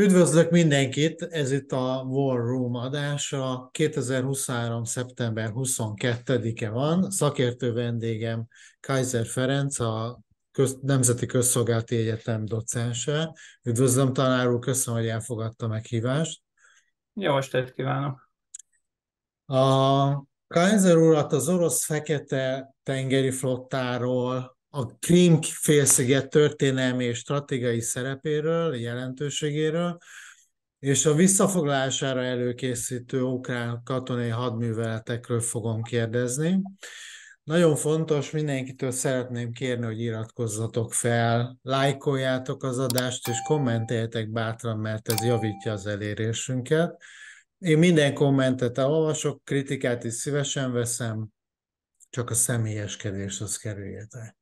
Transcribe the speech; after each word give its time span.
Üdvözlök 0.00 0.50
mindenkit, 0.50 1.22
ez 1.22 1.52
itt 1.52 1.72
a 1.72 2.04
War 2.06 2.40
Room 2.40 2.74
adása. 2.74 3.68
2023. 3.72 4.84
szeptember 4.84 5.50
22-e 5.54 6.70
van. 6.70 7.10
Szakértő 7.10 7.72
vendégem 7.72 8.46
Kaiser 8.80 9.26
Ferenc, 9.26 9.80
a 9.80 10.20
Köz- 10.50 10.82
Nemzeti 10.82 11.26
Közszolgálati 11.26 11.96
Egyetem 11.96 12.44
docense. 12.44 13.34
Üdvözlöm, 13.62 14.12
tanár 14.12 14.48
úr, 14.48 14.58
köszönöm, 14.58 15.00
hogy 15.00 15.08
elfogadta 15.08 15.68
meghívást. 15.68 16.42
Jó 17.12 17.36
estét 17.36 17.74
kívánok! 17.74 18.30
A 19.46 20.24
Kaiser 20.46 20.96
urat 20.96 21.32
az 21.32 21.48
orosz 21.48 21.84
fekete 21.84 22.74
tengeri 22.82 23.30
flottáról, 23.30 24.57
a 24.70 24.98
Krím 24.98 25.42
félsziget 25.42 26.30
történelmi 26.30 27.04
és 27.04 27.18
stratégiai 27.18 27.80
szerepéről, 27.80 28.76
jelentőségéről, 28.76 29.98
és 30.78 31.06
a 31.06 31.14
visszafoglalására 31.14 32.22
előkészítő 32.22 33.22
ukrán 33.22 33.82
katonai 33.84 34.28
hadműveletekről 34.28 35.40
fogom 35.40 35.82
kérdezni. 35.82 36.60
Nagyon 37.42 37.76
fontos, 37.76 38.30
mindenkitől 38.30 38.90
szeretném 38.90 39.52
kérni, 39.52 39.84
hogy 39.84 40.00
iratkozzatok 40.00 40.92
fel, 40.92 41.58
lájkoljátok 41.62 42.62
az 42.62 42.78
adást, 42.78 43.28
és 43.28 43.36
kommenteljetek 43.46 44.30
bátran, 44.30 44.78
mert 44.78 45.08
ez 45.08 45.24
javítja 45.24 45.72
az 45.72 45.86
elérésünket. 45.86 47.02
Én 47.58 47.78
minden 47.78 48.14
kommentet 48.14 48.78
elolvasok, 48.78 49.44
kritikát 49.44 50.04
is 50.04 50.14
szívesen 50.14 50.72
veszem, 50.72 51.28
csak 52.10 52.30
a 52.30 52.34
személyeskedés 52.34 53.40
az 53.40 53.56
kerüljetek. 53.56 54.37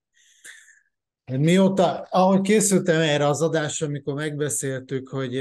Mióta, 1.33 2.07
ahogy 2.11 2.41
készültem 2.41 3.01
erre 3.01 3.27
az 3.27 3.43
adásra, 3.43 3.87
amikor 3.87 4.15
megbeszéltük, 4.15 5.09
hogy 5.09 5.37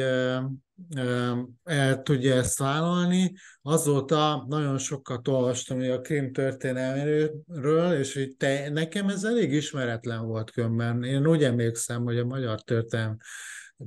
el 1.63 2.01
tudja 2.03 2.35
ezt 2.35 2.57
vállalni, 2.57 3.33
azóta 3.61 4.45
nagyon 4.47 4.77
sokat 4.77 5.27
olvastam 5.27 5.79
a 5.79 5.99
Krim 5.99 6.31
történelméről, 6.31 7.93
és 7.99 8.13
hogy 8.13 8.35
te, 8.37 8.69
nekem 8.69 9.07
ez 9.07 9.23
elég 9.23 9.53
ismeretlen 9.53 10.25
volt 10.25 10.51
kömben. 10.51 11.03
Én 11.03 11.27
úgy 11.27 11.43
emlékszem, 11.43 12.03
hogy 12.03 12.17
a 12.17 12.25
magyar 12.25 12.61
történelem 12.61 13.17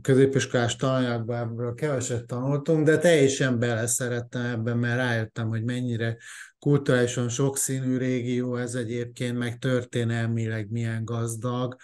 középiskolás 0.03 0.77
tananyagban 0.77 1.75
keveset 1.75 2.27
tanultunk, 2.27 2.87
de 2.87 2.99
teljesen 2.99 3.59
beleszerettem 3.59 4.45
ebben, 4.45 4.79
mert 4.79 4.97
rájöttem, 4.97 5.49
hogy 5.49 5.65
mennyire 5.65 6.17
kulturálisan 6.59 7.29
sokszínű 7.29 7.97
régió 7.97 8.57
ez 8.57 8.75
egyébként, 8.75 9.39
meg 9.39 9.59
történelmileg 9.59 10.71
milyen 10.71 11.05
gazdag, 11.05 11.77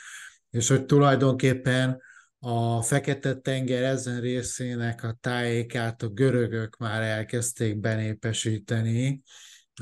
és 0.51 0.69
hogy 0.69 0.85
tulajdonképpen 0.85 2.01
a 2.39 2.83
Fekete-tenger 2.83 3.83
ezen 3.83 4.21
részének 4.21 5.03
a 5.03 5.17
tájékát 5.21 6.03
a 6.03 6.09
görögök 6.09 6.77
már 6.77 7.03
elkezdték 7.03 7.81
benépesíteni, 7.81 9.23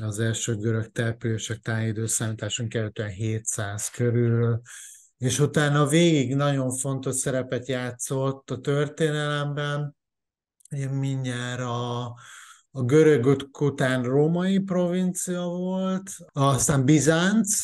az 0.01 0.19
első 0.19 0.55
görög 0.55 0.91
települések 0.91 1.57
tájédőszámításunk 1.57 2.73
előtt 2.73 3.01
700 3.01 3.89
körül, 3.89 4.61
és 5.17 5.39
utána 5.39 5.85
végig 5.85 6.35
nagyon 6.35 6.71
fontos 6.71 7.15
szerepet 7.15 7.67
játszott 7.67 8.51
a 8.51 8.59
történelemben, 8.59 9.95
mindjárt 10.91 11.61
a, 11.61 12.15
a 12.75 12.83
görög 12.83 13.49
után 13.59 14.03
római 14.03 14.59
provincia 14.59 15.41
volt, 15.41 16.11
aztán 16.31 16.85
Bizánc, 16.85 17.63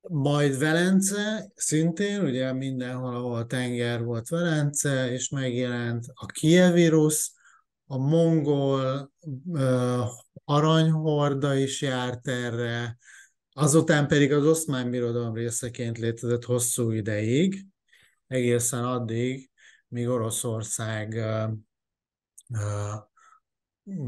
majd 0.00 0.58
Velence, 0.58 1.50
szintén, 1.54 2.24
ugye 2.24 2.52
mindenhol, 2.52 3.14
ahol 3.14 3.46
tenger 3.46 4.04
volt 4.04 4.28
Velence, 4.28 5.12
és 5.12 5.28
megjelent 5.28 6.04
a 6.14 6.26
Kievirus, 6.26 7.32
a 7.86 7.98
mongol 7.98 9.12
uh, 9.44 10.06
aranyhorda 10.44 11.54
is 11.54 11.82
járt 11.82 12.28
erre, 12.28 12.98
azután 13.52 14.08
pedig 14.08 14.32
az 14.32 14.46
oszmán 14.46 14.90
birodalom 14.90 15.34
részeként 15.34 15.98
létezett 15.98 16.44
hosszú 16.44 16.90
ideig, 16.90 17.66
egészen 18.26 18.84
addig, 18.84 19.50
míg 19.88 20.08
Oroszország 20.08 21.12
uh, 21.12 21.52
uh, 22.48 23.09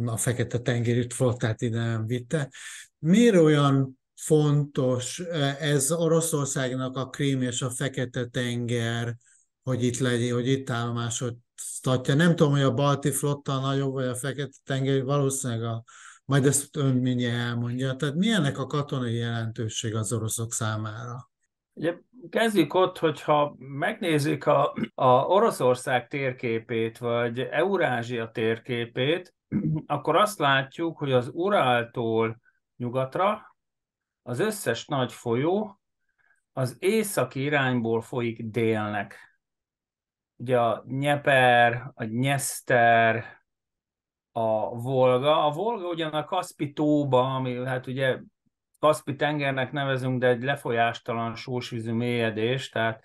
a 0.04 0.16
Fekete-tengeri 0.16 1.06
flottát 1.08 1.60
ide 1.60 1.84
nem 1.84 2.06
vitte. 2.06 2.50
Miért 2.98 3.36
olyan 3.36 3.98
fontos 4.14 5.18
ez 5.60 5.92
Oroszországnak 5.92 6.96
a 6.96 7.08
Krím 7.08 7.42
és 7.42 7.62
a 7.62 7.70
Fekete-tenger, 7.70 9.16
hogy 9.62 9.84
itt 9.84 9.98
legyen, 9.98 10.34
hogy 10.34 10.48
itt 10.48 10.70
állomásodtatja. 10.70 12.14
Nem 12.14 12.36
tudom, 12.36 12.52
hogy 12.52 12.62
a 12.62 12.74
balti 12.74 13.10
flotta 13.10 13.60
nagyobb, 13.60 13.92
vagy 13.92 14.06
a 14.06 14.14
Fekete-tenger, 14.14 15.04
valószínűleg 15.04 15.62
a, 15.62 15.84
majd 16.24 16.46
ezt 16.46 16.76
ön 16.76 16.96
mindjárt 16.96 17.48
elmondja. 17.48 17.96
Tehát 17.96 18.14
milyennek 18.14 18.58
a 18.58 18.66
katonai 18.66 19.14
jelentőség 19.14 19.94
az 19.94 20.12
oroszok 20.12 20.52
számára? 20.52 21.30
Ugye 21.74 21.94
kezdjük 22.28 22.74
ott, 22.74 22.98
hogyha 22.98 23.56
megnézik 23.58 24.46
a, 24.46 24.74
a 24.94 25.06
Oroszország 25.06 26.08
térképét, 26.08 26.98
vagy 26.98 27.38
Eurázsia 27.38 28.30
térképét, 28.30 29.34
akkor 29.86 30.16
azt 30.16 30.38
látjuk, 30.38 30.98
hogy 30.98 31.12
az 31.12 31.30
Uráltól 31.32 32.40
nyugatra 32.76 33.56
az 34.22 34.38
összes 34.38 34.86
nagy 34.86 35.12
folyó 35.12 35.80
az 36.52 36.76
északi 36.78 37.42
irányból 37.42 38.00
folyik 38.00 38.42
délnek. 38.44 39.38
Ugye 40.36 40.60
a 40.60 40.84
Nyeper, 40.86 41.90
a 41.94 42.04
Nyeszter, 42.04 43.42
a 44.32 44.80
Volga. 44.80 45.46
A 45.46 45.50
Volga 45.50 45.88
ugyan 45.88 46.12
a 46.12 46.24
Kaspi 46.24 46.72
tóba, 46.72 47.34
ami 47.34 47.64
hát 47.64 47.86
ugye 47.86 48.18
Kaspi 48.78 49.16
tengernek 49.16 49.72
nevezünk, 49.72 50.20
de 50.20 50.26
egy 50.26 50.42
lefolyástalan 50.42 51.34
sósvízű 51.34 51.92
mélyedés, 51.92 52.68
tehát 52.68 53.02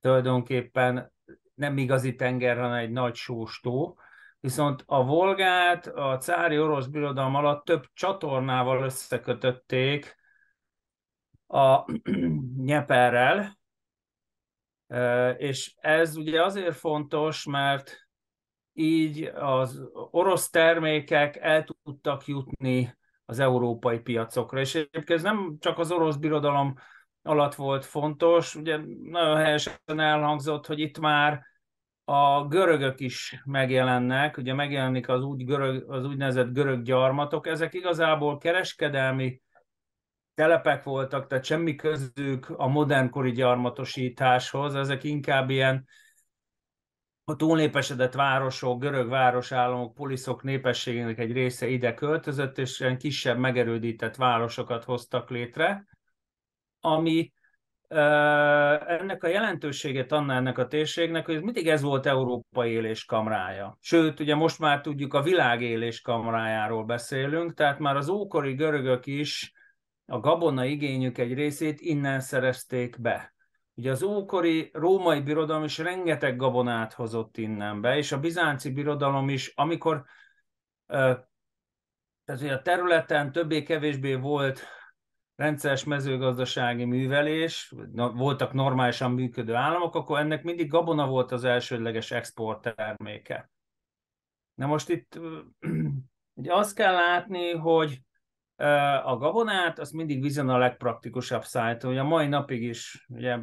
tulajdonképpen 0.00 1.12
nem 1.54 1.78
igazi 1.78 2.14
tenger, 2.14 2.56
hanem 2.56 2.72
egy 2.72 2.90
nagy 2.90 3.14
sóstó. 3.14 3.98
Viszont 4.40 4.82
a 4.86 5.04
Volgát 5.04 5.86
a 5.86 6.16
cári 6.16 6.58
orosz 6.58 6.86
birodalom 6.86 7.34
alatt 7.34 7.64
több 7.64 7.84
csatornával 7.92 8.82
összekötötték 8.82 10.16
a 11.46 11.84
Nyeperrel, 12.64 13.58
és 15.38 15.74
ez 15.76 16.16
ugye 16.16 16.44
azért 16.44 16.76
fontos, 16.76 17.44
mert 17.44 18.08
így 18.72 19.22
az 19.34 19.82
orosz 19.92 20.50
termékek 20.50 21.36
el 21.36 21.64
tudtak 21.64 22.26
jutni 22.26 22.98
az 23.24 23.38
európai 23.38 23.98
piacokra. 23.98 24.60
És 24.60 24.74
egyébként 24.74 25.10
ez 25.10 25.22
nem 25.22 25.56
csak 25.58 25.78
az 25.78 25.92
orosz 25.92 26.16
birodalom 26.16 26.74
alatt 27.22 27.54
volt 27.54 27.84
fontos, 27.84 28.54
ugye 28.54 28.80
nagyon 29.02 29.36
helyesen 29.36 29.74
elhangzott, 29.86 30.66
hogy 30.66 30.78
itt 30.78 30.98
már 30.98 31.49
a 32.04 32.46
görögök 32.46 33.00
is 33.00 33.42
megjelennek, 33.44 34.36
ugye 34.36 34.54
megjelenik 34.54 35.08
az, 35.08 35.22
úgy 35.22 35.44
görög, 35.44 35.90
az 35.90 36.04
úgynevezett 36.04 36.52
görög 36.52 36.82
gyarmatok, 36.82 37.46
ezek 37.46 37.74
igazából 37.74 38.38
kereskedelmi 38.38 39.40
telepek 40.34 40.82
voltak, 40.82 41.26
tehát 41.26 41.44
semmi 41.44 41.74
közük 41.74 42.48
a 42.56 42.66
modernkori 42.66 43.30
gyarmatosításhoz, 43.30 44.74
ezek 44.74 45.04
inkább 45.04 45.50
ilyen 45.50 45.88
a 47.24 47.36
túlnépesedett 47.36 48.14
városok, 48.14 48.80
görög 48.80 49.08
városállamok, 49.08 49.94
poliszok 49.94 50.42
népességének 50.42 51.18
egy 51.18 51.32
része 51.32 51.68
ide 51.68 51.94
költözött, 51.94 52.58
és 52.58 52.80
ilyen 52.80 52.98
kisebb, 52.98 53.38
megerődített 53.38 54.16
városokat 54.16 54.84
hoztak 54.84 55.30
létre, 55.30 55.86
ami 56.80 57.32
ennek 57.90 59.24
a 59.24 59.28
jelentőséget 59.28 60.12
adna 60.12 60.34
ennek 60.34 60.58
a 60.58 60.66
térségnek, 60.66 61.26
hogy 61.26 61.42
mindig 61.42 61.68
ez 61.68 61.82
volt 61.82 62.06
Európa 62.06 62.66
éléskamrája. 62.66 63.76
Sőt, 63.80 64.20
ugye 64.20 64.34
most 64.34 64.58
már 64.58 64.80
tudjuk 64.80 65.14
a 65.14 65.22
világ 65.22 65.62
éléskamrájáról 65.62 66.84
beszélünk, 66.84 67.54
tehát 67.54 67.78
már 67.78 67.96
az 67.96 68.08
ókori 68.08 68.54
görögök 68.54 69.06
is 69.06 69.52
a 70.06 70.20
gabona 70.20 70.64
igényük 70.64 71.18
egy 71.18 71.34
részét 71.34 71.80
innen 71.80 72.20
szerezték 72.20 73.00
be. 73.00 73.34
Ugye 73.74 73.90
az 73.90 74.02
ókori 74.02 74.70
római 74.72 75.20
birodalom 75.20 75.64
is 75.64 75.78
rengeteg 75.78 76.36
gabonát 76.36 76.92
hozott 76.92 77.36
innen 77.36 77.80
be, 77.80 77.96
és 77.96 78.12
a 78.12 78.20
bizánci 78.20 78.72
birodalom 78.72 79.28
is, 79.28 79.52
amikor 79.54 80.04
tehát 80.86 82.58
a 82.58 82.62
területen 82.62 83.32
többé-kevésbé 83.32 84.14
volt 84.14 84.66
rendszeres 85.40 85.84
mezőgazdasági 85.84 86.84
művelés, 86.84 87.74
voltak 87.94 88.52
normálisan 88.52 89.12
működő 89.12 89.54
államok, 89.54 89.94
akkor 89.94 90.18
ennek 90.18 90.42
mindig 90.42 90.68
gabona 90.68 91.06
volt 91.06 91.32
az 91.32 91.44
elsődleges 91.44 92.10
exportterméke. 92.10 93.50
Na 94.54 94.66
most 94.66 94.88
itt 94.88 95.20
ugye 96.40 96.54
azt 96.54 96.74
kell 96.74 96.92
látni, 96.92 97.50
hogy 97.50 98.00
a 99.04 99.16
gabonát, 99.16 99.78
az 99.78 99.90
mindig 99.90 100.22
vizen 100.22 100.48
a 100.48 100.58
legpraktikusabb 100.58 101.44
szájt. 101.44 101.84
Ugye 101.84 102.00
a 102.00 102.04
mai 102.04 102.26
napig 102.26 102.62
is 102.62 103.06
ugye 103.08 103.38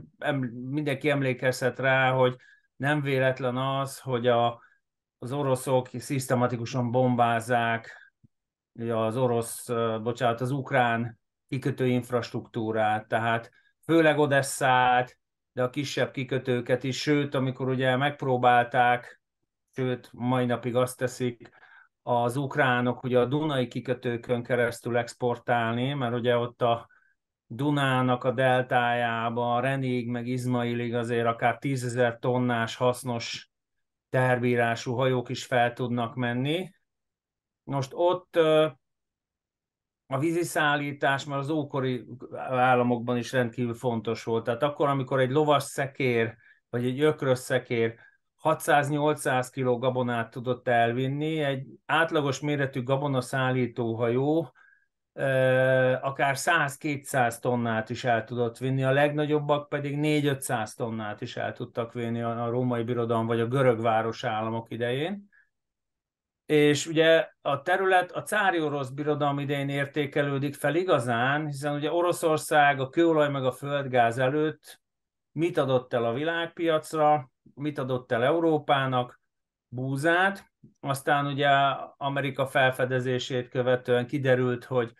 mindenki 0.51 1.09
emlékezhet 1.09 1.79
rá, 1.79 2.11
hogy 2.11 2.35
nem 2.75 3.01
véletlen 3.01 3.57
az, 3.57 3.99
hogy 3.99 4.27
a 4.27 4.61
az 5.19 5.31
oroszok 5.31 5.87
szisztematikusan 5.87 6.91
bombázzák 6.91 8.11
az 8.89 9.17
orosz, 9.17 9.69
bocsánat, 10.01 10.41
az 10.41 10.51
ukrán 10.51 11.19
kikötő 11.47 11.87
infrastruktúrát, 11.87 13.07
tehát 13.07 13.51
főleg 13.83 14.17
Odesszát, 14.17 15.17
de 15.51 15.63
a 15.63 15.69
kisebb 15.69 16.11
kikötőket 16.11 16.83
is, 16.83 17.01
sőt, 17.01 17.35
amikor 17.35 17.69
ugye 17.69 17.95
megpróbálták, 17.95 19.21
sőt, 19.75 20.09
mai 20.13 20.45
napig 20.45 20.75
azt 20.75 20.97
teszik, 20.97 21.49
az 22.01 22.35
ukránok 22.35 23.03
ugye 23.03 23.19
a 23.19 23.25
Dunai 23.25 23.67
kikötőkön 23.67 24.43
keresztül 24.43 24.97
exportálni, 24.97 25.93
mert 25.93 26.13
ugye 26.13 26.37
ott 26.37 26.61
a 26.61 26.87
Dunának 27.45 28.23
a 28.23 28.31
deltájában, 28.31 29.61
Renig 29.61 30.09
meg 30.09 30.27
Izmailig 30.27 30.95
azért 30.95 31.25
akár 31.25 31.57
tízezer 31.57 32.17
tonnás 32.19 32.75
hasznos 32.75 33.49
terbírású 34.09 34.93
hajók 34.93 35.29
is 35.29 35.45
fel 35.45 35.73
tudnak 35.73 36.15
menni. 36.15 36.71
Most 37.63 37.91
ott 37.93 38.39
a 40.07 40.19
víziszállítás 40.19 41.25
már 41.25 41.37
az 41.39 41.49
ókori 41.49 42.05
államokban 42.35 43.17
is 43.17 43.31
rendkívül 43.31 43.73
fontos 43.73 44.23
volt. 44.23 44.43
Tehát 44.43 44.63
akkor, 44.63 44.87
amikor 44.87 45.19
egy 45.19 45.31
lovas 45.31 45.63
szekér, 45.63 46.35
vagy 46.69 46.85
egy 46.85 47.01
ökrös 47.01 47.39
szekér 47.39 47.95
600-800 48.43 49.47
kg 49.51 49.79
gabonát 49.79 50.31
tudott 50.31 50.67
elvinni, 50.67 51.39
egy 51.39 51.67
átlagos 51.85 52.39
méretű 52.39 52.83
gabona 52.83 53.21
szállítóhajó 53.21 54.51
akár 56.01 56.35
100-200 56.37 57.39
tonnát 57.39 57.89
is 57.89 58.03
el 58.03 58.23
tudott 58.23 58.57
vinni, 58.57 58.83
a 58.83 58.91
legnagyobbak 58.91 59.69
pedig 59.69 59.97
4-500 60.01 60.75
tonnát 60.75 61.21
is 61.21 61.37
el 61.37 61.53
tudtak 61.53 61.93
vinni 61.93 62.21
a 62.21 62.49
római 62.49 62.83
birodalom 62.83 63.25
vagy 63.25 63.39
a 63.39 63.47
görög 63.47 63.81
városállamok 63.81 64.71
idején. 64.71 65.26
És 66.47 66.85
ugye 66.85 67.29
a 67.41 67.61
terület 67.61 68.11
a 68.11 68.23
cári 68.23 68.61
orosz 68.61 68.89
birodalom 68.89 69.39
idején 69.39 69.69
értékelődik 69.69 70.55
fel 70.55 70.75
igazán, 70.75 71.45
hiszen 71.45 71.73
ugye 71.73 71.91
Oroszország 71.91 72.79
a 72.79 72.89
kőolaj 72.89 73.29
meg 73.29 73.45
a 73.45 73.51
földgáz 73.51 74.17
előtt 74.17 74.81
mit 75.31 75.57
adott 75.57 75.93
el 75.93 76.03
a 76.05 76.13
világpiacra, 76.13 77.31
mit 77.53 77.77
adott 77.77 78.11
el 78.11 78.23
Európának, 78.23 79.21
búzát, 79.67 80.51
aztán 80.79 81.25
ugye 81.25 81.49
Amerika 81.97 82.47
felfedezését 82.47 83.49
követően 83.49 84.07
kiderült, 84.07 84.65
hogy 84.65 84.93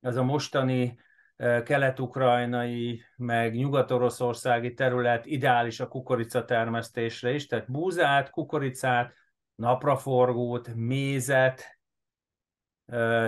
ez 0.00 0.16
a 0.16 0.22
mostani 0.22 0.98
e, 1.36 1.62
kelet-ukrajnai, 1.62 3.04
meg 3.16 3.54
nyugat-oroszországi 3.54 4.74
terület 4.74 5.26
ideális 5.26 5.80
a 5.80 5.88
kukorica 5.88 6.44
termesztésre 6.44 7.32
is, 7.32 7.46
tehát 7.46 7.70
búzát, 7.70 8.30
kukoricát, 8.30 9.14
napraforgót, 9.60 10.74
mézet, 10.74 11.78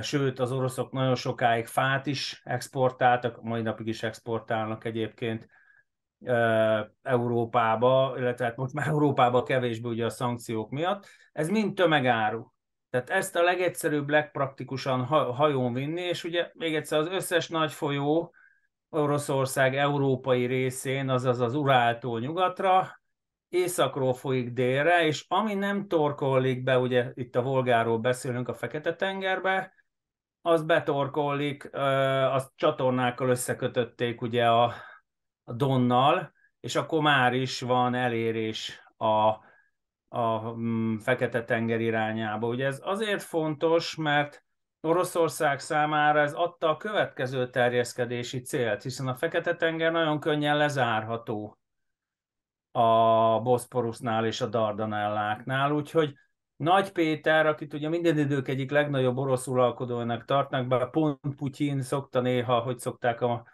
sőt 0.00 0.38
az 0.38 0.52
oroszok 0.52 0.92
nagyon 0.92 1.14
sokáig 1.14 1.66
fát 1.66 2.06
is 2.06 2.40
exportáltak, 2.44 3.42
mai 3.42 3.62
napig 3.62 3.86
is 3.86 4.02
exportálnak 4.02 4.84
egyébként 4.84 5.46
Európába, 7.02 8.14
illetve 8.16 8.44
hát 8.44 8.56
most 8.56 8.72
már 8.72 8.86
Európába 8.86 9.42
kevésbé 9.42 9.88
ugye 9.88 10.04
a 10.04 10.10
szankciók 10.10 10.70
miatt. 10.70 11.06
Ez 11.32 11.48
mind 11.48 11.74
tömegáru. 11.74 12.52
Tehát 12.90 13.10
ezt 13.10 13.36
a 13.36 13.42
legegyszerűbb, 13.42 14.08
legpraktikusan 14.08 15.04
hajón 15.34 15.72
vinni, 15.72 16.00
és 16.00 16.24
ugye 16.24 16.50
még 16.54 16.74
egyszer 16.74 16.98
az 16.98 17.08
összes 17.08 17.48
nagy 17.48 17.72
folyó 17.72 18.34
Oroszország 18.88 19.76
európai 19.76 20.46
részén, 20.46 21.08
azaz 21.08 21.40
az 21.40 21.54
Uráltól 21.54 22.20
nyugatra, 22.20 23.01
északról 23.52 24.14
folyik 24.14 24.52
délre, 24.52 25.06
és 25.06 25.24
ami 25.28 25.54
nem 25.54 25.88
torkollik 25.88 26.62
be, 26.62 26.78
ugye 26.78 27.10
itt 27.14 27.36
a 27.36 27.42
Volgáról 27.42 27.98
beszélünk 27.98 28.48
a 28.48 28.54
Fekete-tengerbe, 28.54 29.74
az 30.42 30.62
betorkollik, 30.62 31.74
azt 31.74 32.52
csatornákkal 32.56 33.28
összekötötték 33.28 34.20
ugye 34.20 34.48
a, 34.48 34.74
a 35.44 35.52
Donnal, 35.52 36.32
és 36.60 36.76
akkor 36.76 37.00
már 37.00 37.34
is 37.34 37.60
van 37.60 37.94
elérés 37.94 38.82
a, 38.96 39.36
a 40.08 40.52
mm, 40.52 40.96
Fekete-tenger 40.96 41.80
irányába. 41.80 42.46
Ugye 42.46 42.66
ez 42.66 42.80
azért 42.82 43.22
fontos, 43.22 43.96
mert 43.96 44.44
Oroszország 44.80 45.58
számára 45.58 46.20
ez 46.20 46.32
adta 46.32 46.68
a 46.68 46.76
következő 46.76 47.50
terjeszkedési 47.50 48.40
célt, 48.40 48.82
hiszen 48.82 49.08
a 49.08 49.14
Fekete-tenger 49.14 49.92
nagyon 49.92 50.20
könnyen 50.20 50.56
lezárható 50.56 51.56
a 52.72 53.40
Boszporusznál 53.40 54.26
és 54.26 54.40
a 54.40 54.46
Dardanelláknál, 54.46 55.72
úgyhogy 55.72 56.14
Nagy 56.56 56.92
Péter, 56.92 57.46
akit 57.46 57.72
ugye 57.72 57.88
minden 57.88 58.18
idők 58.18 58.48
egyik 58.48 58.70
legnagyobb 58.70 59.16
orosz 59.16 59.46
uralkodónak 59.46 60.24
tartnak, 60.24 60.66
bár 60.66 60.90
pont 60.90 61.18
Putyin 61.36 61.82
szokta 61.82 62.20
néha, 62.20 62.60
hogy 62.60 62.78
szokták 62.78 63.20
a 63.20 63.44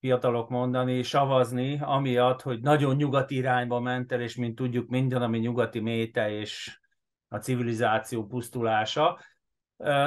fiatalok 0.00 0.48
mondani, 0.48 1.02
savazni, 1.02 1.78
amiatt, 1.82 2.42
hogy 2.42 2.60
nagyon 2.60 2.96
nyugati 2.96 3.34
irányba 3.34 3.80
ment 3.80 4.12
el, 4.12 4.20
és 4.20 4.36
mint 4.36 4.54
tudjuk, 4.54 4.88
minden, 4.88 5.22
ami 5.22 5.38
nyugati 5.38 5.80
méte 5.80 6.30
és 6.30 6.80
a 7.28 7.38
civilizáció 7.38 8.26
pusztulása. 8.26 9.18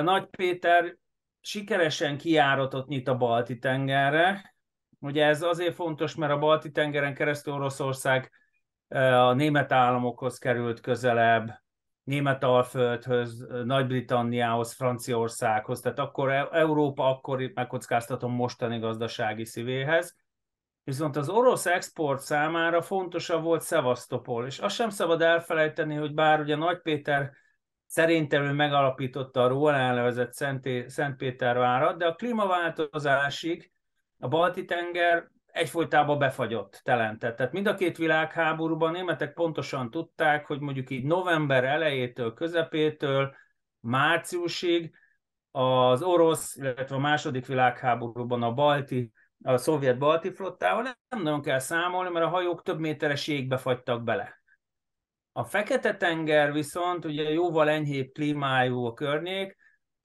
Nagy 0.03 0.25
Péter 0.25 0.97
sikeresen 1.39 2.17
kiáratot 2.17 2.87
nyit 2.87 3.07
a 3.07 3.17
Balti 3.17 3.57
tengerre. 3.57 4.55
Ugye 4.99 5.25
ez 5.25 5.41
azért 5.41 5.75
fontos, 5.75 6.15
mert 6.15 6.31
a 6.31 6.37
Balti 6.37 6.71
tengeren 6.71 7.13
keresztül 7.13 7.53
Oroszország 7.53 8.31
a 8.95 9.33
német 9.33 9.71
államokhoz 9.71 10.37
került 10.37 10.79
közelebb, 10.79 11.65
Németalföldhöz, 12.03 13.47
Nagy-Britanniához, 13.63 14.73
Franciaországhoz, 14.73 15.79
tehát 15.79 15.99
akkor 15.99 16.31
e- 16.31 16.47
Európa 16.51 17.09
akkor 17.09 17.51
megkockáztatom 17.53 18.33
mostani 18.33 18.79
gazdasági 18.79 19.45
szívéhez. 19.45 20.15
Viszont 20.83 21.15
az 21.15 21.29
orosz 21.29 21.65
export 21.65 22.21
számára 22.21 22.81
fontosabb 22.81 23.43
volt 23.43 23.61
Szevasztopol, 23.61 24.45
és 24.45 24.59
azt 24.59 24.75
sem 24.75 24.89
szabad 24.89 25.21
elfelejteni, 25.21 25.95
hogy 25.95 26.13
bár 26.13 26.39
ugye 26.39 26.55
Nagy 26.55 26.81
Péter 26.81 27.31
szerintem 27.85 28.43
ő 28.43 28.51
megalapította 28.51 29.43
a 29.43 29.47
róla 29.47 29.75
elnevezett 29.75 30.33
Szentpétervárat, 30.87 31.97
de 31.97 32.05
a 32.05 32.15
klímaváltozásig 32.15 33.71
a 34.19 34.27
Balti-tenger 34.27 35.27
egyfolytában 35.57 36.19
befagyott, 36.19 36.81
telentett. 36.83 37.35
Tehát 37.35 37.51
mind 37.51 37.67
a 37.67 37.75
két 37.75 37.97
világháborúban 37.97 38.91
németek 38.91 39.33
pontosan 39.33 39.91
tudták, 39.91 40.45
hogy 40.45 40.59
mondjuk 40.59 40.89
így 40.89 41.03
november 41.03 41.63
elejétől, 41.63 42.33
közepétől, 42.33 43.35
márciusig 43.79 44.95
az 45.51 46.01
orosz, 46.01 46.55
illetve 46.55 46.95
a 46.95 46.99
második 46.99 47.45
világháborúban 47.45 48.43
a 48.43 48.53
balti, 48.53 49.11
a 49.43 49.57
szovjet 49.57 49.97
balti 49.97 50.31
flottával 50.33 50.83
nem 51.09 51.21
nagyon 51.23 51.41
kell 51.41 51.59
számolni, 51.59 52.09
mert 52.09 52.25
a 52.25 52.29
hajók 52.29 52.63
több 52.63 52.79
méteres 52.79 53.27
jégbe 53.27 53.57
fagytak 53.57 54.03
bele. 54.03 54.41
A 55.31 55.43
Fekete-tenger 55.43 56.53
viszont 56.53 57.05
ugye 57.05 57.29
jóval 57.29 57.69
enyhébb 57.69 58.11
klímájú 58.11 58.85
a 58.85 58.93
környék, 58.93 59.56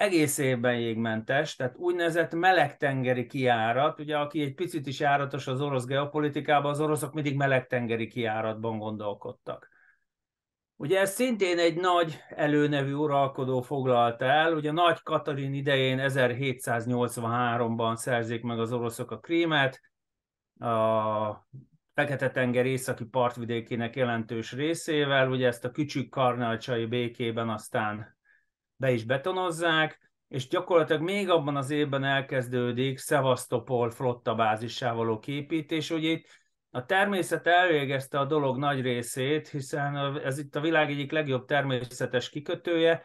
egész 0.02 0.38
évben 0.38 0.78
jégmentes, 0.78 1.56
tehát 1.56 1.76
úgynevezett 1.76 2.34
melegtengeri 2.34 3.26
kiárat, 3.26 3.98
ugye 3.98 4.16
aki 4.16 4.40
egy 4.40 4.54
picit 4.54 4.86
is 4.86 5.00
járatos 5.00 5.46
az 5.46 5.60
orosz 5.60 5.84
geopolitikában, 5.84 6.70
az 6.70 6.80
oroszok 6.80 7.12
mindig 7.12 7.36
melegtengeri 7.36 8.06
kiáratban 8.06 8.78
gondolkodtak. 8.78 9.68
Ugye 10.76 11.00
ez 11.00 11.12
szintén 11.12 11.58
egy 11.58 11.76
nagy 11.76 12.20
előnevű 12.28 12.92
uralkodó 12.92 13.60
foglalta 13.60 14.24
el, 14.24 14.54
ugye 14.54 14.72
Nagy 14.72 15.02
Katalin 15.02 15.54
idején 15.54 15.98
1783-ban 16.02 17.96
szerzik 17.96 18.42
meg 18.42 18.58
az 18.58 18.72
oroszok 18.72 19.10
a 19.10 19.18
krímet, 19.18 19.80
a 20.58 21.46
Fekete-tenger 21.94 22.66
északi 22.66 23.04
partvidékének 23.04 23.96
jelentős 23.96 24.52
részével, 24.52 25.30
ugye 25.30 25.46
ezt 25.46 25.64
a 25.64 25.70
kücsük 25.70 26.10
karnalcsai 26.10 26.86
békében 26.86 27.48
aztán 27.48 28.20
be 28.82 28.90
is 28.90 29.04
betonozzák, 29.04 30.10
és 30.28 30.48
gyakorlatilag 30.48 31.02
még 31.02 31.30
abban 31.30 31.56
az 31.56 31.70
évben 31.70 32.04
elkezdődik 32.04 32.98
Szevasztopol 32.98 33.90
flottabázissá 33.90 34.92
való 34.92 35.18
képítés, 35.18 35.90
ugye 35.90 36.08
itt 36.08 36.26
a 36.70 36.84
természet 36.84 37.46
elvégezte 37.46 38.18
a 38.18 38.24
dolog 38.24 38.58
nagy 38.58 38.80
részét, 38.80 39.48
hiszen 39.48 40.20
ez 40.24 40.38
itt 40.38 40.56
a 40.56 40.60
világ 40.60 40.90
egyik 40.90 41.12
legjobb 41.12 41.44
természetes 41.44 42.30
kikötője, 42.30 43.04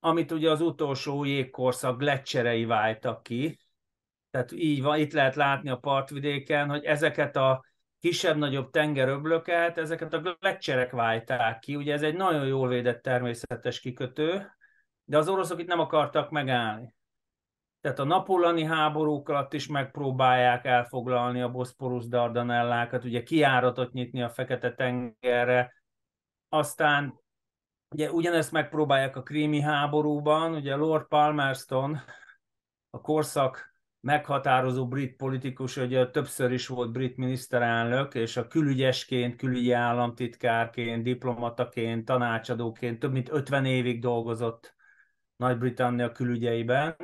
amit 0.00 0.32
ugye 0.32 0.50
az 0.50 0.60
utolsó 0.60 1.24
jégkorszak 1.24 1.98
gletszerei 1.98 2.64
váltak 2.64 3.22
ki. 3.22 3.58
Tehát 4.30 4.52
így 4.52 4.82
van, 4.82 4.98
itt 4.98 5.12
lehet 5.12 5.34
látni 5.34 5.70
a 5.70 5.76
partvidéken, 5.76 6.68
hogy 6.68 6.84
ezeket 6.84 7.36
a 7.36 7.64
kisebb-nagyobb 8.00 8.70
tengeröblöket, 8.70 9.78
ezeket 9.78 10.12
a 10.12 10.36
gletszerek 10.40 10.90
válták 10.90 11.58
ki. 11.58 11.76
Ugye 11.76 11.92
ez 11.92 12.02
egy 12.02 12.16
nagyon 12.16 12.46
jól 12.46 12.68
védett 12.68 13.02
természetes 13.02 13.80
kikötő, 13.80 14.55
de 15.06 15.18
az 15.18 15.28
oroszok 15.28 15.60
itt 15.60 15.66
nem 15.66 15.80
akartak 15.80 16.30
megállni. 16.30 16.94
Tehát 17.80 17.98
a 17.98 18.04
napolani 18.04 18.64
háborúk 18.64 19.28
alatt 19.28 19.52
is 19.52 19.66
megpróbálják 19.66 20.64
elfoglalni 20.64 21.40
a 21.40 21.50
Boszporusz 21.50 22.08
Dardanellákat, 22.08 23.04
ugye 23.04 23.22
kiáratot 23.22 23.92
nyitni 23.92 24.22
a 24.22 24.28
Fekete-tengerre, 24.28 25.72
aztán 26.48 27.24
Ugye 27.90 28.10
ugyanezt 28.10 28.52
megpróbálják 28.52 29.16
a 29.16 29.22
krími 29.22 29.60
háborúban, 29.60 30.54
ugye 30.54 30.74
Lord 30.74 31.06
Palmerston, 31.06 32.00
a 32.90 33.00
korszak 33.00 33.74
meghatározó 34.00 34.88
brit 34.88 35.16
politikus, 35.16 35.76
ugye 35.76 36.10
többször 36.10 36.52
is 36.52 36.66
volt 36.66 36.92
brit 36.92 37.16
miniszterelnök, 37.16 38.14
és 38.14 38.36
a 38.36 38.46
külügyesként, 38.46 39.36
külügyi 39.36 39.72
államtitkárként, 39.72 41.02
diplomataként, 41.02 42.04
tanácsadóként 42.04 42.98
több 42.98 43.12
mint 43.12 43.28
50 43.32 43.64
évig 43.64 44.00
dolgozott 44.00 44.74
Nagy-Britannia 45.36 46.12
külügyeiben. 46.12 46.96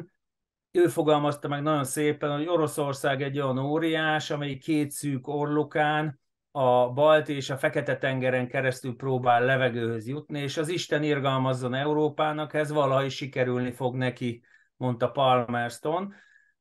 Ő 0.70 0.86
fogalmazta 0.88 1.48
meg 1.48 1.62
nagyon 1.62 1.84
szépen, 1.84 2.36
hogy 2.36 2.48
Oroszország 2.48 3.22
egy 3.22 3.40
olyan 3.40 3.58
óriás, 3.58 4.30
amely 4.30 4.56
két 4.56 4.90
szűk 4.90 5.26
orlukán 5.26 6.20
a 6.50 6.92
Balti 6.92 7.34
és 7.34 7.50
a 7.50 7.56
Fekete-tengeren 7.56 8.48
keresztül 8.48 8.96
próbál 8.96 9.44
levegőhöz 9.44 10.06
jutni, 10.08 10.40
és 10.40 10.56
az 10.56 10.68
Isten 10.68 11.02
irgalmazzon 11.02 11.74
Európának, 11.74 12.54
ez 12.54 12.70
valahogy 12.70 13.10
sikerülni 13.10 13.70
fog 13.72 13.94
neki, 13.94 14.42
mondta 14.76 15.10
Palmerston. 15.10 16.14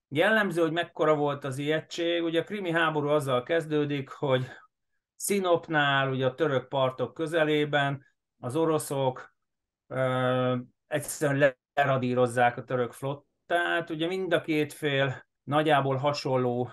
Jellemző, 0.08 0.62
hogy 0.62 0.72
mekkora 0.72 1.16
volt 1.16 1.44
az 1.44 1.58
ijegység, 1.58 2.24
ugye 2.24 2.40
a 2.40 2.44
krimi 2.44 2.72
háború 2.72 3.08
azzal 3.08 3.44
kezdődik, 3.44 4.10
hogy 4.10 4.46
Sinopnál, 5.18 6.10
ugye 6.10 6.26
a 6.26 6.36
török 6.36 6.68
partok 6.68 7.14
közelében 7.14 8.06
az 8.40 8.56
oroszok 8.56 9.36
ö, 9.88 10.56
egyszerűen 10.88 11.56
leradírozzák 11.74 12.58
a 12.58 12.64
török 12.64 12.92
flottát, 12.92 13.90
ugye 13.90 14.08
mind 14.08 14.34
a 14.34 14.42
két 14.42 14.74
fél 14.74 15.26
nagyjából 15.44 15.96
hasonló 15.96 16.70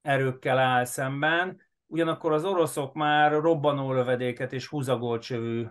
erőkkel 0.00 0.58
áll 0.58 0.84
szemben, 0.84 1.60
ugyanakkor 1.86 2.32
az 2.32 2.44
oroszok 2.44 2.94
már 2.94 3.32
robbanó 3.32 3.92
lövedéket 3.92 4.52
és 4.52 4.66
húzagolcsövű, 4.66 5.66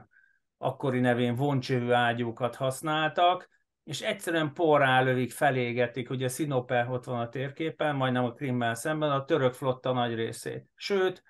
akkori 0.57 0.99
nevén 0.99 1.35
voncsövű 1.35 1.91
ágyúkat 1.91 2.55
használtak, 2.55 3.49
és 3.83 4.01
egyszerűen 4.01 4.53
porrá 4.53 5.01
lövik, 5.01 5.31
felégetik, 5.31 6.09
ugye 6.09 6.27
Sinope 6.27 6.87
ott 6.89 7.03
van 7.03 7.19
a 7.19 7.29
térképen, 7.29 7.95
majdnem 7.95 8.23
a 8.23 8.33
Krimmel 8.33 8.75
szemben, 8.75 9.11
a 9.11 9.25
török 9.25 9.53
flotta 9.53 9.93
nagy 9.93 10.15
részét. 10.15 10.65
Sőt, 10.75 11.23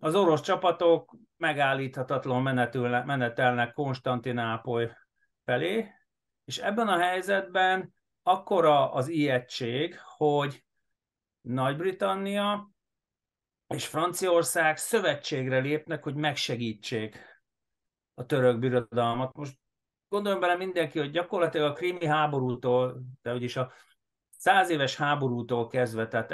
az 0.00 0.14
orosz 0.14 0.40
csapatok 0.40 1.16
megállíthatatlan 1.36 2.42
menetelnek 3.06 3.72
Konstantinápoly 3.72 4.90
felé, 5.44 5.88
és 6.44 6.58
ebben 6.58 6.88
a 6.88 6.98
helyzetben 6.98 7.94
akkora 8.22 8.92
az 8.92 9.08
ijegység, 9.08 9.98
hogy 9.98 10.64
Nagy-Britannia 11.40 12.70
és 13.66 13.86
Franciaország 13.86 14.76
szövetségre 14.76 15.58
lépnek, 15.58 16.02
hogy 16.02 16.14
megsegítsék 16.14 17.18
a 18.14 18.26
török 18.26 18.58
birodalmat. 18.58 19.34
Most 19.34 19.58
gondoljon 20.08 20.40
bele 20.40 20.56
mindenki, 20.56 20.98
hogy 20.98 21.10
gyakorlatilag 21.10 21.70
a 21.70 21.74
krími 21.74 22.06
háborútól, 22.06 23.02
de 23.22 23.34
úgyis 23.34 23.56
a 23.56 23.72
száz 24.30 24.70
éves 24.70 24.96
háborútól 24.96 25.68
kezdve, 25.68 26.08
tehát 26.08 26.30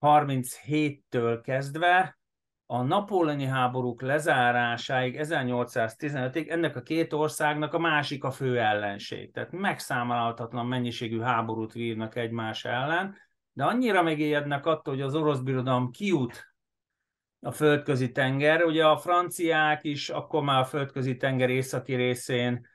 1337-től 0.00 1.40
kezdve 1.42 2.18
a 2.66 2.82
napóleoni 2.82 3.44
háborúk 3.44 4.02
lezárásáig, 4.02 5.18
1815-ig 5.22 6.50
ennek 6.50 6.76
a 6.76 6.82
két 6.82 7.12
országnak 7.12 7.74
a 7.74 7.78
másik 7.78 8.24
a 8.24 8.30
fő 8.30 8.58
ellenség. 8.58 9.32
Tehát 9.32 9.52
megszámolhatatlan 9.52 10.66
mennyiségű 10.66 11.20
háborút 11.20 11.72
vívnak 11.72 12.16
egymás 12.16 12.64
ellen, 12.64 13.16
de 13.52 13.64
annyira 13.64 14.02
megéjednek 14.02 14.66
attól, 14.66 14.94
hogy 14.94 15.02
az 15.02 15.14
orosz 15.14 15.38
birodalom 15.38 15.90
kijut 15.90 16.54
a 17.40 17.50
földközi 17.50 18.12
tenger. 18.12 18.64
Ugye 18.64 18.86
a 18.86 18.96
franciák 18.96 19.84
is 19.84 20.08
akkor 20.08 20.42
már 20.42 20.60
a 20.60 20.64
földközi 20.64 21.16
tenger 21.16 21.50
északi 21.50 21.94
részén, 21.94 22.66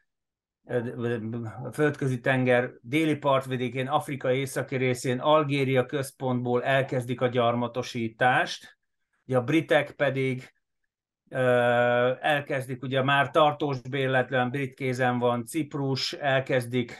a 1.63 1.71
földközi 1.71 2.19
tenger 2.19 2.71
déli 2.81 3.15
partvidékén, 3.15 3.87
Afrika 3.87 4.31
északi 4.31 4.75
részén, 4.75 5.19
Algéria 5.19 5.85
központból 5.85 6.63
elkezdik 6.63 7.21
a 7.21 7.27
gyarmatosítást. 7.27 8.79
Ugye 9.31 9.39
a 9.39 9.43
britek 9.43 9.91
pedig 9.91 10.53
elkezdik, 12.19 12.81
ugye 12.83 13.03
már 13.03 13.29
tartós 13.29 13.81
bérletlen 13.81 14.49
brit 14.49 14.73
kézen 14.73 15.19
van 15.19 15.45
Ciprus, 15.45 16.13
elkezdik 16.13 16.97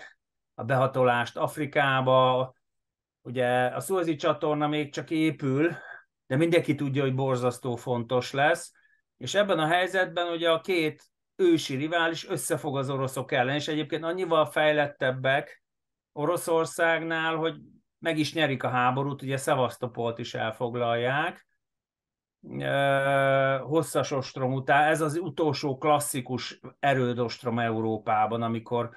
a 0.53 0.63
behatolást 0.63 1.38
Afrikába, 1.38 2.53
ugye 3.21 3.65
a 3.65 3.79
Szuezi 3.79 4.15
csatorna 4.15 4.67
még 4.67 4.91
csak 4.91 5.09
épül, 5.09 5.75
de 6.27 6.35
mindenki 6.35 6.75
tudja, 6.75 7.01
hogy 7.01 7.15
borzasztó 7.15 7.75
fontos 7.75 8.31
lesz, 8.31 8.71
és 9.17 9.33
ebben 9.33 9.59
a 9.59 9.67
helyzetben 9.67 10.27
ugye 10.27 10.50
a 10.50 10.61
két 10.61 11.03
ősi 11.35 11.75
rivális 11.75 12.27
összefog 12.27 12.77
az 12.77 12.89
oroszok 12.89 13.31
ellen, 13.31 13.55
és 13.55 13.67
egyébként 13.67 14.03
annyival 14.03 14.45
fejlettebbek 14.45 15.63
Oroszországnál, 16.11 17.35
hogy 17.35 17.55
meg 18.00 18.17
is 18.17 18.33
nyerik 18.33 18.63
a 18.63 18.69
háborút, 18.69 19.21
ugye 19.21 19.38
Szevasztopolt 19.38 20.19
is 20.19 20.33
elfoglalják, 20.33 21.50
hosszas 23.62 24.12
ostrom 24.12 24.53
után, 24.53 24.83
ez 24.83 25.01
az 25.01 25.17
utolsó 25.17 25.77
klasszikus 25.77 26.60
erődostrom 26.79 27.60
Európában, 27.60 28.41
amikor 28.41 28.89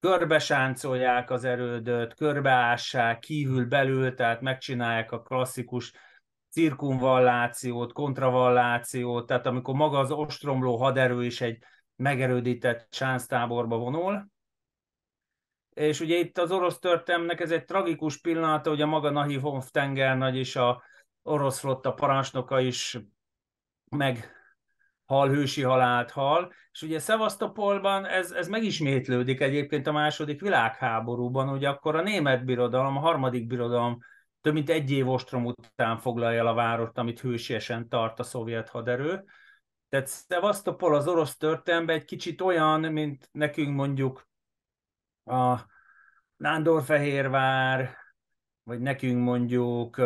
körbesáncolják 0.00 1.30
az 1.30 1.44
erődöt, 1.44 2.14
körbeássák, 2.14 3.18
kívül 3.18 3.66
belül, 3.66 4.14
tehát 4.14 4.40
megcsinálják 4.40 5.12
a 5.12 5.22
klasszikus 5.22 5.92
cirkumvallációt, 6.50 7.92
kontravallációt, 7.92 9.26
tehát 9.26 9.46
amikor 9.46 9.74
maga 9.74 9.98
az 9.98 10.10
ostromló 10.10 10.76
haderő 10.76 11.24
is 11.24 11.40
egy 11.40 11.58
megerődített 11.96 12.86
sánztáborba 12.90 13.76
vonul. 13.76 14.28
És 15.74 16.00
ugye 16.00 16.16
itt 16.16 16.38
az 16.38 16.52
orosz 16.52 16.78
történelmnek 16.78 17.40
ez 17.40 17.50
egy 17.50 17.64
tragikus 17.64 18.20
pillanat, 18.20 18.66
hogy 18.66 18.82
a 18.82 18.86
maga 18.86 19.10
Nahivonf 19.10 19.70
tengernagy 19.70 20.36
és 20.36 20.56
a 20.56 20.82
orosz 21.30 21.58
flotta 21.58 21.92
parancsnoka 21.92 22.60
is 22.60 22.98
meg 23.90 24.30
hal, 25.04 25.28
hősi 25.28 25.62
halált 25.62 26.10
hal, 26.10 26.52
és 26.72 26.82
ugye 26.82 26.98
Szevasztopolban 26.98 28.06
ez, 28.06 28.30
ez 28.30 28.48
megismétlődik 28.48 29.40
egyébként 29.40 29.86
a 29.86 29.92
második 29.92 30.40
világháborúban, 30.40 31.48
ugye 31.48 31.68
akkor 31.68 31.96
a 31.96 32.02
német 32.02 32.44
birodalom, 32.44 32.96
a 32.96 33.00
harmadik 33.00 33.46
birodalom 33.46 33.98
több 34.40 34.52
mint 34.52 34.70
egy 34.70 34.90
év 34.90 35.08
ostrom 35.08 35.44
után 35.44 35.98
foglalja 35.98 36.38
el 36.38 36.46
a 36.46 36.54
várost, 36.54 36.98
amit 36.98 37.20
hősiesen 37.20 37.88
tart 37.88 38.18
a 38.18 38.22
szovjet 38.22 38.68
haderő. 38.68 39.24
Tehát 39.88 40.06
Szevasztopol 40.06 40.94
az 40.94 41.08
orosz 41.08 41.36
történelemben 41.36 41.96
egy 41.96 42.04
kicsit 42.04 42.40
olyan, 42.40 42.80
mint 42.80 43.28
nekünk 43.32 43.74
mondjuk 43.74 44.28
a 45.24 45.58
Nándorfehérvár, 46.36 47.96
vagy 48.62 48.80
nekünk 48.80 49.24
mondjuk 49.24 50.00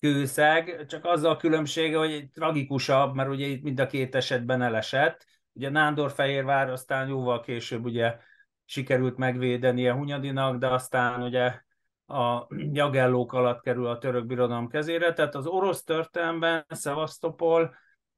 kőszeg, 0.00 0.86
csak 0.86 1.04
azzal 1.04 1.30
a 1.30 1.36
különbsége, 1.36 1.98
hogy 1.98 2.30
tragikusabb, 2.32 3.14
mert 3.14 3.28
ugye 3.28 3.46
itt 3.46 3.62
mind 3.62 3.80
a 3.80 3.86
két 3.86 4.14
esetben 4.14 4.62
elesett. 4.62 5.26
Ugye 5.52 5.70
Nándorfehérvár 5.70 6.70
aztán 6.70 7.08
jóval 7.08 7.40
később 7.40 7.84
ugye 7.84 8.16
sikerült 8.64 9.16
megvédeni 9.16 9.88
a 9.88 9.94
Hunyadinak, 9.94 10.56
de 10.56 10.68
aztán 10.68 11.22
ugye 11.22 11.62
a 12.06 12.46
jagellók 12.72 13.32
alatt 13.32 13.62
kerül 13.62 13.86
a 13.86 13.98
török 13.98 14.26
birodalom 14.26 14.68
kezére, 14.68 15.12
tehát 15.12 15.34
az 15.34 15.46
orosz 15.46 15.84
történelemben 15.84 16.64
Szevasztopol 16.68 17.74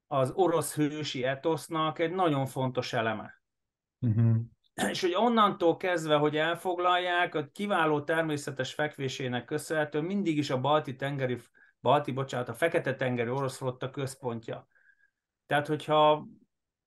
az 0.07 0.31
orosz 0.35 0.75
hősi 0.75 1.23
etosznak 1.23 1.99
egy 1.99 2.11
nagyon 2.11 2.45
fontos 2.45 2.93
eleme. 2.93 3.41
Uh-huh. 3.99 4.35
És 4.89 5.01
hogy 5.01 5.13
onnantól 5.15 5.77
kezdve, 5.77 6.15
hogy 6.15 6.35
elfoglalják, 6.35 7.35
a 7.35 7.47
kiváló 7.51 8.01
természetes 8.01 8.73
fekvésének 8.73 9.45
köszönhető 9.45 10.01
mindig 10.01 10.37
is 10.37 10.49
a 10.49 10.59
balti 10.59 10.95
tengeri, 10.95 11.37
balti, 11.81 12.11
bocsánat, 12.11 12.49
a 12.49 12.53
fekete 12.53 12.95
tengeri 12.95 13.29
orosz 13.29 13.57
flotta 13.57 13.89
központja. 13.89 14.67
Tehát, 15.45 15.67
hogyha 15.67 16.27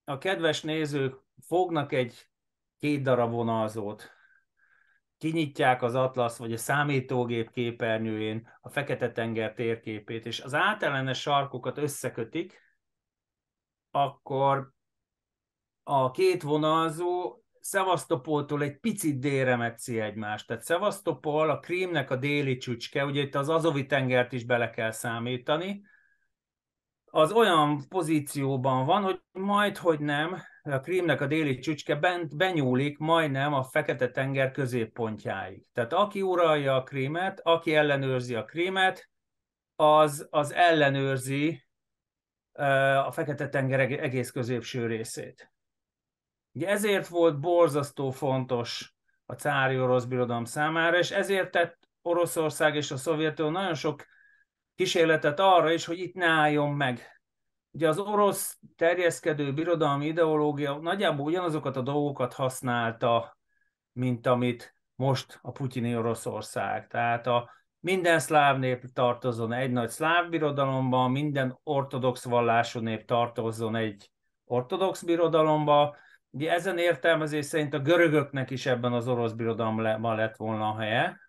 a 0.03 0.17
kedves 0.17 0.61
nézők 0.61 1.15
fognak 1.41 1.91
egy 1.91 2.29
két 2.79 3.01
darab 3.01 3.31
vonalzót, 3.31 4.11
kinyitják 5.17 5.81
az 5.81 5.95
Atlasz 5.95 6.37
vagy 6.37 6.53
a 6.53 6.57
számítógép 6.57 7.51
képernyőjén 7.51 8.49
a 8.61 8.69
Fekete-tenger 8.69 9.53
térképét, 9.53 10.25
és 10.25 10.41
az 10.41 10.53
átellenes 10.53 11.21
sarkokat 11.21 11.77
összekötik, 11.77 12.61
akkor 13.91 14.73
a 15.83 16.11
két 16.11 16.41
vonalzó 16.41 17.43
Szevasztopoltól 17.65 18.61
egy 18.61 18.79
picit 18.79 19.19
délre 19.19 19.55
metszi 19.55 19.99
egymást. 19.99 20.47
Tehát 20.47 20.63
Szevasztopol, 20.63 21.49
a 21.49 21.59
Krímnek 21.59 22.11
a 22.11 22.15
déli 22.15 22.57
csücske, 22.57 23.05
ugye 23.05 23.21
itt 23.21 23.35
az 23.35 23.49
Azovi 23.49 23.85
tengert 23.85 24.31
is 24.31 24.45
bele 24.45 24.69
kell 24.69 24.91
számítani, 24.91 25.81
az 27.05 27.31
olyan 27.31 27.87
pozícióban 27.89 28.85
van, 28.85 29.03
hogy 29.03 29.21
majd, 29.31 29.77
hogy 29.77 29.99
nem, 29.99 30.41
a 30.63 30.79
Krímnek 30.79 31.21
a 31.21 31.27
déli 31.27 31.59
csücske 31.59 31.95
bent 31.95 32.35
benyúlik 32.37 32.97
majdnem 32.97 33.53
a 33.53 33.63
Fekete-tenger 33.63 34.51
középpontjáig. 34.51 35.65
Tehát 35.73 35.93
aki 35.93 36.21
uralja 36.21 36.75
a 36.75 36.83
Krímet, 36.83 37.39
aki 37.43 37.75
ellenőrzi 37.75 38.35
a 38.35 38.45
Krímet, 38.45 39.09
az, 39.75 40.27
az 40.29 40.53
ellenőrzi 40.53 41.65
a 43.05 43.11
Fekete-tenger 43.11 43.79
egész 43.79 44.31
középső 44.31 44.85
részét. 44.85 45.54
Ugye 46.55 46.67
ezért 46.67 47.07
volt 47.07 47.39
borzasztó 47.39 48.11
fontos 48.11 48.95
a 49.25 49.33
cári 49.33 49.79
orosz 49.79 50.05
birodalom 50.05 50.45
számára, 50.45 50.97
és 50.97 51.11
ezért 51.11 51.51
tett 51.51 51.89
Oroszország 52.01 52.75
és 52.75 52.91
a 52.91 52.97
Szovjetunió 52.97 53.51
nagyon 53.51 53.73
sok 53.73 54.05
kísérletet 54.75 55.39
arra 55.39 55.71
is, 55.71 55.85
hogy 55.85 55.99
itt 55.99 56.13
ne 56.13 56.25
álljon 56.25 56.71
meg. 56.71 57.21
Ugye 57.71 57.87
az 57.87 57.99
orosz 57.99 58.59
terjeszkedő 58.75 59.53
birodalmi 59.53 60.05
ideológia 60.05 60.77
nagyjából 60.77 61.25
ugyanazokat 61.25 61.77
a 61.77 61.81
dolgokat 61.81 62.33
használta, 62.33 63.37
mint 63.91 64.27
amit 64.27 64.75
most 64.95 65.39
a 65.41 65.51
putyini 65.51 65.97
Oroszország. 65.97 66.87
Tehát 66.87 67.27
a 67.27 67.49
minden 67.79 68.19
szláv 68.19 68.59
nép 68.59 68.83
tartozzon 68.93 69.53
egy 69.53 69.71
nagy 69.71 69.89
szláv 69.89 70.29
birodalomba, 70.29 71.07
minden 71.07 71.59
ortodox 71.63 72.23
vallású 72.23 72.79
nép 72.79 73.05
tartozzon 73.05 73.75
egy 73.75 74.11
ortodox 74.45 75.03
birodalomba. 75.03 75.95
Ugye 76.35 76.51
ezen 76.51 76.77
értelmezés 76.77 77.45
szerint 77.45 77.73
a 77.73 77.79
görögöknek 77.79 78.49
is 78.49 78.65
ebben 78.65 78.93
az 78.93 79.07
orosz 79.07 79.31
birodalomban 79.31 80.15
lett 80.15 80.35
volna 80.35 80.69
a 80.69 80.79
helye, 80.79 81.19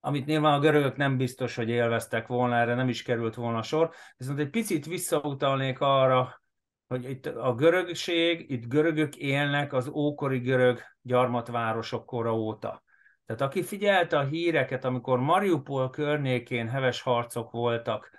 amit 0.00 0.26
nyilván 0.26 0.52
a 0.52 0.58
görögök 0.60 0.96
nem 0.96 1.16
biztos, 1.16 1.54
hogy 1.56 1.68
élveztek 1.68 2.26
volna, 2.26 2.56
erre 2.56 2.74
nem 2.74 2.88
is 2.88 3.02
került 3.02 3.34
volna 3.34 3.62
sor. 3.62 3.90
Viszont 4.16 4.38
egy 4.38 4.50
picit 4.50 4.86
visszautalnék 4.86 5.80
arra, 5.80 6.42
hogy 6.86 7.10
itt 7.10 7.26
a 7.26 7.54
görögség, 7.54 8.50
itt 8.50 8.66
görögök 8.66 9.16
élnek 9.16 9.72
az 9.72 9.88
ókori 9.88 10.38
görög 10.38 10.80
gyarmatvárosok 11.02 12.06
kora 12.06 12.34
óta. 12.34 12.82
Tehát 13.26 13.42
aki 13.42 13.62
figyelte 13.62 14.18
a 14.18 14.24
híreket, 14.24 14.84
amikor 14.84 15.18
Mariupol 15.18 15.90
környékén 15.90 16.68
heves 16.68 17.02
harcok 17.02 17.50
voltak, 17.50 18.10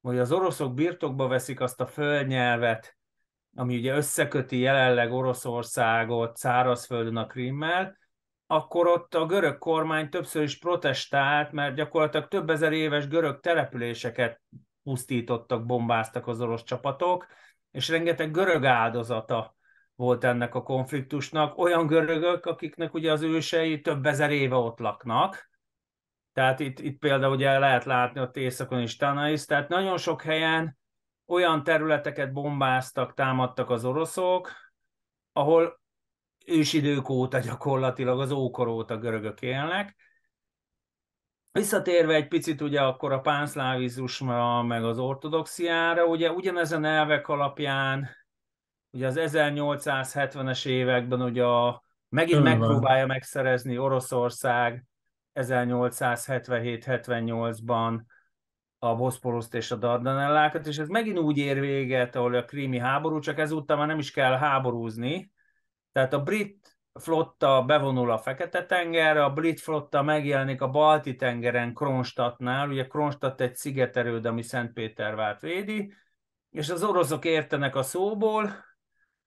hogy 0.00 0.18
az 0.18 0.32
oroszok 0.32 0.74
birtokba 0.74 1.28
veszik 1.28 1.60
azt 1.60 1.80
a 1.80 1.86
földnyelvet, 1.86 2.96
ami 3.54 3.76
ugye 3.76 3.94
összeköti 3.94 4.58
jelenleg 4.58 5.12
Oroszországot 5.12 6.36
szárazföldön 6.36 7.16
a 7.16 7.26
Krimmel, 7.26 7.96
akkor 8.46 8.86
ott 8.86 9.14
a 9.14 9.26
görög 9.26 9.58
kormány 9.58 10.08
többször 10.08 10.42
is 10.42 10.58
protestált, 10.58 11.52
mert 11.52 11.74
gyakorlatilag 11.74 12.28
több 12.28 12.50
ezer 12.50 12.72
éves 12.72 13.08
görög 13.08 13.40
településeket 13.40 14.40
pusztítottak, 14.82 15.66
bombáztak 15.66 16.26
az 16.26 16.40
orosz 16.40 16.62
csapatok, 16.62 17.26
és 17.70 17.88
rengeteg 17.88 18.30
görög 18.30 18.64
áldozata 18.64 19.56
volt 19.94 20.24
ennek 20.24 20.54
a 20.54 20.62
konfliktusnak. 20.62 21.58
Olyan 21.58 21.86
görögök, 21.86 22.46
akiknek 22.46 22.94
ugye 22.94 23.12
az 23.12 23.22
ősei 23.22 23.80
több 23.80 24.06
ezer 24.06 24.30
éve 24.30 24.54
ott 24.54 24.78
laknak, 24.78 25.50
tehát 26.32 26.60
itt, 26.60 26.78
itt 26.78 26.98
például 26.98 27.34
ugye 27.34 27.58
lehet 27.58 27.84
látni 27.84 28.20
a 28.20 28.30
északon 28.32 28.80
is 28.80 28.96
Tanais, 28.96 29.44
tehát 29.44 29.68
nagyon 29.68 29.96
sok 29.96 30.22
helyen 30.22 30.78
olyan 31.32 31.64
területeket 31.64 32.32
bombáztak, 32.32 33.14
támadtak 33.14 33.70
az 33.70 33.84
oroszok, 33.84 34.52
ahol 35.32 35.80
ősidők 36.46 37.08
óta 37.08 37.38
gyakorlatilag 37.38 38.20
az 38.20 38.30
ókor 38.30 38.68
óta 38.68 38.98
görögök 38.98 39.42
élnek. 39.42 39.96
Visszatérve 41.52 42.14
egy 42.14 42.28
picit 42.28 42.60
ugye 42.60 42.80
akkor 42.80 43.12
a 43.12 43.20
pánszlávizmusra, 43.20 44.62
meg 44.62 44.84
az 44.84 44.98
ortodoxiára, 44.98 46.04
ugye 46.04 46.30
ugyanezen 46.30 46.84
elvek 46.84 47.28
alapján, 47.28 48.08
ugye 48.90 49.06
az 49.06 49.16
1870-es 49.18 50.66
években 50.66 51.22
ugye 51.22 51.44
a, 51.44 51.82
megint 52.08 52.38
Ön 52.38 52.42
megpróbálja 52.42 53.06
megszerezni 53.06 53.78
Oroszország 53.78 54.84
1877-78-ban 55.34 58.00
a 58.84 58.94
Boszporuszt 58.94 59.54
és 59.54 59.70
a 59.70 59.76
Dardanellákat, 59.76 60.66
és 60.66 60.78
ez 60.78 60.88
megint 60.88 61.18
úgy 61.18 61.38
ér 61.38 61.60
véget, 61.60 62.16
ahol 62.16 62.34
a 62.34 62.44
krími 62.44 62.78
háború, 62.78 63.18
csak 63.18 63.38
ezúttal 63.38 63.76
már 63.76 63.86
nem 63.86 63.98
is 63.98 64.10
kell 64.10 64.36
háborúzni, 64.36 65.32
tehát 65.92 66.12
a 66.12 66.22
brit 66.22 66.78
flotta 67.00 67.62
bevonul 67.62 68.10
a 68.10 68.18
Fekete-tengerre, 68.18 69.24
a 69.24 69.32
brit 69.32 69.60
flotta 69.60 70.02
megjelenik 70.02 70.60
a 70.60 70.70
Balti-tengeren 70.70 71.74
Kronstadtnál, 71.74 72.68
ugye 72.68 72.86
Kronstadt 72.86 73.40
egy 73.40 73.56
szigeterőd, 73.56 74.26
ami 74.26 74.42
Szentpétervárt 74.42 75.40
védi, 75.40 75.94
és 76.50 76.70
az 76.70 76.82
oroszok 76.82 77.24
értenek 77.24 77.76
a 77.76 77.82
szóból, 77.82 78.50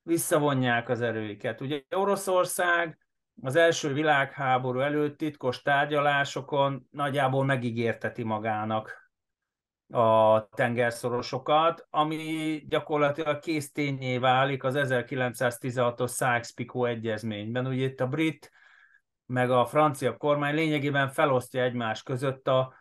visszavonják 0.01 0.89
az 0.89 1.01
erőiket. 1.01 1.61
Ugye 1.61 1.81
Oroszország 1.89 2.97
az 3.41 3.55
első 3.55 3.93
világháború 3.93 4.79
előtt 4.79 5.17
titkos 5.17 5.61
tárgyalásokon 5.61 6.87
nagyjából 6.91 7.45
megígérteti 7.45 8.23
magának 8.23 9.04
a 9.89 10.47
tengerszorosokat, 10.49 11.87
ami 11.89 12.63
gyakorlatilag 12.67 13.39
késztényé 13.39 14.17
válik 14.17 14.63
az 14.63 14.75
1916-os 14.77 16.11
Sykes-Picot 16.11 16.87
egyezményben. 16.87 17.65
Ugye 17.67 17.85
itt 17.85 17.99
a 17.99 18.07
brit 18.07 18.51
meg 19.25 19.51
a 19.51 19.65
francia 19.65 20.17
kormány 20.17 20.55
lényegében 20.55 21.09
felosztja 21.09 21.63
egymás 21.63 22.03
között 22.03 22.47
a, 22.47 22.73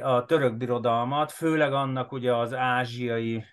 a 0.00 0.24
török 0.24 0.56
birodalmat, 0.56 1.32
főleg 1.32 1.72
annak 1.72 2.12
ugye 2.12 2.34
az 2.34 2.54
ázsiai, 2.54 3.44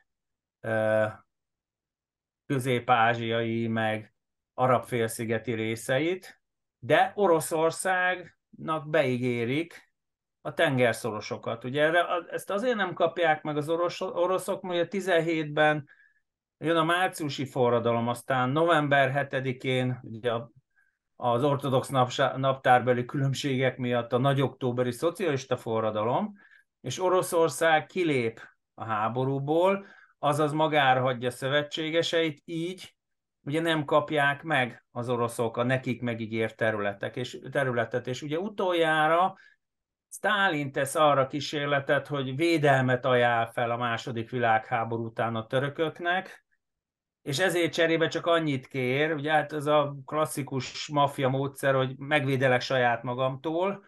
közép-ázsiai, 2.46 3.68
meg 3.68 4.14
arab-félszigeti 4.54 5.54
részeit, 5.54 6.42
de 6.80 7.12
Oroszországnak 7.16 8.90
beígérik, 8.90 9.89
a 10.42 10.54
tengerszorosokat. 10.54 11.64
Ugye 11.64 11.84
erre, 11.84 12.06
ezt 12.30 12.50
azért 12.50 12.76
nem 12.76 12.94
kapják 12.94 13.42
meg 13.42 13.58
az 13.58 13.70
orosz, 13.70 14.02
oroszok, 14.02 14.62
mert 14.62 14.94
a 14.94 14.98
17-ben 14.98 15.90
jön 16.58 16.78
a 16.78 16.84
márciusi 16.84 17.46
forradalom, 17.46 18.08
aztán 18.08 18.50
november 18.50 19.28
7-én 19.32 20.00
ugye 20.02 20.32
az 21.16 21.44
ortodox 21.44 21.90
naptárbeli 22.36 23.06
különbségek 23.06 23.78
miatt 23.78 24.14
a 24.14 24.18
nagy 24.18 24.42
októberi 24.42 24.92
szocialista 24.92 25.58
forradalom, 25.58 26.34
és 26.82 27.02
Oroszország 27.02 27.86
kilép 27.86 28.42
a 28.74 28.84
háborúból, 28.84 29.86
azaz 30.20 30.52
magára 30.52 31.02
hagyja 31.02 31.32
szövetségeseit, 31.32 32.42
így 32.46 32.96
ugye 33.44 33.62
nem 33.62 33.86
kapják 33.86 34.44
meg 34.44 34.86
az 34.92 35.10
oroszok 35.10 35.58
a 35.58 35.64
nekik 35.64 36.02
megígért 36.02 36.56
területek 36.56 37.16
és, 37.16 37.40
területet, 37.52 38.08
és 38.08 38.22
ugye 38.22 38.40
utoljára 38.40 39.36
Stálin 40.12 40.72
tesz 40.72 40.96
arra 40.96 41.28
kísérletet, 41.28 42.08
hogy 42.08 42.36
védelmet 42.36 43.06
ajánl 43.06 43.46
fel 43.52 43.72
a 43.72 43.78
második 43.78 44.30
világháború 44.30 45.06
után 45.06 45.36
a 45.36 45.48
törököknek, 45.48 46.46
és 47.22 47.40
ezért 47.40 47.74
cserébe 47.74 48.08
csak 48.08 48.26
annyit 48.26 48.68
kér, 48.68 49.14
ugye 49.14 49.32
hát 49.32 49.54
ez 49.54 49.66
a 49.66 49.96
klasszikus 50.06 50.88
maffia 50.88 51.30
módszer, 51.30 51.76
hogy 51.76 51.98
megvédelek 51.98 52.62
saját 52.62 53.04
magamtól, 53.04 53.84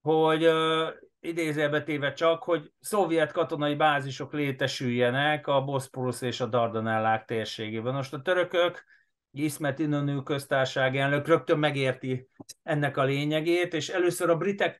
hogy 0.00 0.46
uh, 0.46 0.88
idézőbe 1.20 1.82
téve 1.82 2.12
csak, 2.12 2.42
hogy 2.42 2.72
szovjet 2.80 3.32
katonai 3.32 3.74
bázisok 3.74 4.32
létesüljenek 4.32 5.46
a 5.46 5.64
Boszporusz 5.64 6.20
és 6.20 6.40
a 6.40 6.46
Dardanellák 6.46 7.24
térségében. 7.24 7.94
Most 7.94 8.14
a 8.14 8.22
törökök 8.22 8.84
Iszmet 9.32 9.78
Inonő 9.78 10.22
köztársaság 10.22 10.96
elnök 10.96 11.26
rögtön 11.26 11.58
megérti 11.58 12.28
ennek 12.62 12.96
a 12.96 13.04
lényegét, 13.04 13.74
és 13.74 13.88
először 13.88 14.30
a 14.30 14.36
britek 14.36 14.76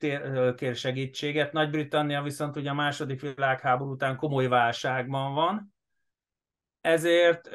kér 0.56 0.74
segítséget, 0.74 1.52
Nagy-Britannia 1.52 2.22
viszont 2.22 2.56
ugye 2.56 2.70
a 2.70 2.74
második 2.74 3.20
világháború 3.20 3.90
után 3.90 4.16
komoly 4.16 4.46
válságban 4.46 5.34
van, 5.34 5.74
ezért, 6.80 7.48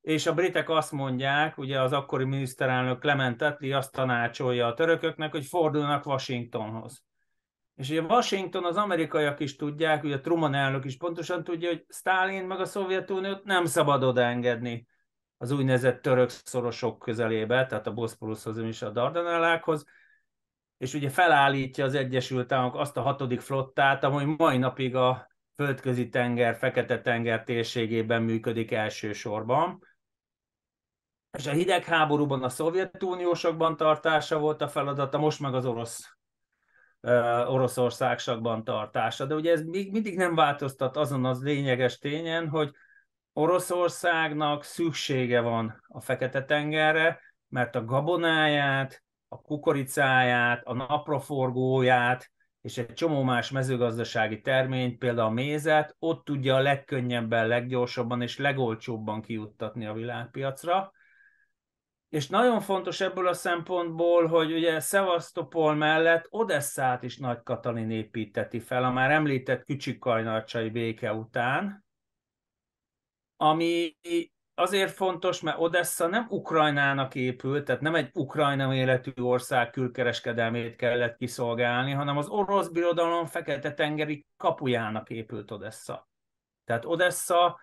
és 0.00 0.26
a 0.26 0.34
britek 0.34 0.68
azt 0.68 0.92
mondják, 0.92 1.58
ugye 1.58 1.80
az 1.80 1.92
akkori 1.92 2.24
miniszterelnök 2.24 3.00
Clement 3.00 3.42
Attlee 3.42 3.76
azt 3.76 3.92
tanácsolja 3.92 4.66
a 4.66 4.74
törököknek, 4.74 5.30
hogy 5.30 5.44
fordulnak 5.44 6.06
Washingtonhoz. 6.06 7.04
És 7.74 7.90
ugye 7.90 8.00
Washington, 8.00 8.64
az 8.64 8.76
amerikaiak 8.76 9.40
is 9.40 9.56
tudják, 9.56 10.04
ugye 10.04 10.20
Truman 10.20 10.54
elnök 10.54 10.84
is 10.84 10.96
pontosan 10.96 11.44
tudja, 11.44 11.68
hogy 11.68 11.84
Stalin 11.88 12.44
meg 12.44 12.60
a 12.60 12.64
Szovjetuniót 12.64 13.44
nem 13.44 13.64
szabad 13.64 14.02
odaengedni 14.02 14.86
az 15.38 15.50
úgynevezett 15.50 16.02
török 16.02 16.28
szorosok 16.28 16.98
közelébe, 16.98 17.66
tehát 17.66 17.86
a 17.86 17.92
Boszporuszhoz 17.92 18.58
és 18.58 18.82
a 18.82 18.90
Dardanellákhoz, 18.90 19.84
és 20.78 20.94
ugye 20.94 21.10
felállítja 21.10 21.84
az 21.84 21.94
Egyesült 21.94 22.52
Államok 22.52 22.74
azt 22.74 22.96
a 22.96 23.02
hatodik 23.02 23.40
flottát, 23.40 24.04
ami 24.04 24.34
mai 24.38 24.58
napig 24.58 24.94
a 24.94 25.28
földközi 25.54 26.08
tenger, 26.08 26.56
fekete 26.56 27.00
tenger 27.00 27.44
térségében 27.44 28.22
működik 28.22 28.72
elsősorban. 28.72 29.82
És 31.38 31.46
a 31.46 31.52
hidegháborúban 31.52 32.42
a 32.42 32.48
Szovjetuniósokban 32.48 33.76
tartása 33.76 34.38
volt 34.38 34.62
a 34.62 34.68
feladata, 34.68 35.18
most 35.18 35.40
meg 35.40 35.54
az 35.54 35.66
orosz 35.66 36.16
Oroszországsakban 37.46 38.64
tartása. 38.64 39.26
De 39.26 39.34
ugye 39.34 39.52
ez 39.52 39.62
még 39.62 39.90
mindig 39.90 40.16
nem 40.16 40.34
változtat 40.34 40.96
azon 40.96 41.24
az 41.24 41.42
lényeges 41.42 41.98
tényen, 41.98 42.48
hogy 42.48 42.74
Oroszországnak 43.36 44.64
szüksége 44.64 45.40
van 45.40 45.82
a 45.88 46.00
Fekete-tengerre, 46.00 47.20
mert 47.48 47.74
a 47.74 47.84
gabonáját, 47.84 49.02
a 49.28 49.40
kukoricáját, 49.40 50.62
a 50.64 50.72
napraforgóját 50.72 52.32
és 52.64 52.78
egy 52.78 52.92
csomó 52.92 53.22
más 53.22 53.50
mezőgazdasági 53.50 54.40
terményt, 54.40 54.98
például 54.98 55.28
a 55.28 55.32
mézet, 55.32 55.96
ott 55.98 56.24
tudja 56.24 56.54
a 56.54 56.60
legkönnyebben, 56.60 57.46
leggyorsabban 57.46 58.22
és 58.22 58.38
legolcsóbban 58.38 59.22
kijuttatni 59.22 59.86
a 59.86 59.92
világpiacra. 59.92 60.92
És 62.08 62.28
nagyon 62.28 62.60
fontos 62.60 63.00
ebből 63.00 63.26
a 63.26 63.32
szempontból, 63.32 64.26
hogy 64.26 64.52
ugye 64.52 64.80
Szevasztopol 64.80 65.74
mellett 65.74 66.26
Odesszát 66.30 67.02
is 67.02 67.18
Nagy 67.18 67.42
Katalin 67.42 67.90
építeti 67.90 68.60
fel, 68.60 68.84
a 68.84 68.90
már 68.90 69.10
említett 69.10 69.64
Kücsikajnarcsai 69.64 70.70
béke 70.70 71.12
után, 71.12 71.83
ami 73.44 73.96
azért 74.54 74.92
fontos, 74.92 75.40
mert 75.40 75.58
Odessa 75.58 76.06
nem 76.06 76.26
Ukrajnának 76.28 77.14
épült, 77.14 77.64
tehát 77.64 77.80
nem 77.80 77.94
egy 77.94 78.10
Ukrajna 78.12 78.74
életű 78.74 79.22
ország 79.22 79.70
külkereskedelmét 79.70 80.76
kellett 80.76 81.16
kiszolgálni, 81.16 81.92
hanem 81.92 82.16
az 82.16 82.28
orosz 82.28 82.68
birodalom 82.68 83.26
fekete-tengeri 83.26 84.26
kapujának 84.36 85.10
épült 85.10 85.50
Odessa. 85.50 86.08
Tehát 86.64 86.84
Odessa 86.84 87.60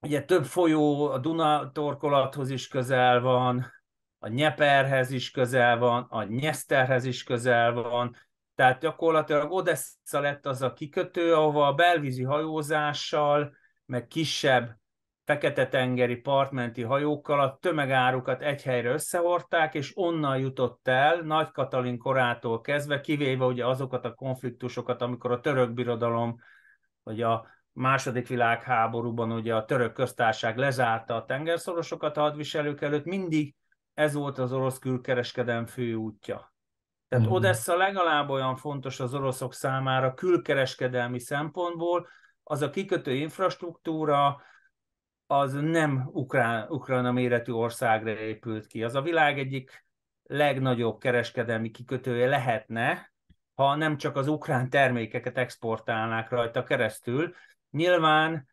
ugye 0.00 0.22
több 0.22 0.44
folyó, 0.44 1.10
a 1.10 1.18
Duna 1.18 1.72
torkolathoz 1.72 2.50
is 2.50 2.68
közel 2.68 3.20
van, 3.20 3.66
a 4.18 4.28
Nyeperhez 4.28 5.10
is 5.10 5.30
közel 5.30 5.78
van, 5.78 6.06
a 6.08 6.22
Nyeszterhez 6.22 7.04
is 7.04 7.22
közel 7.22 7.72
van, 7.72 8.16
tehát 8.54 8.80
gyakorlatilag 8.80 9.52
Odessa 9.52 10.20
lett 10.20 10.46
az 10.46 10.62
a 10.62 10.72
kikötő, 10.72 11.34
ahova 11.34 11.66
a 11.66 11.74
belvízi 11.74 12.22
hajózással, 12.22 13.58
meg 13.90 14.06
kisebb 14.06 14.78
fekete-tengeri 15.24 16.16
partmenti 16.16 16.82
hajókkal 16.82 17.40
a 17.40 17.58
tömegárukat 17.60 18.42
egy 18.42 18.62
helyre 18.62 18.90
összehordták, 18.90 19.74
és 19.74 19.92
onnan 19.94 20.38
jutott 20.38 20.88
el 20.88 21.20
Nagy 21.20 21.50
Katalin 21.50 21.98
korától 21.98 22.60
kezdve, 22.60 23.00
kivéve 23.00 23.44
ugye 23.44 23.66
azokat 23.66 24.04
a 24.04 24.14
konfliktusokat, 24.14 25.02
amikor 25.02 25.32
a 25.32 25.40
török 25.40 25.72
birodalom, 25.72 26.36
vagy 27.02 27.22
a 27.22 27.46
második 27.72 28.28
világháborúban 28.28 29.32
ugye 29.32 29.54
a 29.54 29.64
török 29.64 29.92
köztársaság 29.92 30.56
lezárta 30.56 31.14
a 31.14 31.24
tengerszorosokat 31.24 32.16
a 32.16 32.20
hadviselők 32.20 32.80
előtt, 32.80 33.04
mindig 33.04 33.54
ez 33.94 34.14
volt 34.14 34.38
az 34.38 34.52
orosz 34.52 34.78
külkereskedelem 34.78 35.66
fő 35.66 35.94
útja. 35.94 36.54
Tehát 37.08 37.24
uh-huh. 37.24 37.40
Odessa 37.40 37.76
legalább 37.76 38.28
olyan 38.28 38.56
fontos 38.56 39.00
az 39.00 39.14
oroszok 39.14 39.54
számára 39.54 40.14
külkereskedelmi 40.14 41.18
szempontból, 41.18 42.08
az 42.50 42.62
a 42.62 42.70
kikötő 42.70 43.14
infrastruktúra, 43.14 44.42
az 45.26 45.52
nem 45.52 46.08
Ukrán, 46.12 46.66
Ukrajna 46.68 47.12
méretű 47.12 47.52
országra 47.52 48.10
épült 48.10 48.66
ki. 48.66 48.82
Az 48.82 48.94
a 48.94 49.02
világ 49.02 49.38
egyik 49.38 49.84
legnagyobb 50.22 50.98
kereskedelmi 50.98 51.70
kikötője 51.70 52.26
lehetne, 52.26 53.12
ha 53.54 53.74
nem 53.74 53.96
csak 53.96 54.16
az 54.16 54.28
ukrán 54.28 54.70
termékeket 54.70 55.38
exportálnák 55.38 56.30
rajta 56.30 56.62
keresztül. 56.62 57.34
Nyilván 57.70 58.48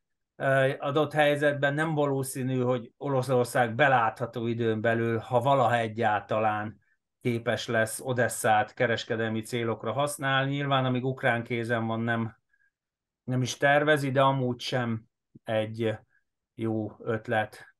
adott 0.79 1.13
helyzetben 1.13 1.73
nem 1.73 1.93
valószínű, 1.93 2.59
hogy 2.59 2.91
Oroszország 2.97 3.75
belátható 3.75 4.47
időn 4.47 4.81
belül, 4.81 5.17
ha 5.17 5.39
valaha 5.39 5.77
egyáltalán 5.77 6.79
képes 7.21 7.67
lesz 7.67 7.99
Odesszát 8.03 8.73
kereskedelmi 8.73 9.41
célokra 9.41 9.91
használni. 9.91 10.51
Nyilván, 10.51 10.85
amíg 10.85 11.05
ukrán 11.05 11.43
kézen 11.43 11.87
van, 11.87 11.99
nem, 11.99 12.36
nem 13.27 13.41
is 13.41 13.57
tervezi, 13.57 14.11
de 14.11 14.21
amúgy 14.21 14.59
sem 14.59 15.03
egy 15.43 15.97
jó 16.55 16.91
ötlet 16.99 17.75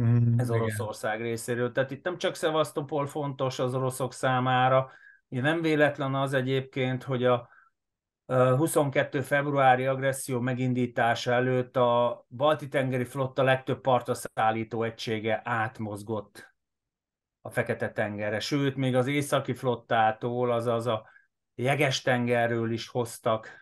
mm, 0.00 0.38
ez 0.38 0.50
Oroszország 0.50 1.14
igen. 1.14 1.26
részéről. 1.26 1.72
Tehát 1.72 1.90
itt 1.90 2.04
nem 2.04 2.18
csak 2.18 2.34
Szevasztopol 2.34 3.06
fontos 3.06 3.58
az 3.58 3.74
oroszok 3.74 4.12
számára, 4.12 4.90
nem 5.28 5.60
véletlen 5.60 6.14
az 6.14 6.32
egyébként, 6.32 7.02
hogy 7.02 7.24
a 7.24 7.48
22. 8.26 9.20
februári 9.20 9.86
agresszió 9.86 10.40
megindítása 10.40 11.32
előtt 11.32 11.76
a 11.76 12.24
Balti-tengeri 12.28 13.04
flotta 13.04 13.42
legtöbb 13.42 13.80
partra 13.80 14.14
szállító 14.14 14.82
egysége 14.82 15.40
átmozgott 15.44 16.54
a 17.40 17.50
Fekete-tengerre. 17.50 18.40
Sőt, 18.40 18.76
még 18.76 18.94
az 18.94 19.06
északi 19.06 19.54
flottától, 19.54 20.52
azaz 20.52 20.86
a 20.86 21.08
Jeges-tengerről 21.54 22.70
is 22.70 22.88
hoztak 22.88 23.61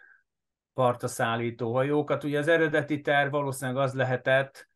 partra 0.75 1.09
szállító 1.09 1.75
hajókat. 1.75 2.25
Ugye 2.25 2.39
az 2.39 2.49
eredeti 2.49 3.01
terv 3.01 3.31
valószínűleg 3.31 3.83
az 3.83 3.95
lehetett, 3.95 4.69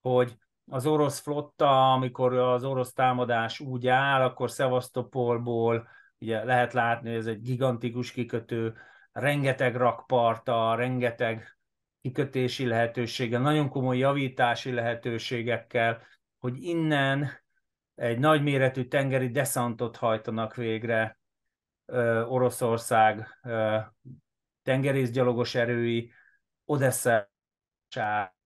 hogy 0.00 0.36
az 0.70 0.86
orosz 0.86 1.18
flotta, 1.18 1.92
amikor 1.92 2.34
az 2.34 2.64
orosz 2.64 2.92
támadás 2.92 3.60
úgy 3.60 3.86
áll, 3.86 4.22
akkor 4.22 4.50
Szevasztopolból 4.50 5.88
ugye 6.18 6.44
lehet 6.44 6.72
látni, 6.72 7.08
hogy 7.08 7.18
ez 7.18 7.26
egy 7.26 7.40
gigantikus 7.40 8.12
kikötő, 8.12 8.74
rengeteg 9.12 9.76
rakparta, 9.76 10.74
rengeteg 10.74 11.56
kikötési 12.00 12.66
lehetősége, 12.66 13.38
nagyon 13.38 13.68
komoly 13.68 13.98
javítási 13.98 14.72
lehetőségekkel, 14.72 16.02
hogy 16.38 16.62
innen 16.62 17.30
egy 17.94 18.18
nagyméretű 18.18 18.84
tengeri 18.84 19.30
deszantot 19.30 19.96
hajtanak 19.96 20.54
végre 20.54 21.18
Oroszország 22.28 23.40
tengerészgyalogos 24.62 25.54
erői 25.54 26.12
Odessa 26.64 27.30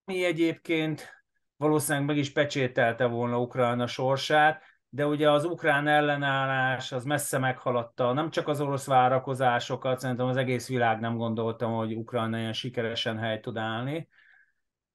mi 0.05 0.25
egyébként 0.25 1.25
valószínűleg 1.57 2.07
meg 2.07 2.17
is 2.17 2.33
pecsételte 2.33 3.05
volna 3.05 3.41
Ukrajna 3.41 3.87
sorsát, 3.87 4.63
de 4.89 5.07
ugye 5.07 5.31
az 5.31 5.45
ukrán 5.45 5.89
ellenállás 5.89 6.93
az 6.93 7.05
messze 7.05 7.39
meghaladta 7.39 8.13
nem 8.13 8.31
csak 8.31 8.49
az 8.49 8.61
orosz 8.61 8.87
várakozásokat, 8.87 9.99
szerintem 9.99 10.27
az 10.27 10.37
egész 10.37 10.69
világ 10.69 11.01
nem 11.01 11.17
gondoltam, 11.17 11.73
hogy 11.73 11.95
Ukrajna 11.95 12.39
ilyen 12.39 12.53
sikeresen 12.53 13.19
hely 13.19 13.41
tud 13.41 13.57
állni. 13.57 14.09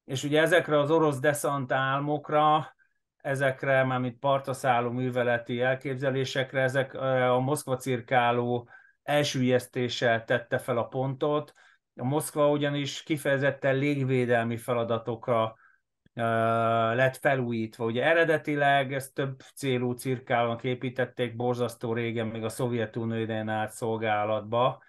És 0.06 0.24
ugye 0.24 0.42
ezekre 0.42 0.80
az 0.80 0.92
orosz 0.92 1.20
deszant 1.20 1.72
álmokra, 1.72 2.76
ezekre, 3.18 3.84
mármint 3.84 4.20
partaszálló 4.20 4.90
műveleti 4.90 5.62
elképzelésekre, 5.62 6.62
ezek 6.62 6.94
a 6.94 7.40
Moszkva 7.40 7.76
cirkáló 7.76 8.70
elsüllyesztéssel 9.04 10.24
tette 10.26 10.58
fel 10.58 10.78
a 10.78 10.88
pontot. 10.88 11.54
A 11.96 12.04
Moszkva 12.04 12.50
ugyanis 12.50 13.04
kifejezetten 13.04 13.76
légvédelmi 13.76 14.58
feladatokra 14.58 15.56
lett 16.94 17.18
felújítva. 17.18 17.86
Ugye 17.86 18.04
eredetileg 18.04 18.94
ezt 18.94 19.14
több 19.14 19.40
célú 19.56 19.92
cirkálnak 19.92 20.64
építették, 20.64 21.36
borzasztó 21.36 21.94
régen, 21.94 22.28
még 22.28 22.44
a 22.44 22.50
Szovjetunió 22.50 23.20
idején 23.20 23.50
állt 23.50 23.72
szolgálatba. 23.72 24.84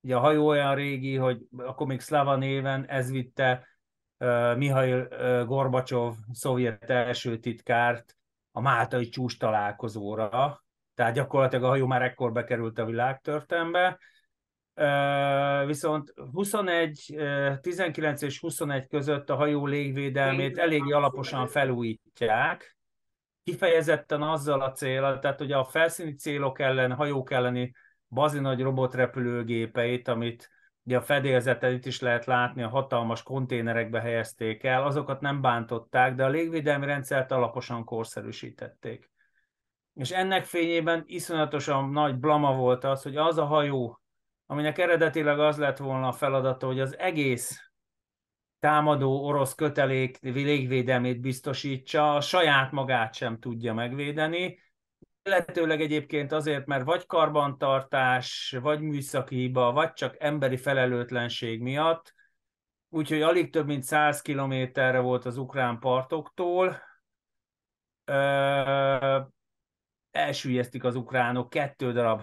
Ugye 0.00 0.16
a 0.16 0.20
hajó 0.20 0.46
olyan 0.46 0.74
régi, 0.74 1.16
hogy 1.16 1.46
akkor 1.56 1.86
még 1.86 2.00
Szlava 2.00 2.36
néven 2.36 2.86
ez 2.86 3.10
vitte 3.10 3.66
uh, 4.18 4.56
Mihail 4.56 5.08
uh, 5.10 5.44
Gorbacsov, 5.44 6.14
szovjet 6.32 6.90
első 6.90 7.38
titkárt 7.38 8.16
a 8.52 8.60
Máltai 8.60 9.08
csúcs 9.08 9.38
találkozóra, 9.38 10.64
tehát 10.98 11.14
gyakorlatilag 11.14 11.64
a 11.64 11.68
hajó 11.68 11.86
már 11.86 12.02
ekkor 12.02 12.32
bekerült 12.32 12.78
a 12.78 12.84
világtörténetbe. 12.84 13.98
Viszont 15.66 16.12
21, 16.32 17.18
19 17.60 18.22
és 18.22 18.40
21 18.40 18.86
között 18.86 19.30
a 19.30 19.36
hajó 19.36 19.66
légvédelmét 19.66 20.58
eléggé 20.58 20.90
alaposan 20.90 21.46
felújítják, 21.46 22.76
kifejezetten 23.44 24.22
azzal 24.22 24.60
a 24.60 24.72
célral, 24.72 25.18
tehát 25.18 25.40
ugye 25.40 25.56
a 25.56 25.64
felszíni 25.64 26.14
célok 26.14 26.58
ellen, 26.58 26.92
hajók 26.92 27.30
elleni 27.30 27.72
bazi 28.08 28.38
nagy 28.38 28.60
robotrepülőgépeit, 28.60 30.08
amit 30.08 30.50
ugye 30.82 30.96
a 30.96 31.02
fedélzeten 31.02 31.72
itt 31.72 31.86
is 31.86 32.00
lehet 32.00 32.24
látni, 32.24 32.62
a 32.62 32.68
hatalmas 32.68 33.22
konténerekbe 33.22 34.00
helyezték 34.00 34.64
el, 34.64 34.82
azokat 34.82 35.20
nem 35.20 35.40
bántották, 35.40 36.14
de 36.14 36.24
a 36.24 36.28
légvédelmi 36.28 36.86
rendszert 36.86 37.32
alaposan 37.32 37.84
korszerűsítették. 37.84 39.10
És 39.98 40.10
ennek 40.10 40.44
fényében 40.44 41.02
iszonyatosan 41.06 41.90
nagy 41.90 42.16
blama 42.16 42.54
volt 42.54 42.84
az, 42.84 43.02
hogy 43.02 43.16
az 43.16 43.38
a 43.38 43.44
hajó, 43.44 44.00
aminek 44.46 44.78
eredetileg 44.78 45.38
az 45.38 45.58
lett 45.58 45.76
volna 45.76 46.08
a 46.08 46.12
feladata, 46.12 46.66
hogy 46.66 46.80
az 46.80 46.98
egész 46.98 47.70
támadó 48.58 49.24
orosz 49.24 49.54
kötelék 49.54 50.18
légvédelmét 50.20 51.20
biztosítsa, 51.20 52.14
a 52.14 52.20
saját 52.20 52.72
magát 52.72 53.14
sem 53.14 53.38
tudja 53.38 53.74
megvédeni, 53.74 54.58
illetőleg 55.22 55.80
egyébként 55.80 56.32
azért, 56.32 56.66
mert 56.66 56.84
vagy 56.84 57.06
karbantartás, 57.06 58.56
vagy 58.60 58.80
műszaki 58.80 59.36
hiba, 59.36 59.72
vagy 59.72 59.92
csak 59.92 60.16
emberi 60.18 60.56
felelőtlenség 60.56 61.60
miatt, 61.60 62.14
úgyhogy 62.88 63.22
alig 63.22 63.52
több 63.52 63.66
mint 63.66 63.82
100 63.82 64.22
kilométerre 64.22 64.98
volt 64.98 65.24
az 65.24 65.36
ukrán 65.36 65.78
partoktól, 65.78 66.86
elsüllyesztik 70.10 70.84
az 70.84 70.94
ukránok 70.94 71.50
kettő 71.50 71.92
darab 71.92 72.22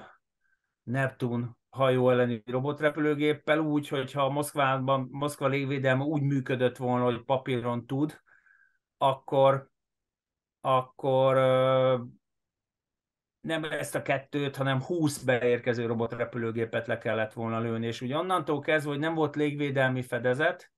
Neptun 0.83 1.57
hajó 1.69 2.09
elleni 2.09 2.43
robotrepülőgéppel 2.45 3.59
úgy, 3.59 3.87
hogyha 3.87 4.29
Moszkvában, 4.29 5.07
Moszkva 5.11 5.47
légvédelme 5.47 6.03
úgy 6.03 6.21
működött 6.21 6.77
volna, 6.77 7.03
hogy 7.03 7.23
papíron 7.23 7.85
tud, 7.85 8.21
akkor, 8.97 9.69
akkor 10.61 11.35
nem 13.41 13.63
ezt 13.63 13.95
a 13.95 14.01
kettőt, 14.01 14.55
hanem 14.55 14.81
20 14.81 15.23
beérkező 15.23 15.85
robotrepülőgépet 15.85 16.87
le 16.87 16.97
kellett 16.97 17.33
volna 17.33 17.59
lőni, 17.59 17.87
és 17.87 18.01
ugye 18.01 18.17
onnantól 18.17 18.59
kezdve, 18.59 18.91
hogy 18.91 18.99
nem 18.99 19.13
volt 19.13 19.35
légvédelmi 19.35 20.01
fedezet, 20.01 20.73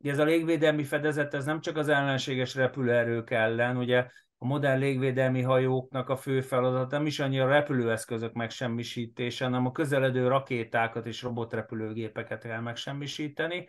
Ugye 0.00 0.12
ez 0.12 0.18
a 0.18 0.24
légvédelmi 0.24 0.84
fedezet, 0.84 1.34
ez 1.34 1.44
nem 1.44 1.60
csak 1.60 1.76
az 1.76 1.88
ellenséges 1.88 2.54
repülőerők 2.54 3.30
ellen, 3.30 3.76
ugye 3.76 4.06
a 4.42 4.46
modern 4.46 4.78
légvédelmi 4.78 5.42
hajóknak 5.42 6.08
a 6.08 6.16
fő 6.16 6.40
feladat 6.40 6.90
nem 6.90 7.06
is 7.06 7.20
annyira 7.20 7.44
a 7.44 7.48
repülőeszközök 7.48 8.32
megsemmisítése, 8.32 9.44
hanem 9.44 9.66
a 9.66 9.72
közeledő 9.72 10.28
rakétákat 10.28 11.06
és 11.06 11.22
robotrepülőgépeket 11.22 12.42
kell 12.42 12.60
megsemmisíteni. 12.60 13.68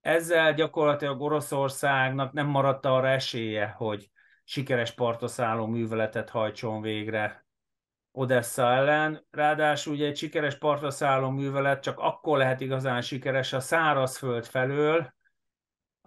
Ezzel 0.00 0.54
gyakorlatilag 0.54 1.20
Oroszországnak 1.20 2.32
nem 2.32 2.46
maradt 2.46 2.86
arra 2.86 3.08
esélye, 3.08 3.66
hogy 3.66 4.10
sikeres 4.44 4.94
partoszálló 4.94 5.66
műveletet 5.66 6.30
hajtson 6.30 6.80
végre 6.80 7.46
Odessa 8.12 8.72
ellen. 8.72 9.26
Ráadásul 9.30 9.94
ugye 9.94 10.06
egy 10.06 10.16
sikeres 10.16 10.58
partoszálló 10.58 11.30
művelet 11.30 11.82
csak 11.82 11.98
akkor 11.98 12.38
lehet 12.38 12.60
igazán 12.60 13.00
sikeres 13.00 13.52
a 13.52 13.60
szárazföld 13.60 14.46
felől, 14.46 15.16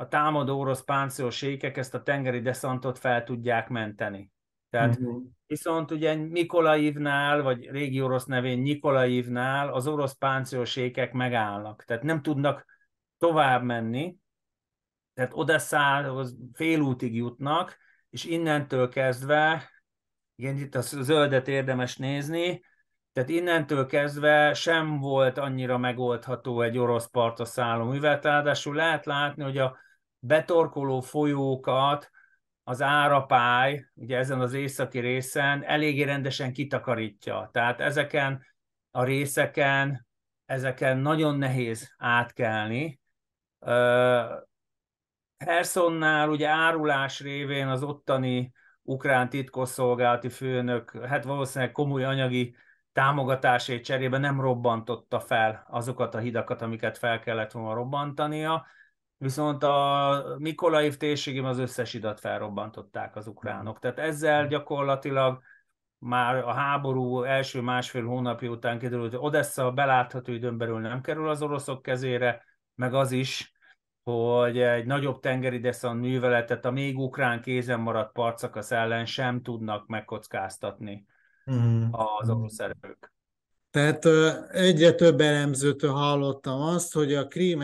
a 0.02 0.08
támadó 0.08 0.60
orosz 0.60 0.84
páncélos 0.84 1.42
ezt 1.78 1.94
a 1.94 2.04
tengeri 2.04 2.42
deszantot 2.42 2.98
fel 2.98 3.24
tudják 3.24 3.70
menteni. 3.70 4.32
Tehát 4.70 4.96
uh-huh. 4.96 5.22
viszont 5.48 5.92
ugye 5.92 6.16
Mikolaivnál, 6.16 7.42
vagy 7.42 7.70
régi 7.70 8.02
orosz 8.02 8.26
nevén 8.26 8.60
Nikolaivnál 8.60 9.74
az 9.74 9.88
orosz 9.88 10.14
páncélos 10.14 10.76
megállnak. 11.14 11.84
Tehát 11.84 12.04
nem 12.04 12.22
tudnak 12.22 12.66
tovább 13.18 13.64
menni, 13.64 14.16
tehát 15.14 15.34
Odesszához 15.34 16.36
félútig 16.54 17.16
jutnak, 17.16 17.78
és 18.10 18.26
innentől 18.26 18.90
kezdve, 18.90 19.70
igen, 20.36 20.58
itt 20.58 20.76
a 20.76 20.82
zöldet 20.82 21.48
érdemes 21.48 21.98
nézni, 21.98 22.62
tehát 23.14 23.30
innentől 23.30 23.86
kezdve 23.86 24.54
sem 24.54 25.00
volt 25.00 25.38
annyira 25.38 25.78
megoldható 25.78 26.62
egy 26.62 26.78
orosz 26.78 27.08
partra 27.08 27.46
szálló 27.46 27.86
művel, 27.86 28.20
ráadásul 28.20 28.76
lehet 28.76 29.06
látni, 29.06 29.44
hogy 29.44 29.58
a 29.58 29.78
betorkoló 30.23 30.99
folyókat 30.99 32.10
az 32.63 32.81
árapály, 32.81 33.86
ugye 33.93 34.17
ezen 34.17 34.39
az 34.39 34.53
északi 34.53 34.99
részen 34.99 35.63
eléggé 35.63 36.03
rendesen 36.03 36.53
kitakarítja. 36.53 37.49
Tehát 37.53 37.79
ezeken 37.79 38.45
a 38.91 39.03
részeken, 39.03 40.07
ezeken 40.45 40.97
nagyon 40.97 41.38
nehéz 41.38 41.93
átkelni. 41.97 42.99
Hersonnál 45.38 46.29
ugye 46.29 46.47
árulás 46.47 47.19
révén 47.19 47.67
az 47.67 47.84
ottani 47.84 48.51
ukrán 48.81 49.29
titkosszolgálati 49.29 50.29
főnök, 50.29 51.05
hát 51.05 51.23
valószínűleg 51.23 51.73
komoly 51.73 52.03
anyagi 52.03 52.55
támogatásért 52.93 53.84
cserébe 53.84 54.17
nem 54.17 54.41
robbantotta 54.41 55.19
fel 55.19 55.65
azokat 55.69 56.15
a 56.15 56.19
hidakat, 56.19 56.62
amiket 56.62 56.97
fel 56.97 57.19
kellett 57.19 57.51
volna 57.51 57.73
robbantania, 57.73 58.65
viszont 59.21 59.63
a 59.63 60.36
Mikolaiv 60.38 60.97
térségében 60.97 61.49
az 61.49 61.57
összes 61.57 61.93
idat 61.93 62.19
felrobbantották 62.19 63.15
az 63.15 63.27
ukránok. 63.27 63.79
Tehát 63.79 63.99
ezzel 63.99 64.47
gyakorlatilag 64.47 65.41
már 65.97 66.36
a 66.36 66.53
háború 66.53 67.23
első 67.23 67.62
másfél 67.62 68.05
hónapja 68.05 68.49
után 68.49 68.79
kiderült, 68.79 69.12
hogy 69.12 69.19
Odessa 69.23 69.71
belátható 69.71 70.31
időn 70.31 70.57
belül 70.57 70.79
nem 70.79 71.01
kerül 71.01 71.29
az 71.29 71.41
oroszok 71.41 71.81
kezére, 71.81 72.43
meg 72.75 72.93
az 72.93 73.12
is, 73.12 73.51
hogy 74.03 74.60
egy 74.60 74.86
nagyobb 74.86 75.19
tengeri 75.19 75.60
deszant 75.60 76.01
műveletet 76.01 76.65
a 76.65 76.71
még 76.71 76.97
ukrán 76.97 77.41
kézen 77.41 77.79
maradt 77.79 78.12
partszakasz 78.12 78.71
ellen 78.71 79.05
sem 79.05 79.41
tudnak 79.41 79.88
megkockáztatni 79.88 81.05
mm. 81.51 81.84
az 81.91 82.29
orosz 82.29 82.60
erők. 82.60 83.11
Tehát 83.71 84.05
egyre 84.51 84.91
több 84.93 85.21
elemzőtől 85.21 85.91
hallottam 85.91 86.62
azt, 86.62 86.93
hogy 86.93 87.13
a 87.13 87.27
Krím 87.27 87.62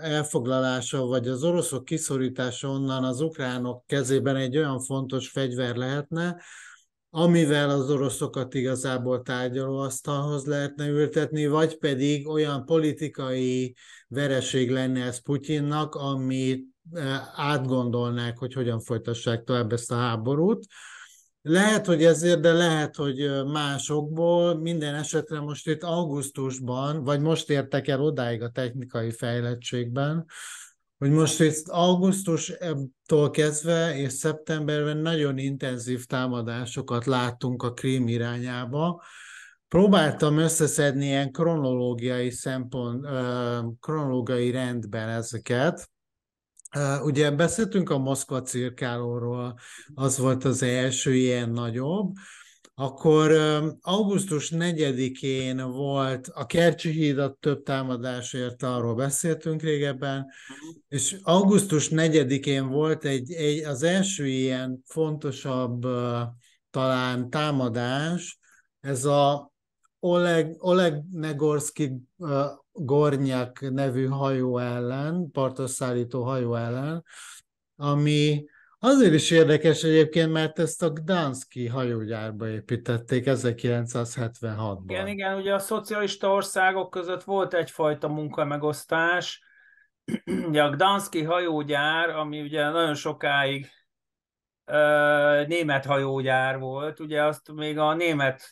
elfoglalása, 0.00 1.06
vagy 1.06 1.28
az 1.28 1.44
oroszok 1.44 1.84
kiszorítása 1.84 2.68
onnan 2.68 3.04
az 3.04 3.20
ukránok 3.20 3.86
kezében 3.86 4.36
egy 4.36 4.56
olyan 4.56 4.80
fontos 4.80 5.28
fegyver 5.28 5.76
lehetne, 5.76 6.42
amivel 7.10 7.70
az 7.70 7.90
oroszokat 7.90 8.54
igazából 8.54 9.22
tárgyalóasztalhoz 9.22 10.44
lehetne 10.44 10.86
ültetni, 10.86 11.46
vagy 11.46 11.78
pedig 11.78 12.28
olyan 12.28 12.64
politikai 12.64 13.76
vereség 14.08 14.70
lenne 14.70 15.04
ez 15.04 15.22
Putyinnak, 15.22 15.94
amit 15.94 16.64
átgondolnák, 17.34 18.38
hogy 18.38 18.52
hogyan 18.52 18.80
folytassák 18.80 19.44
tovább 19.44 19.72
ezt 19.72 19.90
a 19.90 19.96
háborút. 19.96 20.66
Lehet, 21.42 21.86
hogy 21.86 22.04
ezért, 22.04 22.40
de 22.40 22.52
lehet, 22.52 22.96
hogy 22.96 23.44
másokból. 23.46 24.60
Minden 24.60 24.94
esetre 24.94 25.40
most 25.40 25.68
itt 25.68 25.82
augusztusban, 25.82 27.04
vagy 27.04 27.20
most 27.20 27.50
értek 27.50 27.88
el 27.88 28.00
odáig 28.02 28.42
a 28.42 28.50
technikai 28.50 29.10
fejlettségben, 29.10 30.26
hogy 30.98 31.10
most 31.10 31.40
itt 31.40 31.68
augusztustól 31.68 33.30
kezdve 33.30 33.96
és 33.96 34.12
szeptemberben 34.12 34.96
nagyon 34.96 35.38
intenzív 35.38 36.04
támadásokat 36.04 37.06
láttunk 37.06 37.62
a 37.62 37.72
Krím 37.72 38.08
irányába. 38.08 39.02
Próbáltam 39.68 40.38
összeszedni 40.38 41.04
ilyen 41.04 41.32
kronológiai 41.32 42.30
szempont, 42.30 43.06
kronológiai 43.80 44.50
rendben 44.50 45.08
ezeket, 45.08 45.90
Ugye 47.02 47.30
beszéltünk 47.30 47.90
a 47.90 47.98
Moszkva 47.98 48.42
cirkálóról, 48.42 49.58
az 49.94 50.18
volt 50.18 50.44
az 50.44 50.62
első 50.62 51.14
ilyen 51.14 51.50
nagyobb, 51.50 52.12
akkor 52.74 53.32
augusztus 53.80 54.52
4-én 54.54 55.70
volt 55.70 56.28
a 56.34 56.46
Kercsi 56.46 56.90
hídat 56.90 57.38
több 57.38 57.62
támadás 57.62 58.32
érte, 58.32 58.74
arról 58.74 58.94
beszéltünk 58.94 59.62
régebben, 59.62 60.26
és 60.88 61.16
augusztus 61.22 61.88
4-én 61.90 62.68
volt 62.68 63.04
egy, 63.04 63.32
egy, 63.32 63.64
az 63.64 63.82
első 63.82 64.26
ilyen 64.26 64.82
fontosabb 64.86 65.86
talán 66.70 67.30
támadás, 67.30 68.38
ez 68.80 69.04
a 69.04 69.52
Oleg, 69.98 70.56
Oleg 70.58 71.04
Negorski 71.10 71.92
Gornyak 72.72 73.70
nevű 73.70 74.06
hajó 74.06 74.58
ellen, 74.58 75.30
partosszállító 75.30 76.22
hajó 76.22 76.54
ellen, 76.54 77.04
ami 77.76 78.44
azért 78.78 79.14
is 79.14 79.30
érdekes 79.30 79.82
egyébként, 79.82 80.32
mert 80.32 80.58
ezt 80.58 80.82
a 80.82 80.90
Gdanszki 80.90 81.66
hajógyárba 81.66 82.48
építették 82.48 83.24
1976-ban. 83.26 84.82
Igen, 84.86 85.06
igen, 85.06 85.36
ugye 85.36 85.54
a 85.54 85.58
szocialista 85.58 86.32
országok 86.32 86.90
között 86.90 87.22
volt 87.22 87.54
egyfajta 87.54 88.08
munkamegosztás. 88.08 89.44
Ugye 90.48 90.62
a 90.62 90.70
Gdanszki 90.70 91.22
hajógyár, 91.22 92.08
ami 92.08 92.40
ugye 92.40 92.68
nagyon 92.68 92.94
sokáig 92.94 93.66
uh, 94.66 95.46
német 95.46 95.84
hajógyár 95.84 96.58
volt, 96.58 97.00
ugye 97.00 97.24
azt 97.24 97.52
még 97.52 97.78
a 97.78 97.94
német 97.94 98.50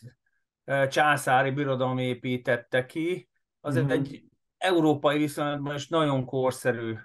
uh, 0.65 0.87
császári 0.87 1.51
birodalom 1.51 1.97
építette 1.97 2.85
ki, 2.85 3.28
az 3.61 3.75
uh-huh. 3.75 3.91
egy 3.91 4.23
európai 4.57 5.17
viszonylatban 5.17 5.75
is 5.75 5.87
nagyon 5.87 6.25
korszerű 6.25 6.95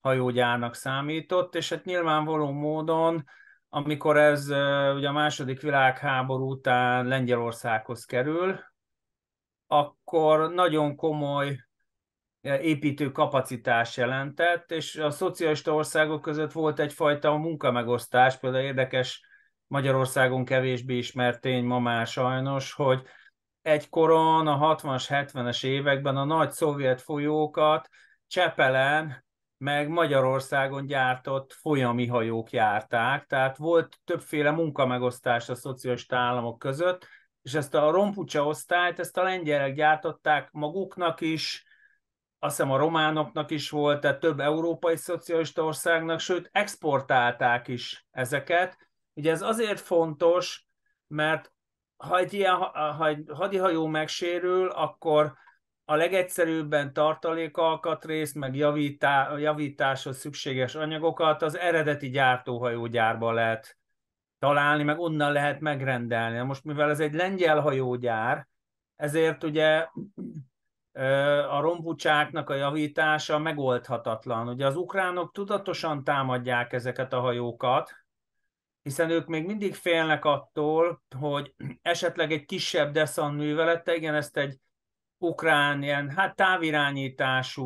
hajógyárnak 0.00 0.74
számított, 0.74 1.54
és 1.54 1.68
hát 1.68 1.84
nyilvánvaló 1.84 2.50
módon, 2.50 3.24
amikor 3.68 4.16
ez 4.16 4.48
ugye 4.94 5.08
a 5.08 5.12
második 5.12 5.60
világháború 5.60 6.50
után 6.50 7.06
Lengyelországhoz 7.06 8.04
kerül, 8.04 8.60
akkor 9.66 10.52
nagyon 10.52 10.96
komoly 10.96 11.64
építő 12.40 13.10
kapacitás 13.10 13.96
jelentett, 13.96 14.70
és 14.70 14.96
a 14.96 15.10
szocialista 15.10 15.74
országok 15.74 16.20
között 16.20 16.52
volt 16.52 16.80
egyfajta 16.80 17.36
munkamegosztás, 17.36 18.38
például 18.38 18.64
érdekes 18.64 19.26
Magyarországon 19.66 20.44
kevésbé 20.44 20.96
ismert 20.96 21.40
tény 21.40 21.64
ma 21.64 21.78
már 21.78 22.06
sajnos, 22.06 22.72
hogy 22.72 23.02
egykoron 23.64 24.46
a 24.46 24.76
60-as, 24.76 25.04
70-es 25.08 25.64
években 25.64 26.16
a 26.16 26.24
nagy 26.24 26.50
szovjet 26.50 27.02
folyókat 27.02 27.88
Csepelen 28.26 29.24
meg 29.56 29.88
Magyarországon 29.88 30.86
gyártott 30.86 31.52
folyami 31.52 32.06
hajók 32.06 32.50
járták, 32.50 33.26
tehát 33.26 33.56
volt 33.56 33.98
többféle 34.04 34.50
munkamegosztás 34.50 35.48
a 35.48 35.54
szocialista 35.54 36.16
államok 36.16 36.58
között, 36.58 37.06
és 37.42 37.54
ezt 37.54 37.74
a 37.74 37.90
rompucsa 37.90 38.46
osztályt, 38.46 38.98
ezt 38.98 39.16
a 39.16 39.22
lengyelek 39.22 39.74
gyártották 39.74 40.50
maguknak 40.50 41.20
is, 41.20 41.66
azt 42.38 42.56
hiszem 42.56 42.72
a 42.72 42.76
románoknak 42.76 43.50
is 43.50 43.70
volt, 43.70 44.00
tehát 44.00 44.20
több 44.20 44.40
európai 44.40 44.96
szocialista 44.96 45.62
országnak, 45.62 46.20
sőt 46.20 46.48
exportálták 46.52 47.68
is 47.68 48.06
ezeket. 48.10 48.78
Ugye 49.14 49.30
ez 49.30 49.42
azért 49.42 49.80
fontos, 49.80 50.66
mert 51.06 51.53
ha 52.08 52.18
egy 52.18 52.32
ilyen 52.32 52.54
ha 52.96 53.06
egy 53.06 53.24
hadihajó 53.28 53.86
megsérül, 53.86 54.68
akkor 54.68 55.32
a 55.84 55.94
legegyszerűbben 55.94 56.92
tartalékalkatrészt, 56.92 58.34
meg 58.34 58.56
javítá, 58.56 59.38
javításhoz 59.38 60.16
szükséges 60.18 60.74
anyagokat 60.74 61.42
az 61.42 61.58
eredeti 61.58 62.10
gyártóhajógyárban 62.10 63.34
lehet 63.34 63.76
találni, 64.38 64.82
meg 64.82 64.98
onnan 64.98 65.32
lehet 65.32 65.60
megrendelni. 65.60 66.38
Most 66.38 66.64
mivel 66.64 66.90
ez 66.90 67.00
egy 67.00 67.14
lengyel 67.14 67.60
hajógyár, 67.60 68.48
ezért 68.96 69.44
ugye 69.44 69.86
a 71.48 71.60
rombucsáknak 71.60 72.50
a 72.50 72.54
javítása 72.54 73.38
megoldhatatlan. 73.38 74.48
Ugye 74.48 74.66
az 74.66 74.76
ukránok 74.76 75.32
tudatosan 75.32 76.04
támadják 76.04 76.72
ezeket 76.72 77.12
a 77.12 77.20
hajókat, 77.20 78.03
hiszen 78.84 79.10
ők 79.10 79.26
még 79.26 79.46
mindig 79.46 79.74
félnek 79.74 80.24
attól, 80.24 81.02
hogy 81.18 81.54
esetleg 81.82 82.32
egy 82.32 82.44
kisebb 82.44 82.92
deszant 82.92 83.36
művelete, 83.36 83.94
igen, 83.94 84.14
ezt 84.14 84.36
egy 84.36 84.58
ukrán 85.18 85.82
ilyen 85.82 86.10
hát 86.10 86.36
távirányítású 86.36 87.64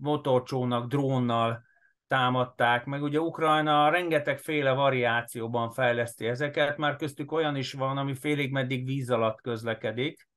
motorcsónak, 0.00 0.88
drónnal 0.88 1.62
támadták, 2.06 2.84
meg 2.84 3.02
ugye 3.02 3.20
Ukrajna 3.20 3.90
rengetegféle 3.90 4.72
variációban 4.72 5.70
fejleszti 5.70 6.26
ezeket, 6.26 6.76
már 6.76 6.96
köztük 6.96 7.32
olyan 7.32 7.56
is 7.56 7.72
van, 7.72 7.96
ami 7.96 8.14
félig 8.14 8.52
meddig 8.52 8.84
víz 8.84 9.10
alatt 9.10 9.40
közlekedik. 9.40 10.28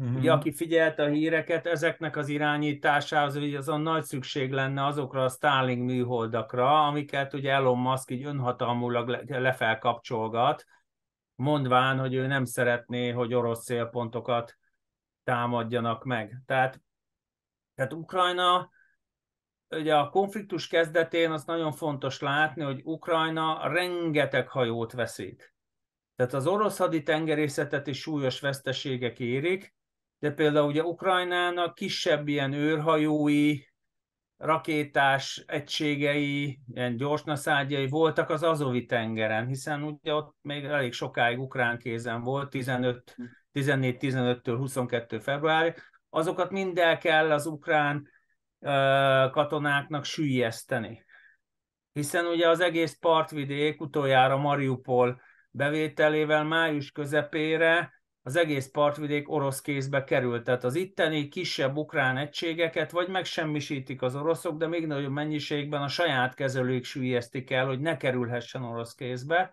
Uh-huh. 0.00 0.16
Ugye, 0.16 0.32
aki 0.32 0.52
figyelt 0.52 0.98
a 0.98 1.06
híreket, 1.06 1.66
ezeknek 1.66 2.16
az 2.16 2.28
irányításához 2.28 3.36
ugye 3.36 3.58
azon 3.58 3.80
nagy 3.80 4.04
szükség 4.04 4.52
lenne 4.52 4.84
azokra 4.86 5.24
a 5.24 5.28
Starlink 5.28 5.84
műholdakra, 5.84 6.86
amiket 6.86 7.34
ugye 7.34 7.52
Elon 7.52 7.78
Musk 7.78 8.10
így 8.10 8.24
önhatalmulag 8.24 9.24
lefelkapcsolgat, 9.26 10.64
mondván, 11.34 11.98
hogy 11.98 12.14
ő 12.14 12.26
nem 12.26 12.44
szeretné, 12.44 13.10
hogy 13.10 13.34
orosz 13.34 13.64
célpontokat 13.64 14.56
támadjanak 15.24 16.04
meg. 16.04 16.42
Tehát, 16.46 16.80
tehát 17.74 17.92
Ukrajna 17.92 18.70
ugye 19.70 19.96
a 19.96 20.10
konfliktus 20.10 20.66
kezdetén 20.66 21.30
az 21.30 21.44
nagyon 21.44 21.72
fontos 21.72 22.20
látni, 22.20 22.62
hogy 22.62 22.80
Ukrajna 22.84 23.68
rengeteg 23.72 24.48
hajót 24.48 24.92
veszít. 24.92 25.54
Tehát 26.16 26.32
az 26.32 26.46
orosz 26.46 26.78
haditengerészetet 26.78 27.86
is 27.86 28.00
súlyos 28.00 28.40
veszteségek 28.40 29.18
érik, 29.18 29.78
de 30.20 30.30
például 30.30 30.66
ugye 30.66 30.82
Ukrajnának 30.82 31.74
kisebb 31.74 32.28
ilyen 32.28 32.52
őrhajói, 32.52 33.58
rakétás 34.36 35.44
egységei, 35.46 36.60
ilyen 36.72 36.96
gyorsnaszágyai 36.96 37.88
voltak 37.88 38.30
az 38.30 38.42
Azovi 38.42 38.84
tengeren, 38.84 39.46
hiszen 39.46 39.82
ugye 39.82 40.14
ott 40.14 40.36
még 40.42 40.64
elég 40.64 40.92
sokáig 40.92 41.38
ukrán 41.38 41.78
kézen 41.78 42.22
volt, 42.22 42.50
15, 42.50 43.14
14-15-től 43.52 44.54
22 44.56 45.18
február, 45.18 45.74
azokat 46.08 46.50
mind 46.50 46.78
el 46.78 46.98
kell 46.98 47.30
az 47.30 47.46
ukrán 47.46 48.08
katonáknak 49.30 50.04
sűjeszteni. 50.04 51.04
Hiszen 51.92 52.26
ugye 52.26 52.48
az 52.48 52.60
egész 52.60 52.98
partvidék 52.98 53.80
utoljára 53.80 54.36
Mariupol 54.36 55.20
bevételével 55.50 56.44
május 56.44 56.90
közepére 56.90 57.99
az 58.22 58.36
egész 58.36 58.70
partvidék 58.70 59.30
orosz 59.30 59.60
kézbe 59.60 60.04
került. 60.04 60.44
Tehát 60.44 60.64
az 60.64 60.74
itteni 60.74 61.28
kisebb 61.28 61.76
ukrán 61.76 62.16
egységeket 62.16 62.90
vagy 62.90 63.08
megsemmisítik 63.08 64.02
az 64.02 64.16
oroszok, 64.16 64.56
de 64.56 64.66
még 64.66 64.86
nagyobb 64.86 65.12
mennyiségben 65.12 65.82
a 65.82 65.88
saját 65.88 66.34
kezelők 66.34 66.84
sűjesztik 66.84 67.50
el, 67.50 67.66
hogy 67.66 67.80
ne 67.80 67.96
kerülhessen 67.96 68.62
orosz 68.62 68.94
kézbe. 68.94 69.50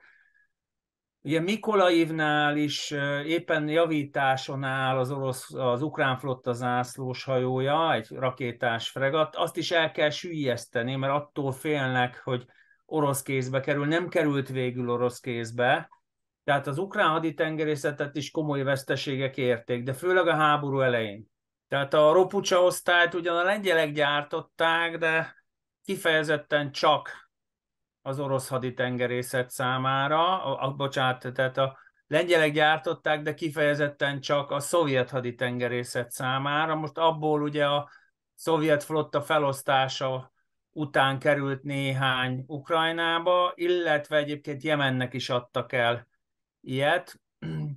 Ugye 1.22 1.40
Mikolaivnál 1.40 2.58
is 2.58 2.92
éppen 3.26 3.70
javításon 3.70 4.64
áll 4.64 4.98
az, 4.98 5.12
orosz, 5.12 5.54
az 5.54 5.82
ukrán 5.82 6.18
flotta 6.18 6.54
zászlós 6.54 7.24
hajója, 7.24 7.94
egy 7.94 8.08
rakétás 8.10 8.90
fregat, 8.90 9.36
azt 9.36 9.58
is 9.58 9.72
el 9.72 9.92
kell 9.92 10.10
sűjeszteni, 10.10 10.96
mert 10.96 11.14
attól 11.14 11.52
félnek, 11.52 12.22
hogy 12.24 12.46
orosz 12.86 13.22
kézbe 13.22 13.60
kerül. 13.60 13.86
Nem 13.86 14.08
került 14.08 14.50
végül 14.50 14.90
orosz 14.90 15.20
kézbe, 15.20 15.90
tehát 16.48 16.68
az 16.68 16.78
ukrán 16.78 17.10
haditengerészetet 17.10 18.16
is 18.16 18.32
komoly 18.32 18.64
veszteségek 18.64 19.38
érték, 19.38 19.84
de 19.84 19.94
főleg 19.94 20.28
a 20.28 20.36
háború 20.36 20.80
elején. 20.80 21.32
Tehát 21.68 21.94
a 21.94 22.12
Ropucsa 22.12 22.64
osztályt 22.64 23.14
ugyan 23.14 23.38
a 23.38 23.44
lengyelek 23.44 23.92
gyártották, 23.92 24.98
de 24.98 25.36
kifejezetten 25.84 26.72
csak 26.72 27.30
az 28.02 28.20
orosz 28.20 28.48
haditengerészet 28.48 29.50
számára, 29.50 30.44
a, 30.44 30.68
a, 30.68 30.72
bocsánat, 30.72 31.34
tehát 31.34 31.58
a 31.58 31.78
lengyelek 32.08 32.52
gyártották, 32.52 33.22
de 33.22 33.34
kifejezetten 33.34 34.22
csak 34.22 34.52
a 34.52 34.60
szovjet 34.60 35.10
haditengerészet 35.10 36.12
számára. 36.12 36.76
Most 36.76 36.98
abból 36.98 37.42
ugye 37.42 37.66
a 37.66 37.90
szovjet 38.36 38.84
flotta 38.84 39.22
felosztása 39.22 40.32
után 40.72 41.20
került 41.20 41.64
néhány 41.64 42.44
Ukrajnába, 42.48 43.52
illetve 43.56 44.18
egyébként 44.18 44.64
Jemennek 44.64 45.14
is 45.14 45.30
adtak 45.30 45.74
el 45.74 46.08
ilyet. 46.62 47.20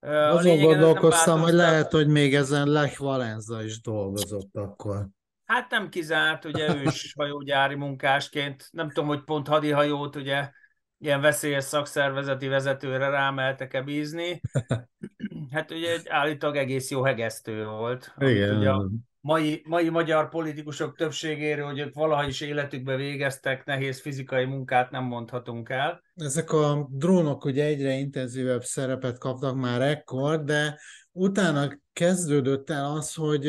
Azon 0.00 0.60
gondolkoztam, 0.60 1.40
hogy 1.40 1.52
lehet, 1.52 1.92
hogy 1.92 2.08
még 2.08 2.34
ezen 2.34 2.68
Lech 2.68 2.98
Valenza 2.98 3.62
is 3.62 3.80
dolgozott 3.80 4.56
akkor. 4.56 5.06
Hát 5.44 5.70
nem 5.70 5.88
kizárt, 5.88 6.44
ugye 6.44 6.74
ős 6.74 7.12
hajógyári 7.18 7.74
munkásként, 7.74 8.68
nem 8.70 8.88
tudom, 8.88 9.06
hogy 9.06 9.24
pont 9.24 9.48
hadihajót 9.48 10.16
ugye 10.16 10.50
ilyen 10.98 11.20
veszélyes 11.20 11.64
szakszervezeti 11.64 12.46
vezetőre 12.46 13.08
rámeltek-e 13.08 13.82
bízni. 13.82 14.40
Hát 15.50 15.70
ugye 15.70 15.92
egy 15.92 16.08
állítólag 16.08 16.56
egész 16.56 16.90
jó 16.90 17.02
hegesztő 17.02 17.64
volt. 17.64 18.14
Igen. 18.18 18.56
Ugye 18.56 18.70
a 18.70 18.88
mai, 19.20 19.62
mai 19.66 19.88
magyar 19.88 20.28
politikusok 20.28 20.96
többségéről, 20.96 21.66
hogy 21.66 21.78
ők 21.78 21.94
valaha 21.94 22.26
is 22.26 22.40
életükbe 22.40 22.96
végeztek, 22.96 23.64
nehéz 23.64 24.00
fizikai 24.00 24.44
munkát 24.44 24.90
nem 24.90 25.04
mondhatunk 25.04 25.68
el. 25.68 26.02
Ezek 26.14 26.52
a 26.52 26.88
drónok 26.90 27.44
ugye 27.44 27.64
egyre 27.64 27.92
intenzívebb 27.92 28.62
szerepet 28.62 29.18
kaptak 29.18 29.56
már 29.56 29.80
ekkor, 29.80 30.44
de 30.44 30.78
utána 31.12 31.78
kezdődött 31.92 32.70
el 32.70 32.84
az, 32.84 33.14
hogy 33.14 33.46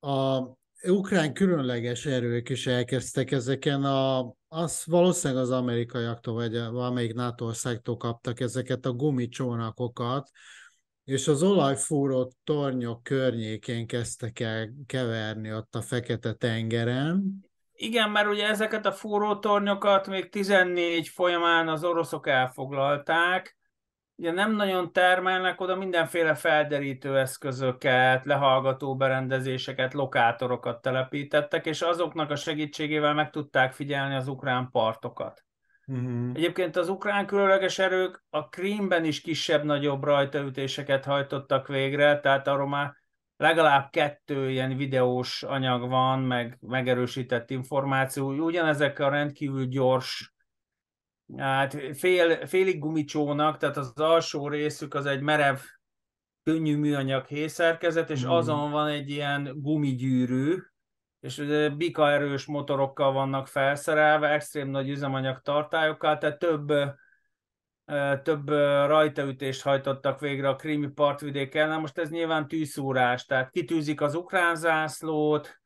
a 0.00 0.40
ukrán 0.88 1.32
különleges 1.32 2.06
erők 2.06 2.48
is 2.48 2.66
elkezdtek 2.66 3.30
ezeken 3.30 3.84
a, 3.84 4.34
az 4.48 4.82
valószínűleg 4.86 5.42
az 5.42 5.50
amerikaiaktól, 5.50 6.34
vagy 6.34 6.52
valamelyik 6.52 7.14
NATO 7.14 7.44
országtól 7.44 7.96
kaptak 7.96 8.40
ezeket 8.40 8.86
a 8.86 8.92
gumicsónakokat, 8.92 10.30
és 11.06 11.28
az 11.28 11.42
olajfúró 11.42 12.32
tornyok 12.44 13.02
környékén 13.02 13.86
kezdtek 13.86 14.40
el 14.40 14.72
keverni 14.86 15.54
ott 15.54 15.74
a 15.74 15.82
Fekete-tengeren. 15.82 17.44
Igen, 17.72 18.10
mert 18.10 18.28
ugye 18.28 18.46
ezeket 18.46 18.86
a 18.86 18.92
fúrótornyokat 18.92 20.06
még 20.06 20.28
14 20.28 21.08
folyamán 21.08 21.68
az 21.68 21.84
oroszok 21.84 22.26
elfoglalták, 22.26 23.56
ugye 24.16 24.32
nem 24.32 24.54
nagyon 24.54 24.92
termelnek 24.92 25.60
oda 25.60 25.76
mindenféle 25.76 26.34
felderítő 26.34 27.18
eszközöket, 27.18 28.24
lehallgató 28.24 28.96
berendezéseket, 28.96 29.94
lokátorokat 29.94 30.82
telepítettek, 30.82 31.66
és 31.66 31.82
azoknak 31.82 32.30
a 32.30 32.36
segítségével 32.36 33.14
meg 33.14 33.30
tudták 33.30 33.72
figyelni 33.72 34.14
az 34.14 34.28
ukrán 34.28 34.70
partokat. 34.70 35.45
Uh-huh. 35.86 36.30
Egyébként 36.34 36.76
az 36.76 36.88
ukrán 36.88 37.26
különleges 37.26 37.78
erők 37.78 38.24
a 38.30 38.48
Krímben 38.48 39.04
is 39.04 39.20
kisebb-nagyobb 39.20 40.04
rajtaütéseket 40.04 41.04
hajtottak 41.04 41.68
végre, 41.68 42.20
tehát 42.20 42.46
arról 42.46 42.68
már 42.68 42.94
legalább 43.36 43.90
kettő 43.90 44.50
ilyen 44.50 44.76
videós 44.76 45.42
anyag 45.42 45.88
van, 45.88 46.18
meg 46.18 46.58
megerősített 46.60 47.50
információ. 47.50 48.32
Ugyanezek 48.32 48.98
a 48.98 49.08
rendkívül 49.08 49.66
gyors 49.66 50.34
hát 51.36 51.76
fél, 51.94 52.46
félig 52.46 52.78
gumicsónak, 52.78 53.56
tehát 53.56 53.76
az 53.76 53.92
alsó 53.94 54.48
részük 54.48 54.94
az 54.94 55.06
egy 55.06 55.20
merev, 55.20 55.58
könnyű 56.42 56.76
műanyag 56.76 57.26
hészerkezet, 57.26 58.10
és 58.10 58.24
mm. 58.24 58.28
azon 58.28 58.70
van 58.70 58.88
egy 58.88 59.10
ilyen 59.10 59.52
gumigyűrű, 59.54 60.56
és 61.26 61.38
ugye 61.38 61.68
bika 61.68 62.10
erős 62.10 62.44
motorokkal 62.44 63.12
vannak 63.12 63.46
felszerelve, 63.46 64.28
extrém 64.28 64.68
nagy 64.68 64.88
üzemanyag 64.88 65.40
tartályokkal, 65.40 66.18
tehát 66.18 66.38
több, 66.38 66.72
több 68.22 68.48
rajtaütést 68.86 69.62
hajtottak 69.62 70.20
végre 70.20 70.48
a 70.48 70.56
krími 70.56 70.88
partvidék 70.88 71.54
ellen. 71.54 71.80
Most 71.80 71.98
ez 71.98 72.10
nyilván 72.10 72.48
tűszúrás, 72.48 73.24
tehát 73.24 73.50
kitűzik 73.50 74.00
az 74.00 74.14
ukrán 74.14 74.56
zászlót, 74.56 75.60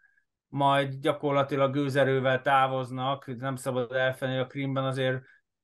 majd 0.49 0.95
gyakorlatilag 0.95 1.73
gőzerővel 1.73 2.43
távoznak, 2.43 3.37
nem 3.39 3.57
szabad 3.57 3.93
elfelejteni, 3.93 4.39
a 4.39 4.47
Krímben 4.47 4.85
azért 4.85 5.23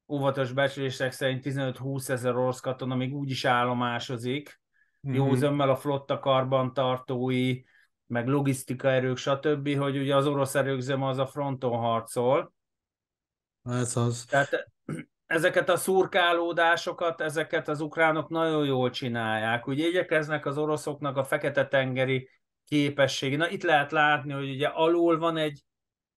óvatos 0.09 0.53
becslések 0.53 1.13
szerint 1.13 1.43
15-20 1.45 2.09
ezer 2.09 2.37
orosz 2.37 2.61
katona 2.61 2.95
még 2.95 3.15
úgy 3.15 3.31
is 3.31 3.45
állomásozik, 3.45 4.61
mm-hmm. 5.09 5.17
jó 5.17 5.35
zömmel 5.35 5.71
a 5.71 5.77
flotta 5.77 6.19
karbantartói, 6.19 7.63
meg 8.07 8.27
logisztika 8.27 8.91
erők, 8.91 9.17
stb., 9.17 9.77
hogy 9.77 9.99
ugye 9.99 10.17
az 10.17 10.27
orosz 10.27 10.55
erők 10.55 10.81
zöme 10.81 11.07
az 11.07 11.19
a 11.19 11.27
fronton 11.27 11.79
harcol. 11.79 12.53
Ez 13.63 13.97
az. 13.97 14.25
Tehát 14.25 14.73
ezeket 15.27 15.69
a 15.69 15.77
szurkálódásokat, 15.77 17.21
ezeket 17.21 17.69
az 17.69 17.81
ukránok 17.81 18.29
nagyon 18.29 18.67
jól 18.67 18.91
csinálják. 18.91 19.67
Ugye 19.67 19.87
igyekeznek 19.87 20.47
az 20.47 20.59
oroszoknak 20.59 21.17
a 21.17 21.25
fekete-tengeri 21.25 22.29
képesség. 22.65 23.37
Na 23.37 23.49
itt 23.49 23.63
lehet 23.63 23.93
látni, 23.93 24.33
hogy 24.33 24.51
ugye 24.51 24.67
alul 24.67 25.19
van 25.19 25.37
egy 25.37 25.65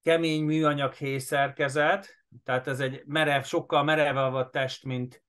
kemény 0.01 0.43
műanyag 0.43 0.93
hészerkezet, 0.93 2.17
Tehát 2.43 2.67
ez 2.67 2.79
egy 2.79 3.03
merev, 3.05 3.43
sokkal 3.43 3.83
merevebb 3.83 4.33
a 4.33 4.49
test, 4.49 4.83
mint, 4.83 5.23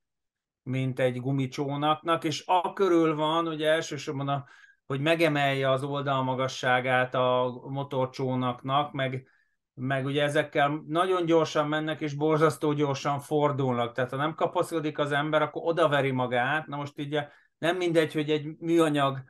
mint 0.62 1.00
egy 1.00 1.20
gumicsónaknak, 1.20 2.24
és 2.24 2.42
a 2.46 2.72
körül 2.72 3.14
van, 3.14 3.48
ugye 3.48 3.68
elsősorban, 3.68 4.28
a, 4.28 4.44
hogy 4.90 5.00
megemelje 5.00 5.70
az 5.70 5.82
oldalmagasságát 5.82 7.14
a 7.14 7.60
motorcsónaknak, 7.68 8.92
meg, 8.92 9.28
meg 9.74 10.04
ugye 10.04 10.22
ezekkel 10.22 10.84
nagyon 10.86 11.24
gyorsan 11.24 11.68
mennek, 11.68 12.00
és 12.00 12.14
borzasztó 12.14 12.72
gyorsan 12.72 13.18
fordulnak. 13.18 13.92
Tehát 13.92 14.10
ha 14.10 14.16
nem 14.16 14.34
kapaszkodik 14.34 14.98
az 14.98 15.12
ember, 15.12 15.42
akkor 15.42 15.62
odaveri 15.64 16.10
magát. 16.10 16.66
Na 16.66 16.76
most 16.76 16.98
így 16.98 17.18
nem 17.58 17.76
mindegy, 17.76 18.12
hogy 18.12 18.30
egy 18.30 18.56
műanyag 18.58 19.22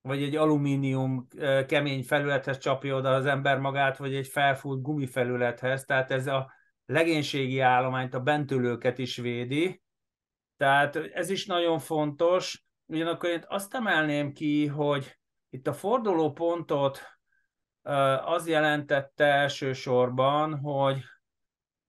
vagy 0.00 0.22
egy 0.22 0.36
alumínium 0.36 1.26
kemény 1.66 2.02
felülethez 2.02 2.58
csapja 2.58 2.96
oda 2.96 3.10
az 3.10 3.26
ember 3.26 3.58
magát, 3.58 3.96
vagy 3.96 4.14
egy 4.14 4.26
felfújt 4.26 4.82
gumifelülethez. 4.82 5.84
Tehát 5.84 6.10
ez 6.10 6.26
a 6.26 6.52
legénységi 6.86 7.60
állományt, 7.60 8.14
a 8.14 8.20
bentülőket 8.20 8.98
is 8.98 9.16
védi. 9.16 9.82
Tehát 10.56 10.96
ez 10.96 11.30
is 11.30 11.46
nagyon 11.46 11.78
fontos. 11.78 12.65
Ugyanakkor 12.86 13.28
én 13.30 13.44
azt 13.48 13.74
emelném 13.74 14.32
ki, 14.32 14.66
hogy 14.66 15.18
itt 15.50 15.66
a 15.66 15.72
fordulópontot 15.72 17.00
az 18.24 18.48
jelentette 18.48 19.24
elsősorban, 19.24 20.58
hogy 20.58 21.02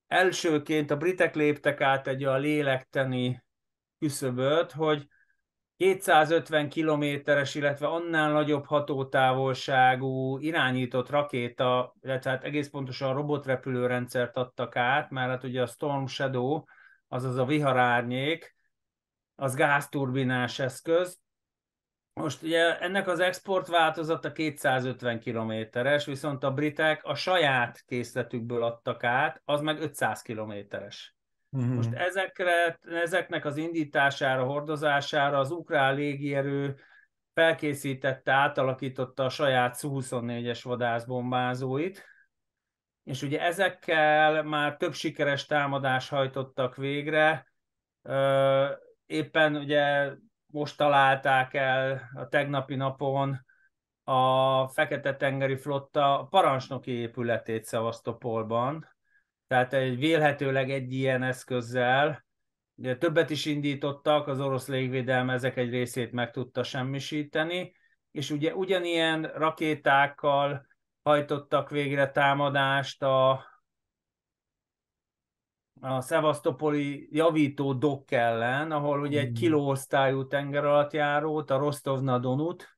elsőként 0.07 0.91
a 0.91 0.97
britek 0.97 1.35
léptek 1.35 1.81
át 1.81 2.07
egy 2.07 2.23
a 2.23 2.37
lélekteni 2.37 3.43
küszöböt, 3.99 4.71
hogy 4.71 5.07
250 5.77 6.69
kilométeres, 6.69 7.55
illetve 7.55 7.87
annál 7.87 8.31
nagyobb 8.31 8.65
hatótávolságú 8.65 10.37
irányított 10.37 11.09
rakéta, 11.09 11.95
illetve 12.01 12.29
hát 12.29 12.43
egész 12.43 12.69
pontosan 12.69 13.13
robotrepülőrendszert 13.13 14.37
adtak 14.37 14.75
át, 14.75 15.09
mert 15.09 15.29
hát 15.29 15.43
ugye 15.43 15.61
a 15.61 15.67
Storm 15.67 16.05
Shadow, 16.05 16.63
azaz 17.07 17.37
a 17.37 17.45
viharárnyék, 17.45 18.56
az 19.39 19.55
gázturbinás 19.55 20.59
eszköz. 20.59 21.19
Most 22.13 22.41
ugye 22.41 22.79
ennek 22.79 23.07
az 23.07 23.19
export 23.19 23.67
változata 23.67 24.31
250 24.31 25.19
kilométeres, 25.19 26.05
viszont 26.05 26.43
a 26.43 26.53
britek 26.53 27.03
a 27.03 27.15
saját 27.15 27.83
készletükből 27.85 28.63
adtak 28.63 29.03
át, 29.03 29.41
az 29.45 29.61
meg 29.61 29.81
500 29.81 30.21
kilométeres. 30.21 31.15
Uh-huh. 31.49 31.73
Most 31.73 31.93
ezekre, 31.93 32.79
ezeknek 32.81 33.45
az 33.45 33.57
indítására, 33.57 34.43
hordozására 34.43 35.37
az 35.37 35.51
ukrán 35.51 35.95
légierő 35.95 36.79
felkészítette, 37.33 38.31
átalakította 38.31 39.25
a 39.25 39.29
saját 39.29 39.79
Su-24-es 39.79 40.59
vadászbombázóit, 40.63 42.05
és 43.03 43.21
ugye 43.21 43.41
ezekkel 43.41 44.43
már 44.43 44.77
több 44.77 44.93
sikeres 44.93 45.45
támadást 45.45 46.09
hajtottak 46.09 46.75
végre. 46.75 47.51
Éppen 49.07 49.55
ugye 49.55 50.11
most 50.45 50.77
találták 50.77 51.53
el 51.53 52.09
a 52.13 52.27
tegnapi 52.27 52.75
napon 52.75 53.45
a 54.03 54.67
Fekete-tengeri 54.67 55.57
flotta 55.57 56.27
parancsnoki 56.29 56.91
épületét 56.91 57.65
Szevasztopolban, 57.65 58.95
tehát 59.47 59.73
egy 59.73 59.97
vélhetőleg 59.97 60.71
egy 60.71 60.93
ilyen 60.93 61.23
eszközzel, 61.23 62.25
ugye 62.75 62.97
többet 62.97 63.29
is 63.29 63.45
indítottak, 63.45 64.27
az 64.27 64.39
orosz 64.39 64.67
légvédelme 64.67 65.33
ezek 65.33 65.57
egy 65.57 65.69
részét 65.69 66.11
meg 66.11 66.31
tudta 66.31 66.63
semmisíteni, 66.63 67.71
és 68.11 68.29
ugye 68.29 68.55
ugyanilyen 68.55 69.21
rakétákkal 69.21 70.65
hajtottak 71.03 71.69
végre 71.69 72.11
támadást 72.11 73.03
a, 73.03 73.45
a 75.81 76.01
Szevasztopoli 76.01 77.07
javító 77.11 77.73
dok 77.73 78.11
ellen, 78.11 78.71
ahol 78.71 79.01
ugye 79.01 79.19
egy 79.19 79.29
mm. 79.29 79.33
kilóosztályú 79.33 80.27
tengeralattjárót, 80.27 81.51
a 81.51 81.57
Rostov 81.57 82.03
Donut, 82.03 82.77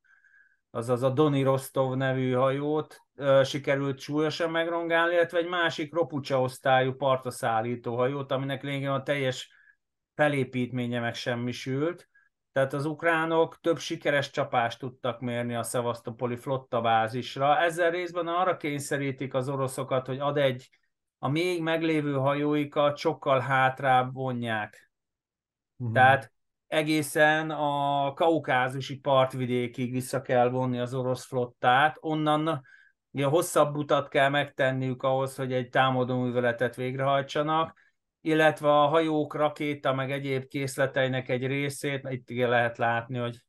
azaz 0.72 1.04
a 1.04 1.10
Doni 1.10 1.44
Rostov 1.44 1.96
nevű 1.96 2.32
hajót 2.32 3.02
sikerült 3.44 4.00
súlyosan 4.00 4.52
megrongálni, 4.52 5.14
illetve 5.14 5.38
egy 5.38 5.48
másik 5.48 5.94
Ropucsa 5.94 6.42
osztályú 6.42 6.94
partaszállító 6.94 7.96
hajót, 7.96 8.32
aminek 8.32 8.64
lényegében 8.64 8.94
a 8.94 9.04
teljes 9.04 9.52
felépítménye 10.16 11.00
meg 11.00 11.16
semmisült. 11.16 12.10
Tehát 12.52 12.74
az 12.74 12.86
ukránok 12.86 13.60
több 13.62 13.78
sikeres 13.78 14.30
csapást 14.30 14.80
tudtak 14.80 15.20
mérni 15.20 15.56
a 15.56 15.64
Szevasztopoli 15.64 16.36
flotta 16.36 16.82
bázisra. 16.82 17.60
Ezzel 17.60 17.92
részben 17.92 18.28
arra 18.28 18.58
kényszerítik 18.58 19.34
az 19.34 19.50
oroszokat, 19.50 20.06
hogy 20.06 20.20
ad 20.20 20.38
egy 20.38 20.70
a 21.20 21.28
még 21.28 21.62
meglévő 21.62 22.14
hajóikat 22.14 22.98
sokkal 22.98 23.40
hátrább 23.40 24.14
vonják. 24.14 24.92
Uh-huh. 25.78 25.96
Tehát 25.96 26.32
egészen 26.68 27.52
a 27.52 28.14
kaukázusi 28.14 29.00
partvidékig 29.00 29.92
vissza 29.92 30.22
kell 30.22 30.50
vonni 30.50 30.80
az 30.80 30.94
orosz 30.94 31.26
flottát, 31.26 31.98
onnan 32.00 32.62
ugye 33.12 33.26
hosszabb 33.26 33.76
utat 33.76 34.08
kell 34.08 34.30
megtenniük 34.30 35.04
ahhoz, 35.04 35.36
hogy 35.36 35.54
egy 35.54 35.70
támadóműveletet 35.70 36.76
végrehajtsanak, 36.76 37.78
illetve 38.22 38.70
a 38.70 38.88
hajók, 38.88 39.34
rakéta, 39.34 39.94
meg 39.94 40.12
egyéb 40.12 40.48
készleteinek 40.48 41.30
egy 41.30 41.48
részét, 41.48 42.08
itt 42.10 42.30
igen 42.30 42.50
lehet 42.50 42.78
látni, 42.78 43.18
hogy 43.18 43.44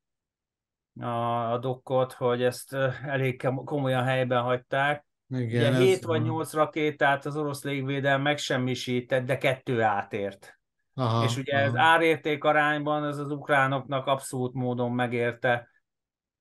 a, 1.00 1.52
a 1.52 1.58
dokkot, 1.58 2.12
hogy 2.12 2.42
ezt 2.42 2.72
elég 3.04 3.48
komolyan 3.64 4.04
helyben 4.04 4.42
hagyták. 4.42 5.06
Igen, 5.30 5.74
Ugye 5.74 5.84
7 5.84 6.04
vagy 6.04 6.22
8 6.22 6.52
rakétát 6.52 7.26
az 7.26 7.36
orosz 7.36 7.64
légvédelem 7.64 8.22
megsemmisített, 8.22 9.24
de 9.24 9.38
kettő 9.38 9.82
átért. 9.82 10.58
Aha, 10.94 11.24
és 11.24 11.36
ugye 11.36 11.56
aha. 11.56 11.64
ez 11.64 11.76
árérték 11.76 12.44
arányban 12.44 13.04
ez 13.04 13.18
az 13.18 13.30
ukránoknak 13.30 14.06
abszolút 14.06 14.54
módon 14.54 14.92
megérte 14.92 15.68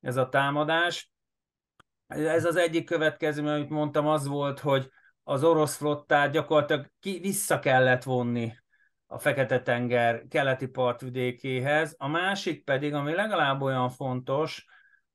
ez 0.00 0.16
a 0.16 0.28
támadás. 0.28 1.10
Ez 2.06 2.44
az 2.44 2.56
egyik 2.56 2.84
következő, 2.84 3.46
amit 3.46 3.68
mondtam, 3.68 4.06
az 4.06 4.26
volt, 4.26 4.58
hogy 4.58 4.90
az 5.22 5.44
orosz 5.44 5.76
flottát 5.76 6.30
gyakorlatilag 6.30 6.86
ki, 7.00 7.18
vissza 7.18 7.58
kellett 7.58 8.02
vonni 8.02 8.52
a 9.06 9.18
Fekete-tenger 9.18 10.26
keleti 10.28 10.66
partvidékéhez. 10.66 11.94
A 11.98 12.08
másik 12.08 12.64
pedig, 12.64 12.94
ami 12.94 13.14
legalább 13.14 13.62
olyan 13.62 13.90
fontos, 13.90 14.66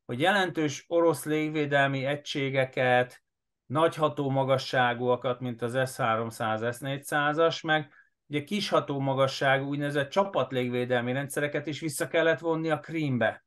hogy 0.06 0.20
jelentős 0.20 0.86
orosz 0.88 1.26
légvédelmi 1.26 2.06
egységeket, 2.06 3.24
nagy 3.66 3.96
hatómagasságúakat, 3.96 5.40
mint 5.40 5.62
az 5.62 5.72
S-300, 5.72 6.76
S-400-as, 6.76 7.66
meg 7.66 7.94
ugye 8.28 8.44
kis 8.44 8.70
hatómagasságú 8.70 9.68
úgynevezett 9.68 10.10
csapatlégvédelmi 10.10 11.14
rendszereket 11.14 11.68
is 11.68 11.80
vissza 11.80 12.08
kellett 12.08 12.40
vonni 12.40 12.70
a 12.70 12.80
Krímbe. 12.80 13.46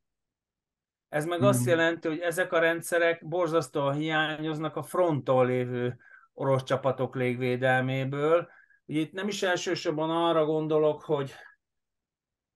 Ez 1.09 1.25
meg 1.25 1.43
azt 1.43 1.59
hmm. 1.59 1.69
jelenti, 1.69 2.09
hogy 2.09 2.19
ezek 2.19 2.53
a 2.53 2.59
rendszerek 2.59 3.29
borzasztóan 3.29 3.95
hiányoznak 3.95 4.77
a 4.77 4.83
fronton 4.83 5.47
lévő 5.47 5.99
orosz 6.35 6.63
csapatok 6.63 7.15
légvédelméből. 7.15 8.49
Ugye 8.87 9.01
itt 9.01 9.13
nem 9.13 9.29
is 9.29 9.43
elsősorban 9.43 10.11
arra 10.11 10.45
gondolok, 10.45 11.03
hogy 11.03 11.35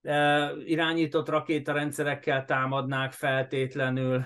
e, 0.03 0.51
irányított 0.65 1.29
rakétarendszerekkel 1.29 2.45
támadnák 2.45 3.13
feltétlenül 3.13 4.25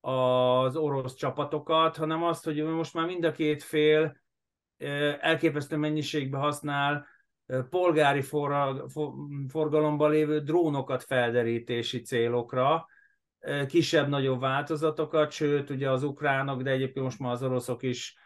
az 0.00 0.76
orosz 0.76 1.14
csapatokat, 1.14 1.96
hanem 1.96 2.22
azt, 2.22 2.44
hogy 2.44 2.62
most 2.62 2.94
már 2.94 3.06
mind 3.06 3.24
a 3.24 3.32
két 3.32 3.62
fél 3.62 4.20
elképesztő 5.20 5.76
mennyiségben 5.76 6.40
használ 6.40 7.06
polgári 7.70 8.22
forgalomban 9.48 10.10
lévő 10.10 10.40
drónokat 10.40 11.02
felderítési 11.02 12.00
célokra, 12.00 12.86
kisebb-nagyobb 13.66 14.40
változatokat, 14.40 15.30
sőt, 15.30 15.70
ugye 15.70 15.90
az 15.90 16.02
ukránok, 16.02 16.62
de 16.62 16.70
egyébként 16.70 17.04
most 17.04 17.18
már 17.18 17.32
az 17.32 17.42
oroszok 17.42 17.82
is 17.82 18.16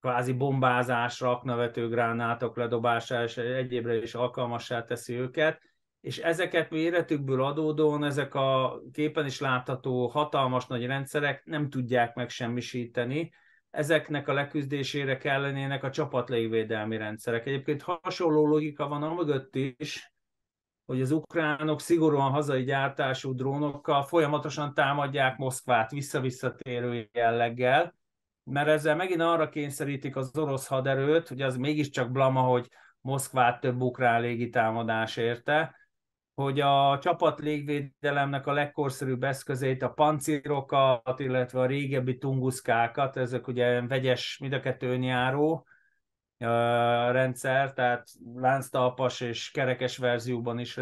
kvázi 0.00 0.32
bombázásra, 0.32 1.28
raknavető 1.28 1.88
gránátok 1.88 2.56
ledobására 2.56 3.24
és 3.24 3.36
egyébre 3.36 4.02
is 4.02 4.14
alkalmassá 4.14 4.84
teszi 4.84 5.14
őket, 5.14 5.69
és 6.00 6.18
ezeket 6.18 6.70
méretükből 6.70 7.44
adódóan 7.44 8.04
ezek 8.04 8.34
a 8.34 8.80
képen 8.92 9.26
is 9.26 9.40
látható 9.40 10.06
hatalmas 10.06 10.66
nagy 10.66 10.86
rendszerek 10.86 11.44
nem 11.44 11.70
tudják 11.70 12.14
megsemmisíteni, 12.14 13.32
ezeknek 13.70 14.28
a 14.28 14.32
leküzdésére 14.32 15.16
kellenének 15.16 15.84
a 15.84 15.90
csapatlégvédelmi 15.90 16.96
rendszerek. 16.96 17.46
Egyébként 17.46 17.82
hasonló 17.82 18.46
logika 18.46 18.88
van 18.88 19.02
a 19.02 19.46
is, 19.76 20.12
hogy 20.86 21.00
az 21.00 21.10
ukránok 21.10 21.80
szigorúan 21.80 22.30
hazai 22.30 22.64
gyártású 22.64 23.34
drónokkal 23.34 24.02
folyamatosan 24.02 24.74
támadják 24.74 25.36
Moszkvát 25.36 25.90
visszavisszatérő 25.90 27.08
jelleggel, 27.12 27.94
mert 28.44 28.68
ezzel 28.68 28.96
megint 28.96 29.20
arra 29.20 29.48
kényszerítik 29.48 30.16
az 30.16 30.38
orosz 30.38 30.66
haderőt, 30.66 31.28
hogy 31.28 31.42
az 31.42 31.56
mégiscsak 31.56 32.10
blama, 32.10 32.40
hogy 32.40 32.68
Moszkvát 33.00 33.60
több 33.60 33.80
ukrán 33.80 34.20
légitámadás 34.20 35.16
érte, 35.16 35.79
hogy 36.40 36.60
a 36.60 36.98
csapat 37.02 37.40
légvédelemnek 37.40 38.46
a 38.46 38.52
legkorszerűbb 38.52 39.22
eszközét, 39.22 39.82
a 39.82 39.90
pancírokat, 39.90 41.20
illetve 41.20 41.60
a 41.60 41.66
régebbi 41.66 42.18
tunguszkákat, 42.18 43.16
ezek 43.16 43.46
ugye 43.46 43.86
vegyes, 43.86 44.38
mind 44.38 44.52
a 44.52 44.60
kettő 44.60 44.90
önjáró, 44.90 45.66
rendszer, 47.10 47.72
tehát 47.72 48.08
lánctalpas 48.34 49.20
és 49.20 49.50
kerekes 49.50 49.96
verzióban 49.96 50.58
is 50.58 50.80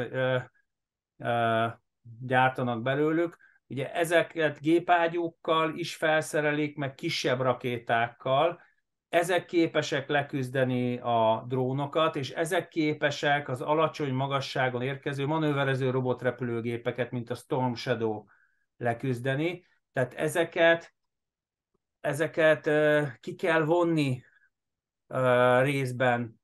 gyártanak 2.20 2.82
belőlük. 2.82 3.36
Ugye 3.66 3.92
ezeket 3.92 4.60
gépágyúkkal 4.60 5.74
is 5.74 5.96
felszerelik, 5.96 6.76
meg 6.76 6.94
kisebb 6.94 7.40
rakétákkal, 7.40 8.60
ezek 9.08 9.44
képesek 9.44 10.08
leküzdeni 10.08 10.98
a 10.98 11.44
drónokat, 11.48 12.16
és 12.16 12.30
ezek 12.30 12.68
képesek 12.68 13.48
az 13.48 13.60
alacsony 13.60 14.12
magasságon 14.12 14.82
érkező 14.82 15.26
manőverező 15.26 15.90
robotrepülőgépeket, 15.90 17.10
mint 17.10 17.30
a 17.30 17.34
Storm 17.34 17.74
Shadow 17.74 18.24
leküzdeni. 18.76 19.66
Tehát 19.92 20.14
ezeket, 20.14 20.94
ezeket 22.00 22.70
ki 23.20 23.34
kell 23.34 23.64
vonni 23.64 24.22
részben 25.60 26.40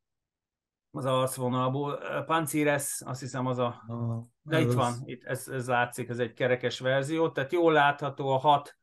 az 0.91 1.05
arcvonalból. 1.05 1.99
Pancires, 2.27 3.03
azt 3.05 3.21
hiszem 3.21 3.47
az 3.47 3.59
a... 3.59 3.83
De 4.43 4.61
itt 4.61 4.73
van, 4.73 4.95
itt 5.05 5.25
ez, 5.25 5.49
ez 5.49 5.69
látszik, 5.69 6.09
ez 6.09 6.19
egy 6.19 6.33
kerekes 6.33 6.79
verzió, 6.79 7.31
tehát 7.31 7.53
jól 7.53 7.73
látható 7.73 8.29
a 8.29 8.39
hat, 8.39 8.77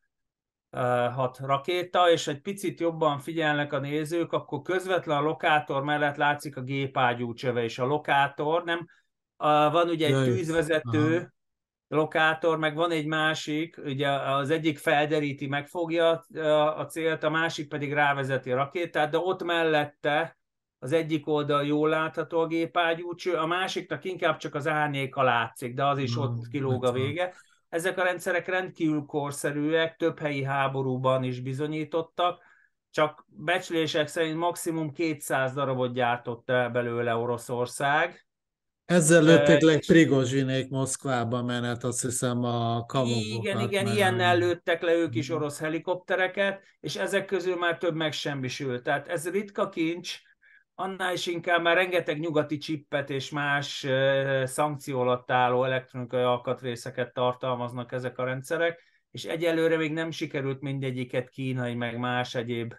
hat 1.14 1.40
rakéta, 1.40 2.10
és 2.10 2.28
egy 2.28 2.42
picit 2.42 2.80
jobban 2.80 3.20
figyelnek 3.20 3.74
a 3.74 3.80
nézők, 3.80 4.32
akkor 4.32 4.62
közvetlen 4.62 5.18
a 5.18 5.22
lokátor 5.22 5.84
mellett 5.84 6.16
látszik 6.16 6.58
a 6.58 6.62
gépágyú 6.62 7.34
csöve, 7.34 7.64
és 7.64 7.80
a 7.80 7.86
lokátor 7.86 8.64
nem, 8.64 8.88
van 9.72 9.90
ugye 9.90 10.08
egy 10.08 10.24
tűzvezető, 10.24 11.16
Aha. 11.16 11.30
lokátor, 11.88 12.58
meg 12.58 12.76
van 12.76 12.92
egy 12.92 13.06
másik, 13.06 13.78
ugye 13.86 14.10
az 14.10 14.50
egyik 14.50 14.78
felderíti, 14.78 15.48
megfogja 15.48 16.10
a 16.76 16.86
célt, 16.86 17.24
a 17.24 17.30
másik 17.30 17.68
pedig 17.68 17.94
rávezeti 17.94 18.52
a 18.52 18.56
rakétát, 18.56 19.12
de 19.12 19.18
ott 19.18 19.44
mellette 19.44 20.38
az 20.80 20.92
egyik 20.92 21.28
oldal 21.28 21.66
jól 21.66 21.90
látható 21.90 22.40
a 22.40 22.48
gépágyúcső, 22.48 23.34
a 23.34 23.46
másiknak 23.46 24.04
inkább 24.04 24.38
csak 24.38 24.56
az 24.56 24.68
árnyéka 24.68 25.24
látszik, 25.24 25.74
de 25.74 25.86
az 25.86 25.98
is 25.98 26.18
ott 26.18 26.48
kilóg 26.48 26.86
a 26.86 26.92
vége. 26.92 27.34
Ezek 27.72 27.98
a 27.98 28.04
rendszerek 28.04 28.48
rendkívül 28.48 29.06
korszerűek, 29.06 29.96
több 29.96 30.20
helyi 30.20 30.44
háborúban 30.44 31.24
is 31.24 31.40
bizonyítottak, 31.40 32.44
csak 32.90 33.26
becslések 33.28 34.08
szerint 34.08 34.38
maximum 34.38 34.94
200 34.94 35.54
darabot 35.54 35.94
gyártott 35.94 36.50
el 36.50 36.70
belőle 36.70 37.16
Oroszország, 37.16 38.26
ezzel 38.92 39.24
lőtték 39.24 39.62
le 39.62 39.78
Prigozsinék 39.78 40.70
Moszkvába 40.70 41.44
menet, 41.44 41.84
azt 41.84 42.02
hiszem 42.02 42.44
a 42.44 42.86
kamukokat. 42.86 43.44
Igen, 43.44 43.60
igen, 43.60 43.84
mert... 43.84 43.96
ilyennel 43.96 44.38
lőttek 44.38 44.82
le 44.82 44.94
ők 44.94 45.16
is 45.16 45.28
mhm. 45.28 45.38
orosz 45.38 45.60
helikoptereket, 45.60 46.62
és 46.80 46.96
ezek 46.96 47.26
közül 47.26 47.56
már 47.56 47.78
több 47.78 47.96
megsemmisült. 47.96 48.84
Tehát 48.84 49.08
ez 49.08 49.30
ritka 49.30 49.70
kincs, 49.70 50.18
annál 50.76 51.14
is 51.14 51.28
inkább 51.28 51.62
már 51.62 51.76
rengeteg 51.76 52.20
nyugati 52.20 52.58
csippet 52.58 53.10
és 53.10 53.30
más 53.30 53.88
szankció 54.44 55.00
alatt 55.00 55.32
álló 55.32 55.64
elektronikai 55.64 56.22
alkatrészeket 56.22 57.14
tartalmaznak 57.14 57.92
ezek 57.92 58.18
a 58.18 58.24
rendszerek, 58.24 58.82
és 59.12 59.24
egyelőre 59.24 59.78
még 59.78 59.94
nem 59.94 60.12
sikerült 60.12 60.62
mindegyiket 60.62 61.30
kínai, 61.30 61.76
meg 61.76 61.98
más 61.98 62.36
egyéb 62.36 62.74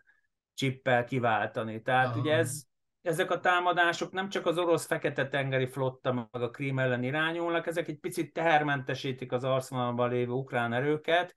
csippel 0.54 1.04
kiváltani. 1.04 1.82
Tehát 1.82 2.06
Aha. 2.06 2.20
ugye 2.20 2.34
ez, 2.34 2.62
ezek 3.02 3.30
a 3.30 3.40
támadások 3.40 4.12
nem 4.12 4.28
csak 4.28 4.46
az 4.46 4.58
orosz 4.58 4.86
fekete-tengeri 4.86 5.66
flotta 5.66 6.12
meg 6.12 6.42
a 6.42 6.50
Krím 6.50 6.78
ellen 6.78 7.02
irányulnak, 7.02 7.66
ezek 7.66 7.88
egy 7.88 7.98
picit 7.98 8.32
tehermentesítik 8.32 9.32
az 9.32 9.44
arcvonalban 9.44 10.10
lévő 10.10 10.32
ukrán 10.32 10.72
erőket, 10.72 11.34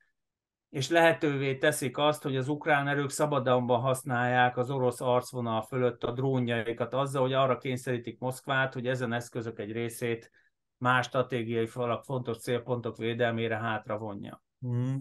és 0.76 0.89
lehetővé 0.89 1.55
teszik 1.55 1.97
azt, 1.97 2.23
hogy 2.23 2.36
az 2.36 2.47
ukrán 2.47 2.88
erők 2.88 3.09
szabadonban 3.09 3.80
használják 3.80 4.57
az 4.57 4.69
orosz 4.69 5.01
arcvonal 5.01 5.61
fölött 5.61 6.03
a 6.03 6.11
drónjaikat 6.11 6.93
azzal, 6.93 7.21
hogy 7.21 7.34
arra 7.34 7.57
kényszerítik 7.57 8.19
Moszkvát, 8.19 8.73
hogy 8.73 8.88
ezen 8.88 9.13
eszközök 9.13 9.59
egy 9.59 9.71
részét 9.71 10.32
más 10.78 11.05
stratégiai 11.05 11.67
falak 11.67 12.03
fontos 12.03 12.38
célpontok 12.38 12.97
védelmére 12.97 13.57
hátra 13.57 13.97
vonja. 13.97 14.43
Mm. 14.67 14.95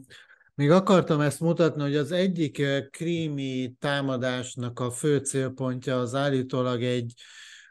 Még 0.54 0.70
akartam 0.70 1.20
ezt 1.20 1.40
mutatni, 1.40 1.82
hogy 1.82 1.96
az 1.96 2.12
egyik 2.12 2.58
eh, 2.58 2.82
krími 2.90 3.74
támadásnak 3.78 4.80
a 4.80 4.90
fő 4.90 5.18
célpontja 5.18 5.98
az 5.98 6.14
állítólag 6.14 6.82
egy 6.82 7.12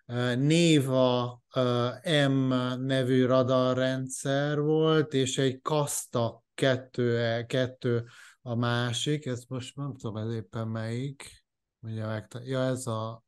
eh, 0.06 0.36
Néva 0.36 1.42
eh, 1.50 2.28
M 2.28 2.54
nevű 2.86 3.26
radarrendszer 3.26 4.60
volt, 4.60 5.14
és 5.14 5.38
egy 5.38 5.62
Kasta 5.62 6.43
2, 6.64 7.46
2 7.46 8.06
a 8.42 8.56
másik, 8.56 9.26
ezt 9.26 9.50
most 9.50 9.76
nem 9.76 9.96
tudom, 9.96 10.18
ez 10.18 10.34
éppen 10.34 10.68
melyik. 10.68 11.46
Mindjárt 11.80 12.34
meg, 12.34 12.48
ja, 12.48 12.62
ez 12.62 12.88
a 12.88 13.24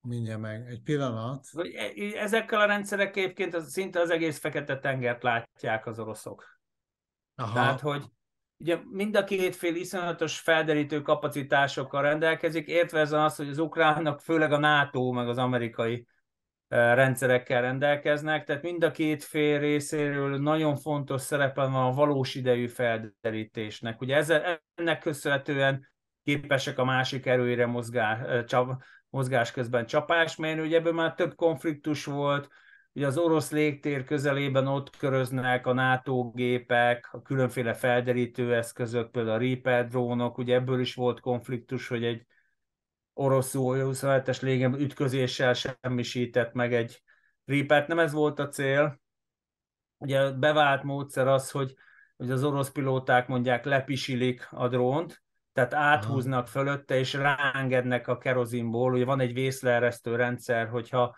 Mindjárt 0.00 0.40
meg, 0.40 0.66
egy 0.68 0.82
pillanat. 0.82 1.46
Ezekkel 2.14 2.60
a 2.60 2.66
rendszerekkel 2.66 3.22
egyébként 3.22 3.54
az, 3.54 3.70
szinte 3.70 4.00
az 4.00 4.10
egész 4.10 4.38
fekete 4.38 4.78
tengert 4.78 5.22
látják 5.22 5.86
az 5.86 5.98
oroszok. 5.98 6.58
Aha. 7.34 7.52
Tehát, 7.52 7.80
hogy 7.80 8.04
ugye 8.56 8.78
mind 8.90 9.16
a 9.16 9.24
két 9.24 9.56
fél 9.56 9.74
iszonyatos 9.74 10.40
felderítő 10.40 11.02
kapacitásokkal 11.02 12.02
rendelkezik, 12.02 12.66
értve 12.66 13.00
ez 13.00 13.12
az, 13.12 13.36
hogy 13.36 13.48
az 13.48 13.58
ukránok 13.58 14.20
főleg 14.20 14.52
a 14.52 14.58
NATO 14.58 15.12
meg 15.12 15.28
az 15.28 15.38
amerikai 15.38 16.06
rendszerekkel 16.74 17.60
rendelkeznek, 17.60 18.44
tehát 18.44 18.62
mind 18.62 18.84
a 18.84 18.90
két 18.90 19.24
fél 19.24 19.58
részéről 19.58 20.38
nagyon 20.38 20.76
fontos 20.76 21.20
szerepe 21.20 21.62
van 21.62 21.86
a 21.86 21.92
valós 21.92 22.34
idejű 22.34 22.66
felderítésnek. 22.66 24.00
Ugye 24.00 24.16
ezzel, 24.16 24.60
ennek 24.74 24.98
köszönhetően 24.98 25.88
képesek 26.24 26.78
a 26.78 26.84
másik 26.84 27.26
erőire 27.26 27.66
mozgás, 27.66 28.18
mozgás 29.10 29.50
közben 29.50 29.86
csapás, 29.86 30.36
mert 30.36 30.60
ugye 30.60 30.76
ebből 30.76 30.92
már 30.92 31.14
több 31.14 31.34
konfliktus 31.34 32.04
volt, 32.04 32.48
Ugye 32.96 33.06
az 33.06 33.18
orosz 33.18 33.50
légtér 33.50 34.04
közelében 34.04 34.66
ott 34.66 34.96
köröznek 34.96 35.66
a 35.66 35.72
NATO 35.72 36.30
gépek, 36.30 37.08
a 37.12 37.22
különféle 37.22 37.74
felderítő 37.74 38.54
eszközök, 38.54 39.10
például 39.10 39.34
a 39.34 39.38
Reaper 39.38 39.88
drónok, 39.88 40.38
ugye 40.38 40.54
ebből 40.54 40.80
is 40.80 40.94
volt 40.94 41.20
konfliktus, 41.20 41.88
hogy 41.88 42.04
egy 42.04 42.26
orosz 43.14 43.54
27-es 43.56 44.42
légem 44.42 44.74
ütközéssel 44.74 45.54
semmisített 45.54 46.52
meg 46.52 46.74
egy 46.74 47.02
Reaper-t. 47.44 47.88
Nem 47.88 47.98
ez 47.98 48.12
volt 48.12 48.38
a 48.38 48.48
cél. 48.48 49.00
Ugye 49.98 50.30
bevált 50.30 50.82
módszer 50.82 51.26
az, 51.26 51.50
hogy, 51.50 51.74
hogy 52.16 52.30
az 52.30 52.44
orosz 52.44 52.70
pilóták 52.70 53.28
mondják 53.28 53.64
lepisilik 53.64 54.48
a 54.50 54.68
drónt, 54.68 55.22
tehát 55.52 55.74
áthúznak 55.74 56.48
fölötte, 56.48 56.98
és 56.98 57.12
rángednek 57.12 58.08
a 58.08 58.18
kerozinból. 58.18 58.92
Ugye 58.92 59.04
van 59.04 59.20
egy 59.20 59.32
vészleeresztő 59.32 60.16
rendszer, 60.16 60.68
hogyha 60.68 61.16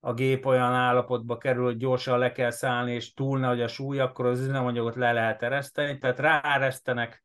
a 0.00 0.12
gép 0.12 0.46
olyan 0.46 0.72
állapotba 0.72 1.36
kerül, 1.36 1.64
hogy 1.64 1.76
gyorsan 1.76 2.18
le 2.18 2.32
kell 2.32 2.50
szállni, 2.50 2.92
és 2.92 3.12
túl 3.12 3.38
nagy 3.38 3.60
a 3.60 3.68
súly, 3.68 3.98
akkor 3.98 4.26
az 4.26 4.40
üzemanyagot 4.40 4.94
le 4.94 5.12
lehet 5.12 5.42
ereszteni, 5.42 5.98
tehát 5.98 6.18
ráeresztenek, 6.18 7.23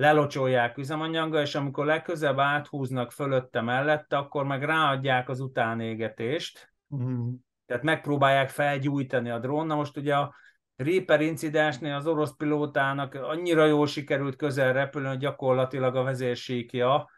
lelocsolják 0.00 0.78
üzemanyaggal, 0.78 1.40
és 1.40 1.54
amikor 1.54 1.86
legközebb 1.86 2.38
áthúznak 2.38 3.12
fölötte 3.12 3.60
mellette, 3.60 4.16
akkor 4.16 4.44
meg 4.44 4.62
ráadják 4.62 5.28
az 5.28 5.40
utánégetést, 5.40 6.72
uh-huh. 6.88 7.32
tehát 7.66 7.82
megpróbálják 7.82 8.48
felgyújtani 8.48 9.30
a 9.30 9.38
drón. 9.38 9.66
Na 9.66 9.74
most 9.74 9.96
ugye 9.96 10.16
a 10.16 10.34
Reaper 10.76 11.20
incidensnél 11.20 11.94
az 11.94 12.06
orosz 12.06 12.36
pilótának 12.36 13.14
annyira 13.14 13.66
jól 13.66 13.86
sikerült 13.86 14.36
közel 14.36 14.72
repülni, 14.72 15.08
hogy 15.08 15.18
gyakorlatilag 15.18 15.96
a 15.96 16.02
vezérsíkja, 16.02 17.10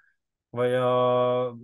vagy 0.51 0.75
a 0.75 1.57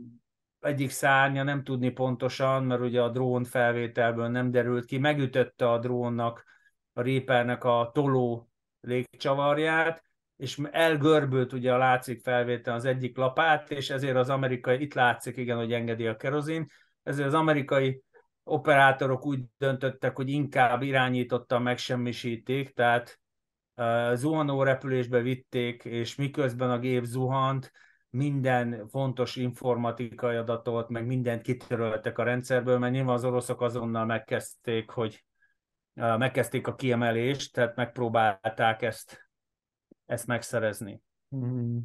egyik 0.60 0.90
szárnya, 0.90 1.42
nem 1.42 1.64
tudni 1.64 1.90
pontosan, 1.90 2.64
mert 2.64 2.80
ugye 2.80 3.02
a 3.02 3.08
drón 3.08 3.44
felvételből 3.44 4.28
nem 4.28 4.50
derült 4.50 4.84
ki, 4.84 4.98
megütötte 4.98 5.70
a 5.70 5.78
drónnak, 5.78 6.44
a 6.92 7.02
Reapernek 7.02 7.64
a 7.64 7.90
toló 7.94 8.48
légcsavarját, 8.80 10.07
és 10.38 10.58
elgörbült 10.70 11.52
ugye 11.52 11.72
a 11.74 11.76
látszik 11.76 12.20
felvétel 12.20 12.74
az 12.74 12.84
egyik 12.84 13.16
lapát, 13.16 13.70
és 13.70 13.90
ezért 13.90 14.16
az 14.16 14.30
amerikai, 14.30 14.80
itt 14.80 14.94
látszik 14.94 15.36
igen, 15.36 15.56
hogy 15.56 15.72
engedi 15.72 16.06
a 16.06 16.16
kerozin, 16.16 16.66
ezért 17.02 17.26
az 17.26 17.34
amerikai 17.34 18.02
operátorok 18.44 19.26
úgy 19.26 19.40
döntöttek, 19.58 20.16
hogy 20.16 20.28
inkább 20.28 20.82
irányítottan 20.82 21.62
megsemmisítik, 21.62 22.74
tehát 22.74 23.20
uh, 23.76 24.14
zuhanó 24.14 24.62
repülésbe 24.62 25.20
vitték, 25.20 25.84
és 25.84 26.14
miközben 26.14 26.70
a 26.70 26.78
gép 26.78 27.04
zuhant, 27.04 27.72
minden 28.10 28.88
fontos 28.88 29.36
informatikai 29.36 30.36
adatot, 30.36 30.88
meg 30.88 31.06
mindent 31.06 31.42
kitöröltek 31.42 32.18
a 32.18 32.22
rendszerből, 32.22 32.78
mert 32.78 32.92
nyilván 32.92 33.14
az 33.14 33.24
oroszok 33.24 33.60
azonnal 33.60 34.04
megkezdték, 34.04 34.90
hogy 34.90 35.24
megkezdték 35.94 36.66
a 36.66 36.74
kiemelést, 36.74 37.52
tehát 37.52 37.76
megpróbálták 37.76 38.82
ezt, 38.82 39.27
ezt 40.08 40.26
megszerezni. 40.26 41.02
Mm. 41.36 41.78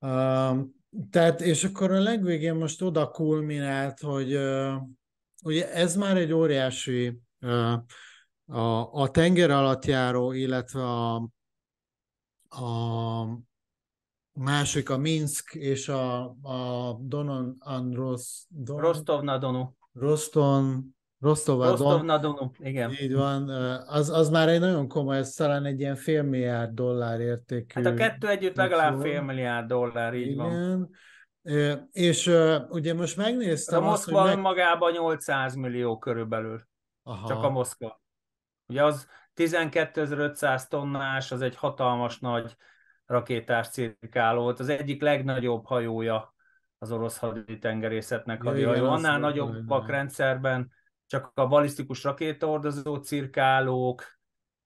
Uh, 0.00 0.66
tehát, 1.10 1.40
és 1.40 1.64
akkor 1.64 1.90
a 1.90 2.00
legvégén 2.00 2.54
most 2.54 2.82
oda 2.82 3.10
kulminált, 3.10 4.00
hogy 4.00 4.34
uh, 4.34 4.74
ugye 5.44 5.72
ez 5.72 5.96
már 5.96 6.16
egy 6.16 6.32
óriási 6.32 7.20
uh, 7.40 7.72
a, 8.46 8.92
a 8.92 9.10
tenger 9.10 9.50
alatt 9.50 9.84
járó, 9.84 10.32
illetve 10.32 10.82
a, 10.82 11.14
a 12.48 13.24
másik 14.32 14.90
a 14.90 14.96
Minsk 14.96 15.54
és 15.54 15.88
a, 15.88 16.24
a 16.42 16.92
Donon 17.00 17.56
Andros, 17.58 18.44
Don, 18.48 18.80
Rostov-na-Donu. 18.80 19.70
Roston, 19.92 20.96
Rostov 21.20 21.62
Rostov-na-Donu, 21.62 22.50
igen. 22.58 22.92
Így 23.00 23.14
van, 23.14 23.48
az, 23.86 24.10
az 24.10 24.30
már 24.30 24.48
egy 24.48 24.60
nagyon 24.60 24.88
komoly, 24.88 25.16
ez 25.16 25.30
talán 25.30 25.64
egy 25.64 25.80
ilyen 25.80 25.96
fél 25.96 26.22
milliárd 26.22 26.74
dollár 26.74 27.20
értékű. 27.20 27.82
Hát 27.82 27.92
a 27.92 27.94
kettő 27.94 28.28
együtt 28.28 28.56
legalább 28.56 29.00
fél 29.00 29.22
milliárd 29.22 29.66
dollár, 29.66 30.14
így 30.14 30.30
Igen. 30.30 30.36
van. 30.36 30.90
És 31.92 32.26
ugye 32.68 32.94
most 32.94 33.16
megnéztem 33.16 33.82
A 33.82 33.86
Moszkva 33.86 34.20
azt, 34.20 34.26
hogy 34.28 34.36
meg... 34.36 34.44
magában 34.44 34.92
800 34.92 35.54
millió 35.54 35.98
körülbelül. 35.98 36.66
Aha. 37.02 37.28
Csak 37.28 37.42
a 37.42 37.50
Moszkva. 37.50 38.02
Ugye 38.66 38.84
az 38.84 39.06
12.500 39.36 40.68
tonnás, 40.68 41.32
az 41.32 41.42
egy 41.42 41.56
hatalmas 41.56 42.18
nagy 42.18 42.56
rakétás 43.06 43.68
cirkáló 43.68 44.42
volt. 44.42 44.60
Az 44.60 44.68
egyik 44.68 45.02
legnagyobb 45.02 45.66
hajója 45.66 46.34
az 46.78 46.92
orosz 46.92 47.18
haditengerészetnek 47.18 48.42
hadihajó. 48.42 48.84
Annál 48.84 49.18
nagyobbak 49.18 49.88
rendszerben 49.88 50.76
csak 51.08 51.30
a 51.34 51.46
balisztikus 51.46 52.04
rakétaordozó 52.04 52.96
cirkálók, 52.96 54.18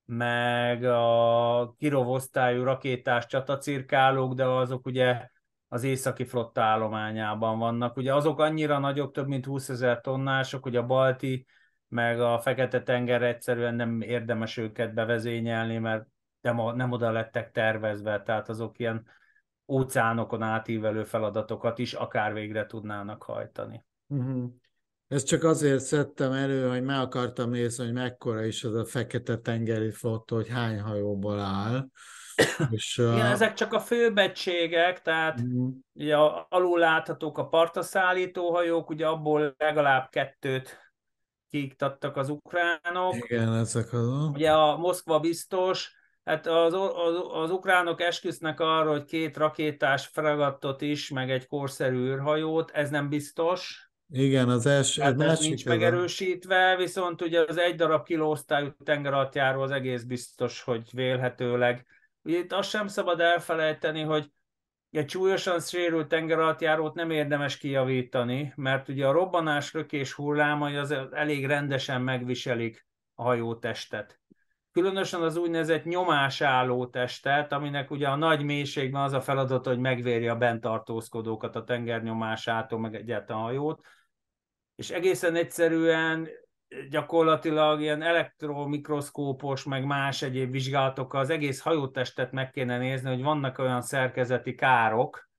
meg 0.04 0.84
a 0.84 1.74
Kirov 1.78 2.20
rakétás 2.36 3.26
csatacirkálók, 3.26 4.34
de 4.34 4.46
azok 4.46 4.86
ugye 4.86 5.28
az 5.68 5.82
északi 5.82 6.24
flotta 6.24 6.62
állományában 6.62 7.58
vannak. 7.58 7.96
Ugye 7.96 8.14
azok 8.14 8.38
annyira 8.38 8.78
nagyok, 8.78 9.12
több 9.12 9.26
mint 9.26 9.44
20 9.44 9.68
ezer 9.68 10.00
tonnások, 10.00 10.62
hogy 10.62 10.76
a 10.76 10.86
balti 10.86 11.46
meg 11.88 12.20
a 12.20 12.38
Fekete-tenger 12.38 13.22
egyszerűen 13.22 13.74
nem 13.74 14.00
érdemes 14.00 14.56
őket 14.56 14.94
bevezényelni, 14.94 15.78
mert 15.78 16.06
nem, 16.40 16.56
nem 16.76 16.92
oda 16.92 17.10
lettek 17.10 17.50
tervezve, 17.50 18.22
tehát 18.22 18.48
azok 18.48 18.78
ilyen 18.78 19.06
óceánokon 19.68 20.42
átívelő 20.42 21.04
feladatokat 21.04 21.78
is 21.78 21.92
akár 21.92 22.32
végre 22.32 22.66
tudnának 22.66 23.22
hajtani. 23.22 23.84
Uh-huh. 24.06 24.52
Ezt 25.12 25.26
csak 25.26 25.44
azért 25.44 25.80
szedtem 25.80 26.32
elő, 26.32 26.68
hogy 26.68 26.82
meg 26.82 27.00
akartam 27.00 27.50
nézni, 27.50 27.84
hogy 27.84 27.92
mekkora 27.92 28.44
is 28.44 28.64
az 28.64 28.74
a 28.74 28.84
Fekete-tengeri 28.84 29.90
flotta, 29.90 30.34
hogy 30.34 30.48
hány 30.48 30.80
hajóból 30.80 31.38
áll. 31.38 31.86
És, 32.70 32.98
Igen, 32.98 33.12
uh... 33.12 33.30
ezek 33.30 33.54
csak 33.54 33.72
a 33.72 33.80
főbettségek, 33.80 35.02
tehát 35.02 35.40
uh-huh. 35.40 35.72
ugye 35.92 36.16
alul 36.48 36.78
láthatók 36.78 37.38
a 37.38 37.48
partaszállító 37.48 38.50
hajók, 38.50 38.90
ugye 38.90 39.06
abból 39.06 39.54
legalább 39.58 40.08
kettőt 40.10 40.78
kiiktattak 41.50 42.16
az 42.16 42.28
ukránok. 42.28 43.14
Igen, 43.14 43.54
ezek 43.54 43.92
azok. 43.92 44.34
Ugye 44.34 44.52
a 44.52 44.76
Moszkva 44.76 45.20
biztos, 45.20 45.92
hát 46.24 46.46
az, 46.46 46.72
az, 46.74 47.14
az 47.32 47.50
ukránok 47.50 48.00
esküsznek 48.00 48.60
arra, 48.60 48.90
hogy 48.90 49.04
két 49.04 49.36
rakétás 49.36 50.06
fregattot 50.06 50.80
is, 50.80 51.10
meg 51.10 51.30
egy 51.30 51.46
korszerű 51.46 51.96
űrhajót, 51.96 52.70
ez 52.70 52.90
nem 52.90 53.08
biztos. 53.08 53.90
Igen, 54.14 54.48
az 54.48 54.66
első. 54.66 55.02
Hát 55.02 55.20
ez 55.20 55.40
nincs 55.40 55.64
megerősítve, 55.64 56.76
viszont 56.76 57.22
ugye 57.22 57.44
az 57.48 57.58
egy 57.58 57.74
darab 57.74 58.04
kilóosztályú 58.04 58.68
tengeralattjáró 58.84 59.60
az 59.60 59.70
egész 59.70 60.02
biztos, 60.02 60.62
hogy 60.62 60.88
vélhetőleg. 60.92 61.86
Ugye 62.22 62.38
itt 62.38 62.52
azt 62.52 62.68
sem 62.68 62.86
szabad 62.86 63.20
elfelejteni, 63.20 64.00
hogy 64.00 64.30
egy 64.90 65.10
súlyosan 65.10 65.60
sérült 65.60 66.08
tengeralattjárót 66.08 66.94
nem 66.94 67.10
érdemes 67.10 67.56
kijavítani, 67.56 68.52
mert 68.56 68.88
ugye 68.88 69.06
a 69.06 69.12
robbanás 69.12 69.72
rökés 69.72 70.12
hullámai 70.12 70.76
az 70.76 70.94
elég 71.12 71.46
rendesen 71.46 72.02
megviselik 72.02 72.86
a 73.14 73.22
hajótestet. 73.22 74.20
Különösen 74.72 75.22
az 75.22 75.36
úgynevezett 75.36 75.84
nyomásálló 75.84 76.86
testet, 76.86 77.52
aminek 77.52 77.90
ugye 77.90 78.08
a 78.08 78.16
nagy 78.16 78.42
mélységben 78.42 79.02
az 79.02 79.12
a 79.12 79.20
feladat, 79.20 79.66
hogy 79.66 79.78
megvérje 79.78 80.30
a 80.30 80.36
bent 80.36 80.60
tartózkodókat 80.60 81.56
a 81.56 81.64
tengernyomásától, 81.64 82.78
meg 82.78 82.94
egyáltalán 82.94 83.42
a 83.42 83.44
hajót. 83.44 83.80
És 84.74 84.90
egészen 84.90 85.34
egyszerűen 85.34 86.28
gyakorlatilag 86.90 87.80
ilyen 87.80 88.02
elektromikroszkópos, 88.02 89.64
meg 89.64 89.84
más 89.84 90.22
egyéb 90.22 90.50
vizsgálatokkal 90.50 91.20
az 91.20 91.30
egész 91.30 91.60
hajótestet 91.60 92.32
meg 92.32 92.50
kéne 92.50 92.78
nézni, 92.78 93.08
hogy 93.08 93.22
vannak 93.22 93.58
olyan 93.58 93.82
szerkezeti 93.82 94.54
károk, 94.54 95.30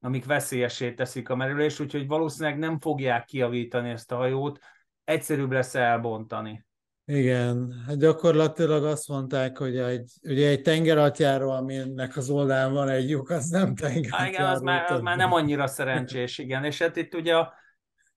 amik 0.00 0.24
veszélyesé 0.24 0.92
teszik 0.92 1.28
a 1.28 1.36
merülést, 1.36 1.80
úgyhogy 1.80 2.06
valószínűleg 2.06 2.58
nem 2.58 2.80
fogják 2.80 3.24
kiavítani 3.24 3.90
ezt 3.90 4.12
a 4.12 4.16
hajót, 4.16 4.58
egyszerűbb 5.04 5.52
lesz 5.52 5.74
elbontani. 5.74 6.64
Igen, 7.04 7.84
hát 7.86 7.98
gyakorlatilag 7.98 8.84
azt 8.84 9.08
mondták, 9.08 9.58
hogy 9.58 9.76
egy, 9.76 10.10
ugye 10.22 10.48
egy 10.48 10.62
tengeratjáró, 10.62 11.50
aminek 11.50 12.16
az 12.16 12.30
oldalán 12.30 12.72
van 12.72 12.88
egy 12.88 13.10
lyuk, 13.10 13.30
az 13.30 13.48
nem 13.48 13.74
tengeratjáró. 13.74 14.32
Igen, 14.32 14.46
az 14.46 14.60
már, 14.60 14.90
az 14.90 15.00
már 15.00 15.16
nem 15.16 15.32
annyira 15.32 15.66
szerencsés, 15.66 16.38
igen. 16.38 16.64
És 16.64 16.82
hát 16.82 16.96
itt 16.96 17.14
ugye 17.14 17.36
a, 17.36 17.54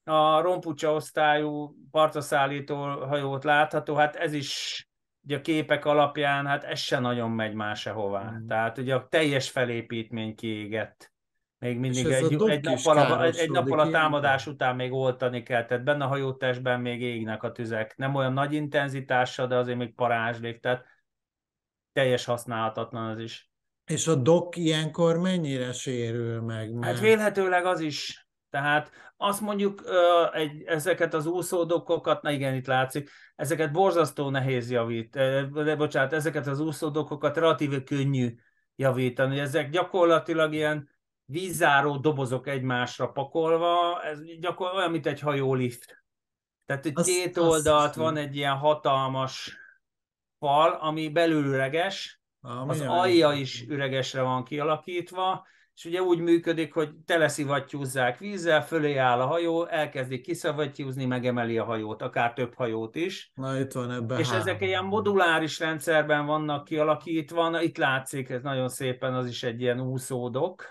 a 0.10 0.42
rompucsa 0.42 0.94
osztályú 0.94 1.76
partaszállító 1.92 2.76
hajót 2.84 3.44
látható, 3.44 3.96
hát 3.96 4.16
ez 4.16 4.34
is 4.34 4.84
ugye 5.24 5.38
a 5.38 5.42
képek 5.42 5.86
alapján, 5.86 6.46
hát 6.46 6.64
ez 6.64 6.80
se 6.80 7.00
nagyon 7.00 7.32
megy 7.32 7.54
másehová. 7.54 8.32
Mm. 8.32 8.48
Tehát 8.48 8.78
ugye 8.78 8.96
a 8.96 9.08
teljes 9.08 9.50
felépítmény 9.50 10.36
kiégett. 10.36 11.12
Még 11.58 11.78
mindig 11.78 12.06
egy, 12.06 12.34
egy, 12.50 12.64
nappal 12.64 12.98
a, 12.98 13.24
egy, 13.24 13.38
egy 13.38 13.50
nappal 13.50 13.80
a 13.80 13.90
támadás 13.90 14.44
ilyen? 14.44 14.56
után 14.56 14.76
még 14.76 14.92
oltani 14.92 15.44
kell, 15.44 15.66
tehát 15.66 15.84
benne 15.84 16.04
a 16.04 16.08
hajótestben 16.08 16.82
még 16.82 17.02
égnek 17.02 17.44
a 17.44 17.52
tüzek. 17.52 17.98
Nem 17.98 18.16
olyan 18.16 18.34
nagy 18.34 18.54
intenzitással, 18.54 19.48
de 19.48 19.56
azért 19.56 19.78
még 19.78 19.96
parázslik, 19.96 20.60
tehát 20.60 20.86
teljes 21.94 22.26
használhatatlan 22.26 23.10
az 23.10 23.20
is. 23.20 23.52
És 23.86 24.08
a 24.08 24.16
dok 24.16 24.56
ilyenkor 24.56 25.18
mennyire 25.18 25.74
sérül 25.74 26.42
meg? 26.42 26.74
Mert... 26.74 26.94
Hát 26.94 27.02
vélhetőleg 27.02 27.66
az 27.66 27.80
is. 27.80 28.29
Tehát 28.50 28.92
azt 29.18 29.42
mondjuk 29.42 29.84
egy, 30.32 30.64
ezeket 30.66 31.14
az 31.14 31.26
úszódokokat, 31.26 32.22
na 32.22 32.32
igen, 32.32 32.54
itt 32.54 32.68
látszik, 32.68 33.10
ezeket 33.36 33.72
borzasztó 33.72 34.30
nehéz 34.30 34.72
javít, 34.72 35.10
de 35.52 35.76
bocsánat, 35.76 36.14
ezeket 36.14 36.48
az 36.48 36.60
úszódokokat 36.60 37.38
relatíve 37.38 37.84
könnyű 37.84 38.36
javítani. 38.76 39.40
Ezek 39.40 39.70
gyakorlatilag 39.70 40.54
ilyen 40.54 40.90
vízzáró 41.26 41.98
dobozok 41.98 42.48
egymásra 42.48 43.12
pakolva, 43.12 44.02
ez 44.04 44.24
gyakorlatilag 44.24 44.76
olyan, 44.76 44.92
mint 44.92 45.06
egy 45.06 45.20
hajólift. 45.20 46.04
Tehát 46.66 46.86
egy 46.86 46.94
két 46.94 47.38
oldalt 47.38 47.96
van 47.96 48.18
egy 48.18 48.36
ilyen 48.36 48.56
hatalmas 48.56 49.58
fal, 50.40 50.72
ami 50.72 51.10
belül 51.10 51.46
üreges, 51.46 52.22
ah, 52.42 52.70
az 52.70 52.82
alja 52.82 53.32
is 53.32 53.66
üregesre 53.68 54.22
van 54.22 54.44
kialakítva, 54.44 55.48
és 55.80 55.86
ugye 55.86 56.02
úgy 56.02 56.20
működik, 56.20 56.74
hogy 56.74 56.96
teleszivattyúzzák 57.06 58.18
vízzel, 58.18 58.66
fölé 58.66 58.96
áll 58.96 59.20
a 59.22 59.26
hajó, 59.26 59.66
elkezdik 59.66 60.22
kiszavattyúzni, 60.22 61.06
megemeli 61.06 61.58
a 61.58 61.64
hajót, 61.64 62.02
akár 62.02 62.34
több 62.34 62.54
hajót 62.54 62.96
is. 62.96 63.32
Na 63.36 63.60
itt 63.60 63.72
van 63.72 63.92
ebben 63.92 64.20
És 64.20 64.28
három. 64.30 64.42
ezek 64.42 64.62
ilyen 64.62 64.86
moduláris 64.86 65.60
rendszerben 65.60 66.26
vannak 66.26 66.64
kialakítva, 66.64 67.50
Na, 67.50 67.62
itt 67.62 67.78
látszik, 67.78 68.30
ez 68.30 68.42
nagyon 68.42 68.70
szépen, 68.70 69.14
az 69.14 69.28
is 69.28 69.44
egy 69.44 69.62
ilyen 69.62 69.82
úszódok. 69.82 70.64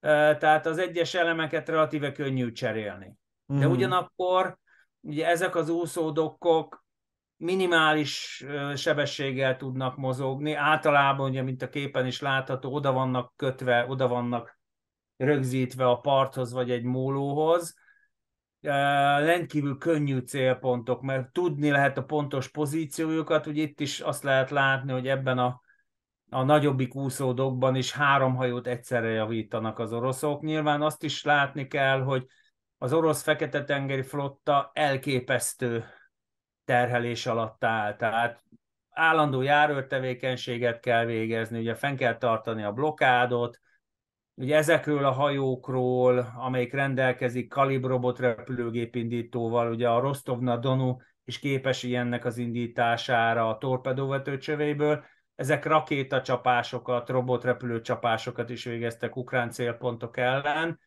Tehát 0.00 0.66
az 0.66 0.78
egyes 0.78 1.14
elemeket 1.14 1.68
relatíve 1.68 2.12
könnyű 2.12 2.52
cserélni. 2.52 3.16
De 3.46 3.66
mm. 3.66 3.70
ugyanakkor 3.70 4.58
ugye 5.00 5.26
ezek 5.26 5.54
az 5.56 5.68
úszódokkok 5.68 6.84
minimális 7.38 8.44
sebességgel 8.74 9.56
tudnak 9.56 9.96
mozogni. 9.96 10.52
Általában, 10.52 11.30
ugye, 11.30 11.42
mint 11.42 11.62
a 11.62 11.68
képen 11.68 12.06
is 12.06 12.20
látható, 12.20 12.74
oda 12.74 12.92
vannak 12.92 13.32
kötve, 13.36 13.86
oda 13.88 14.08
vannak 14.08 14.58
rögzítve 15.16 15.88
a 15.88 15.96
parthoz 15.96 16.52
vagy 16.52 16.70
egy 16.70 16.82
mólóhoz. 16.82 17.76
Rendkívül 18.60 19.78
könnyű 19.78 20.18
célpontok, 20.18 21.02
mert 21.02 21.32
tudni 21.32 21.70
lehet 21.70 21.98
a 21.98 22.04
pontos 22.04 22.48
pozíciójukat. 22.48 23.46
Ugye 23.46 23.62
itt 23.62 23.80
is 23.80 24.00
azt 24.00 24.22
lehet 24.22 24.50
látni, 24.50 24.92
hogy 24.92 25.08
ebben 25.08 25.38
a, 25.38 25.60
a 26.30 26.42
nagyobbik 26.42 26.94
úszódokban 26.94 27.74
is 27.74 27.92
három 27.92 28.34
hajót 28.34 28.66
egyszerre 28.66 29.08
javítanak 29.08 29.78
az 29.78 29.92
oroszok. 29.92 30.42
Nyilván 30.42 30.82
azt 30.82 31.02
is 31.02 31.24
látni 31.24 31.66
kell, 31.66 32.00
hogy 32.00 32.26
az 32.78 32.92
orosz 32.92 33.22
fekete-tengeri 33.22 34.02
flotta 34.02 34.70
elképesztő 34.74 35.84
terhelés 36.68 37.26
alatt 37.26 37.64
áll. 37.64 37.96
Tehát 37.96 38.42
állandó 38.90 39.42
járőrtevékenységet 39.42 40.80
kell 40.80 41.04
végezni, 41.04 41.58
ugye 41.58 41.74
fenn 41.74 41.96
kell 41.96 42.18
tartani 42.18 42.62
a 42.62 42.72
blokádot, 42.72 43.60
ugye 44.34 44.56
ezekről 44.56 45.04
a 45.04 45.10
hajókról, 45.10 46.32
amelyik 46.36 46.72
rendelkezik 46.72 47.48
kalibrobot 47.48 48.18
repülőgép 48.18 48.94
indítóval, 48.94 49.70
ugye 49.70 49.88
a 49.88 50.00
Rostovna 50.00 50.56
Donu 50.56 50.96
is 51.24 51.38
képes 51.38 51.82
ilyennek 51.82 52.24
az 52.24 52.38
indítására 52.38 53.48
a 53.48 53.58
torpedóvető 53.58 54.38
csövéből, 54.38 55.04
ezek 55.34 55.64
rakétacsapásokat, 55.64 57.08
robotrepülőcsapásokat 57.08 58.50
is 58.50 58.64
végeztek 58.64 59.16
ukrán 59.16 59.50
célpontok 59.50 60.16
ellen, 60.16 60.80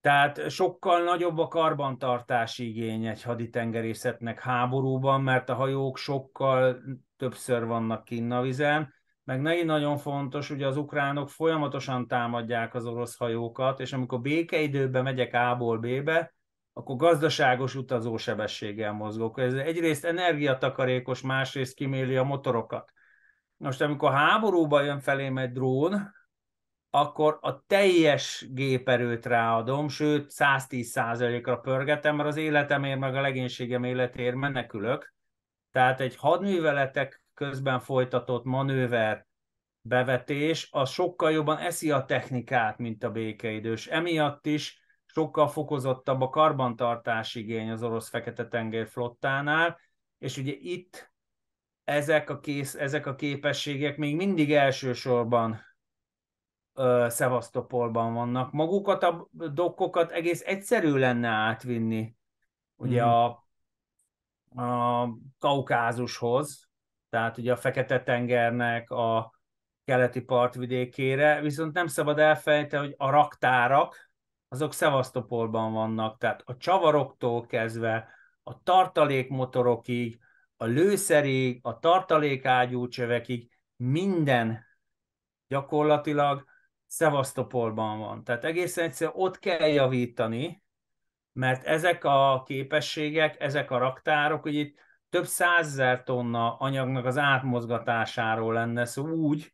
tehát 0.00 0.50
sokkal 0.50 1.02
nagyobb 1.02 1.38
a 1.38 1.48
karbantartási 1.48 2.68
igény 2.68 3.06
egy 3.06 3.22
haditengerészetnek 3.22 4.40
háborúban, 4.40 5.22
mert 5.22 5.48
a 5.48 5.54
hajók 5.54 5.96
sokkal 5.96 6.82
többször 7.16 7.64
vannak 7.64 8.04
kinn 8.04 8.30
a 8.30 8.40
vizen, 8.40 8.94
meg 9.24 9.40
neki 9.40 9.62
nagyon 9.62 9.96
fontos, 9.96 10.50
ugye 10.50 10.66
az 10.66 10.76
ukránok 10.76 11.28
folyamatosan 11.30 12.06
támadják 12.06 12.74
az 12.74 12.86
orosz 12.86 13.16
hajókat, 13.16 13.80
és 13.80 13.92
amikor 13.92 14.20
békeidőben 14.20 15.02
megyek 15.02 15.34
A-ból 15.34 15.78
B-be, 15.78 16.34
akkor 16.72 16.96
gazdaságos 16.96 17.74
utazósebességgel 17.74 18.92
mozgok. 18.92 19.40
Ez 19.40 19.54
egyrészt 19.54 20.04
energiatakarékos, 20.04 21.20
másrészt 21.20 21.74
kiméli 21.74 22.16
a 22.16 22.22
motorokat. 22.22 22.92
Most 23.56 23.80
amikor 23.80 24.12
háborúba 24.12 24.82
jön 24.82 25.00
felém 25.00 25.38
egy 25.38 25.52
drón, 25.52 26.14
akkor 26.90 27.38
a 27.40 27.64
teljes 27.66 28.46
géperőt 28.50 29.26
ráadom, 29.26 29.88
sőt 29.88 30.30
110%-ra 30.34 31.56
pörgetem, 31.56 32.16
mert 32.16 32.28
az 32.28 32.36
életemért, 32.36 32.98
meg 32.98 33.14
a 33.14 33.20
legénységem 33.20 33.84
életéért 33.84 34.34
menekülök. 34.34 35.14
Tehát 35.72 36.00
egy 36.00 36.16
hadműveletek 36.16 37.22
közben 37.34 37.80
folytatott 37.80 38.44
manőver 38.44 39.26
bevetés, 39.80 40.68
az 40.70 40.90
sokkal 40.90 41.30
jobban 41.30 41.58
eszi 41.58 41.90
a 41.90 42.04
technikát, 42.04 42.78
mint 42.78 43.04
a 43.04 43.10
békeidős. 43.10 43.86
Emiatt 43.86 44.46
is 44.46 44.80
sokkal 45.06 45.48
fokozottabb 45.48 46.20
a 46.20 46.28
karbantartás 46.28 47.34
igény 47.34 47.70
az 47.70 47.82
orosz 47.82 48.08
Fekete-tenger 48.08 48.88
flottánál, 48.88 49.78
és 50.18 50.36
ugye 50.36 50.52
itt 50.58 51.12
ezek 51.84 52.30
a, 52.30 52.40
kész, 52.40 52.74
ezek 52.74 53.06
a 53.06 53.14
képességek 53.14 53.96
még 53.96 54.16
mindig 54.16 54.52
elsősorban 54.52 55.67
Szevasztopolban 57.08 58.14
vannak. 58.14 58.52
Magukat 58.52 59.02
a 59.02 59.28
dokkokat 59.32 60.10
egész 60.10 60.42
egyszerű 60.46 60.92
lenne 60.94 61.28
átvinni 61.28 62.16
ugye 62.76 63.04
mm. 63.04 63.08
a, 63.08 63.24
a 64.62 65.08
Kaukázushoz, 65.38 66.68
tehát 67.10 67.38
ugye 67.38 67.52
a 67.52 67.56
Fekete-tengernek 67.56 68.90
a 68.90 69.32
keleti 69.84 70.20
partvidékére, 70.20 71.40
viszont 71.40 71.72
nem 71.72 71.86
szabad 71.86 72.18
elfelejteni, 72.18 72.84
hogy 72.84 72.94
a 72.98 73.10
raktárak, 73.10 74.10
azok 74.48 74.72
Szevasztopolban 74.72 75.72
vannak, 75.72 76.18
tehát 76.18 76.42
a 76.44 76.56
csavaroktól 76.56 77.46
kezdve 77.46 78.08
a 78.42 78.62
tartalékmotorokig, 78.62 80.18
a 80.56 80.64
lőszerig, 80.64 81.58
a 81.62 81.78
tartalékágyúcsövekig 81.78 83.50
minden 83.76 84.66
gyakorlatilag 85.48 86.44
Szevasztopolban 86.88 87.98
van. 87.98 88.24
Tehát 88.24 88.44
egészen 88.44 88.84
egyszerűen 88.84 89.16
ott 89.16 89.38
kell 89.38 89.68
javítani, 89.68 90.62
mert 91.32 91.66
ezek 91.66 92.04
a 92.04 92.42
képességek, 92.46 93.40
ezek 93.40 93.70
a 93.70 93.78
raktárok, 93.78 94.42
hogy 94.42 94.54
itt 94.54 94.78
több 95.10 95.24
százezer 95.24 96.02
tonna 96.02 96.56
anyagnak 96.56 97.04
az 97.04 97.18
átmozgatásáról 97.18 98.52
lenne 98.52 98.84
szó 98.84 99.08
úgy, 99.08 99.52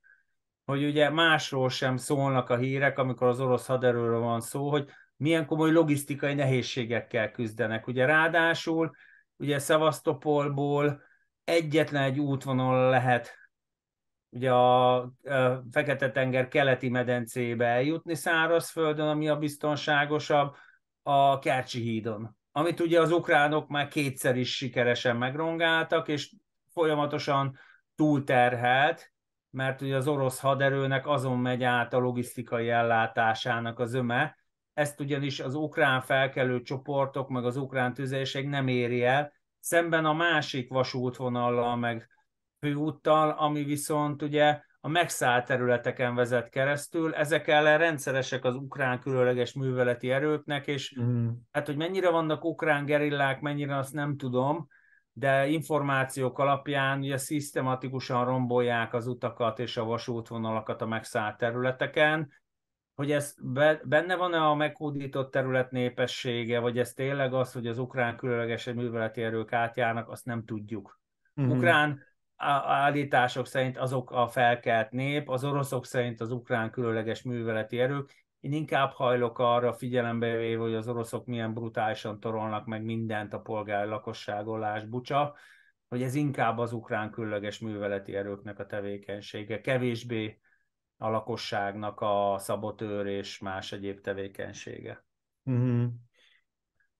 hogy 0.64 0.85
ugye 0.85 1.11
másról 1.11 1.68
sem 1.68 1.97
szólnak 1.97 2.51
a 2.51 2.57
hírek, 2.57 2.99
amikor 2.99 3.26
az 3.26 3.41
orosz 3.41 3.66
haderőről 3.66 4.20
van 4.20 4.41
szó, 4.41 4.70
hogy 4.70 4.89
milyen 5.16 5.47
komoly 5.47 5.72
logisztikai 5.72 6.35
nehézségekkel 6.35 7.30
küzdenek. 7.30 7.87
Ugye 7.87 8.05
ráadásul, 8.05 8.91
ugye 9.37 9.59
Szevasztopolból 9.59 11.03
egyetlen 11.45 12.03
egy 12.03 12.18
útvonal 12.18 12.91
lehet 12.91 13.43
ugye 14.35 14.53
a 14.53 15.11
Fekete-tenger 15.70 16.49
keleti 16.49 16.89
medencébe 16.89 17.66
eljutni 17.66 18.14
szárazföldön, 18.14 19.09
ami 19.09 19.28
a 19.28 19.37
biztonságosabb, 19.37 20.55
a 21.03 21.39
Kercsi 21.39 21.80
hídon, 21.80 22.37
amit 22.53 22.80
ugye 22.80 23.01
az 23.01 23.12
ukránok 23.12 23.68
már 23.68 23.89
kétszer 23.89 24.37
is 24.37 24.57
sikeresen 24.57 25.16
megrongáltak, 25.16 26.09
és 26.09 26.32
folyamatosan 26.72 27.59
túlterhelt, 27.95 29.12
mert 29.51 29.80
ugye 29.80 29.97
az 29.97 30.09
orosz 30.09 30.41
haderőnek 30.41 31.07
azon 31.07 31.39
megy 31.39 31.64
át 31.64 31.93
a 31.93 31.99
logisztikai 31.99 32.68
ellátásának 32.68 33.78
az 33.78 33.95
öme, 33.95 34.37
ezt 34.72 35.01
ugyanis 35.01 35.41
az 35.41 35.55
ukrán 35.55 36.01
felkelő 36.01 36.62
csoportok, 36.62 37.28
meg 37.28 37.45
az 37.45 37.57
ukrán 37.57 37.95
tüzérség 37.95 38.49
nem 38.49 38.68
éri 38.68 39.05
el, 39.05 39.32
szemben 39.61 40.05
a 40.05 40.12
másik 40.12 40.68
vasútvonallal, 40.68 41.76
meg 41.76 42.09
főúttal, 42.64 43.30
ami 43.30 43.64
viszont 43.64 44.22
ugye 44.22 44.60
a 44.80 44.88
megszállt 44.88 45.46
területeken 45.46 46.14
vezet 46.14 46.48
keresztül. 46.48 47.14
Ezek 47.14 47.48
ellen 47.48 47.78
rendszeresek 47.78 48.44
az 48.44 48.54
ukrán 48.54 49.00
különleges 49.00 49.52
műveleti 49.52 50.10
erőknek, 50.10 50.66
és 50.66 50.98
mm. 51.00 51.28
hát, 51.52 51.66
hogy 51.66 51.76
mennyire 51.76 52.10
vannak 52.10 52.44
ukrán 52.44 52.84
gerillák, 52.84 53.40
mennyire 53.40 53.76
azt 53.76 53.92
nem 53.92 54.16
tudom, 54.16 54.68
de 55.12 55.46
információk 55.46 56.38
alapján 56.38 56.98
ugye 56.98 57.16
szisztematikusan 57.16 58.24
rombolják 58.24 58.94
az 58.94 59.06
utakat 59.06 59.58
és 59.58 59.76
a 59.76 59.84
vasútvonalakat 59.84 60.82
a 60.82 60.86
megszállt 60.86 61.36
területeken, 61.36 62.32
hogy 62.94 63.10
ez 63.10 63.34
benne 63.84 64.16
van-e 64.16 64.38
a 64.38 64.54
meghódított 64.54 65.30
terület 65.30 65.70
népessége, 65.70 66.58
vagy 66.58 66.78
ez 66.78 66.92
tényleg 66.92 67.34
az, 67.34 67.52
hogy 67.52 67.66
az 67.66 67.78
ukrán 67.78 68.16
különleges 68.16 68.64
műveleti 68.64 69.22
erők 69.22 69.52
átjárnak, 69.52 70.08
azt 70.08 70.24
nem 70.24 70.44
tudjuk. 70.44 71.00
Mm-hmm. 71.40 71.50
Ukrán 71.50 72.02
állítások 72.37 73.47
szerint 73.47 73.78
azok 73.78 74.11
a 74.11 74.28
felkelt 74.28 74.91
nép, 74.91 75.28
az 75.28 75.45
oroszok 75.45 75.87
szerint 75.87 76.20
az 76.20 76.30
ukrán 76.30 76.70
különleges 76.70 77.22
műveleti 77.22 77.80
erők. 77.80 78.24
Én 78.41 78.53
inkább 78.53 78.93
hajlok 78.93 79.39
arra 79.39 79.72
figyelembe 79.72 80.37
véve, 80.37 80.62
hogy 80.62 80.74
az 80.74 80.89
oroszok 80.89 81.26
milyen 81.26 81.55
brutálisan 81.55 82.20
torolnak 82.20 82.66
meg 82.66 82.85
mindent 82.85 83.32
a 83.32 83.41
polgári 83.41 83.89
lakosságolás 83.89 84.85
bucsa, 84.85 85.35
hogy 85.89 86.03
ez 86.03 86.14
inkább 86.14 86.59
az 86.59 86.72
ukrán 86.72 87.11
különleges 87.11 87.59
műveleti 87.59 88.16
erőknek 88.16 88.59
a 88.59 88.66
tevékenysége, 88.66 89.61
kevésbé 89.61 90.41
a 90.97 91.09
lakosságnak 91.09 92.01
a 92.01 92.37
szabotőr 92.39 93.07
és 93.07 93.39
más 93.39 93.72
egyéb 93.72 94.01
tevékenysége. 94.01 95.05
Mm-hmm. 95.51 95.87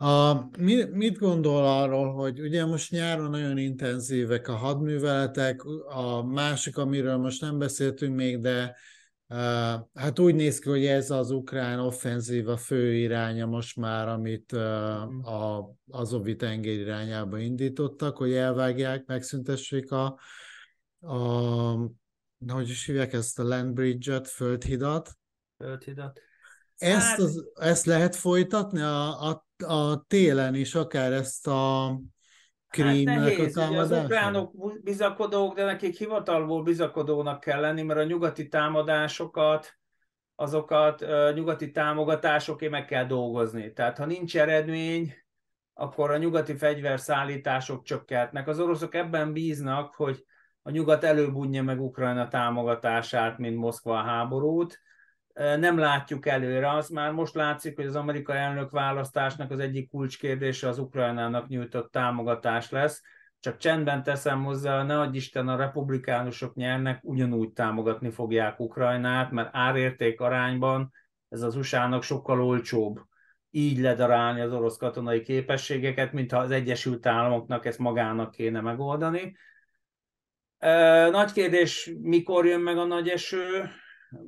A, 0.05 0.49
mi, 0.59 0.85
mit 0.85 1.19
gondol 1.19 1.67
arról, 1.67 2.13
hogy 2.13 2.41
ugye 2.41 2.65
most 2.65 2.91
nyáron 2.91 3.31
nagyon 3.31 3.59
intenzívek 3.59 4.49
a 4.49 4.57
hadműveletek, 4.57 5.65
a 5.87 6.23
másik, 6.23 6.77
amiről 6.77 7.17
most 7.17 7.41
nem 7.41 7.59
beszéltünk 7.59 8.15
még, 8.15 8.41
de 8.41 8.77
uh, 9.29 9.39
hát 9.95 10.19
úgy 10.19 10.35
néz 10.35 10.59
ki, 10.59 10.69
hogy 10.69 10.87
ez 10.87 11.11
az 11.11 11.31
ukrán 11.31 11.79
offenzíva 11.79 12.57
fő 12.57 12.95
iránya 12.95 13.47
most 13.47 13.77
már, 13.77 14.09
amit 14.09 14.53
uh, 14.53 15.29
a 15.29 15.75
Azovi 15.91 16.37
tenger 16.37 16.73
irányába 16.73 17.39
indítottak, 17.39 18.17
hogy 18.17 18.33
elvágják, 18.33 19.07
megszüntessék 19.07 19.91
a, 19.93 20.19
a 21.01 21.13
hogy 22.49 22.69
is 22.69 22.87
hívják 22.87 23.13
ezt 23.13 23.39
a 23.39 23.43
land 23.43 23.73
bridge-et, 23.73 24.29
földhidat. 24.29 25.19
Földhidat. 25.59 26.21
Ezt, 26.77 27.07
hát... 27.07 27.19
az, 27.19 27.45
ezt 27.55 27.85
lehet 27.85 28.17
folytatni 28.17 28.81
a, 28.81 29.29
a 29.29 29.47
a 29.67 30.05
télen 30.09 30.55
is 30.55 30.75
akár 30.75 31.13
ezt 31.13 31.47
a 31.47 31.97
krímnek 32.69 33.19
hát 33.19 33.25
nehéz, 33.25 33.57
a 33.57 33.71
az 33.71 33.91
ukránok 33.91 34.83
bizakodók, 34.83 35.55
de 35.55 35.65
nekik 35.65 35.97
hivatalból 35.97 36.63
bizakodónak 36.63 37.41
kell 37.41 37.61
lenni, 37.61 37.83
mert 37.83 38.01
a 38.01 38.05
nyugati 38.05 38.49
támadásokat, 38.49 39.79
azokat 40.35 41.05
nyugati 41.35 41.71
támogatásoké 41.71 42.69
meg 42.69 42.85
kell 42.85 43.05
dolgozni. 43.05 43.73
Tehát 43.73 43.99
ha 43.99 44.07
nincs 44.07 44.37
eredmény, 44.37 45.15
akkor 45.75 46.11
a 46.11 46.17
nyugati 46.17 46.55
fegyverszállítások 46.55 47.83
csökkentnek. 47.83 48.49
Az 48.49 48.61
oroszok 48.61 48.95
ebben 48.95 49.33
bíznak, 49.33 49.95
hogy 49.95 50.25
a 50.63 50.71
nyugat 50.71 51.05
előbb 51.05 51.35
unja 51.35 51.63
meg 51.63 51.81
Ukrajna 51.81 52.29
támogatását, 52.29 53.39
mint 53.39 53.57
Moszkva 53.57 53.99
a 53.99 54.03
háborút, 54.03 54.81
nem 55.35 55.79
látjuk 55.79 56.27
előre. 56.27 56.71
Az 56.71 56.89
már 56.89 57.13
most 57.13 57.35
látszik, 57.35 57.77
hogy 57.77 57.87
az 57.87 57.97
amerikai 57.97 58.37
elnök 58.37 58.71
választásnak 58.71 59.51
az 59.51 59.59
egyik 59.59 59.91
kulcskérdése 59.91 60.69
az 60.69 60.79
Ukrajnának 60.79 61.49
nyújtott 61.49 61.91
támogatás 61.93 62.71
lesz. 62.71 63.03
Csak 63.41 63.57
csendben 63.57 64.03
teszem 64.03 64.45
hozzá, 64.45 64.83
ne 64.83 65.01
adj 65.01 65.17
Isten, 65.17 65.49
a 65.49 65.57
republikánusok 65.57 66.55
nyernek, 66.55 66.99
ugyanúgy 67.03 67.53
támogatni 67.53 68.11
fogják 68.11 68.61
Ukrajnát, 68.61 69.31
mert 69.31 69.49
árérték 69.53 70.21
arányban 70.21 70.93
ez 71.29 71.43
az 71.43 71.57
USA-nak 71.57 72.03
sokkal 72.03 72.43
olcsóbb 72.43 73.01
így 73.51 73.79
ledarálni 73.79 74.41
az 74.41 74.53
orosz 74.53 74.77
katonai 74.77 75.21
képességeket, 75.23 76.13
mintha 76.13 76.39
az 76.39 76.51
Egyesült 76.51 77.07
Államoknak 77.07 77.67
ezt 77.67 77.79
magának 77.79 78.31
kéne 78.31 78.61
megoldani. 78.61 79.37
Nagy 81.11 81.33
kérdés, 81.33 81.91
mikor 82.01 82.47
jön 82.47 82.61
meg 82.61 82.79
a 82.79 82.85
nagy 82.85 83.09
eső, 83.09 83.71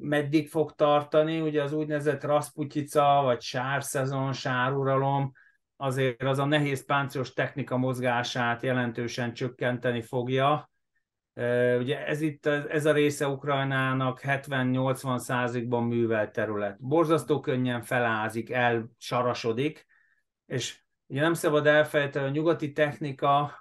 meddig 0.01 0.49
fog 0.49 0.75
tartani, 0.75 1.41
ugye 1.41 1.63
az 1.63 1.73
úgynevezett 1.73 2.25
Rasputica, 2.25 3.21
vagy 3.23 3.41
sárszezon, 3.41 4.33
sáruralom, 4.33 5.33
azért 5.77 6.23
az 6.23 6.39
a 6.39 6.45
nehéz 6.45 6.85
páncélos 6.85 7.33
technika 7.33 7.77
mozgását 7.77 8.63
jelentősen 8.63 9.33
csökkenteni 9.33 10.03
fogja. 10.03 10.71
Ugye 11.79 12.07
ez 12.07 12.21
itt, 12.21 12.47
ez 12.47 12.87
a 12.87 12.93
része 12.93 13.29
Ukrajnának 13.29 14.21
70-80 14.23 15.19
százikban 15.19 15.85
művelt 15.85 16.33
terület. 16.33 16.81
Borzasztó 16.81 17.41
könnyen 17.41 17.83
felázik, 17.83 18.51
elsarasodik, 18.51 19.87
és 20.47 20.85
ugye 21.07 21.21
nem 21.21 21.35
szabad 21.35 21.67
elfelejteni, 21.67 22.27
a 22.27 22.31
nyugati 22.31 22.73
technika 22.73 23.53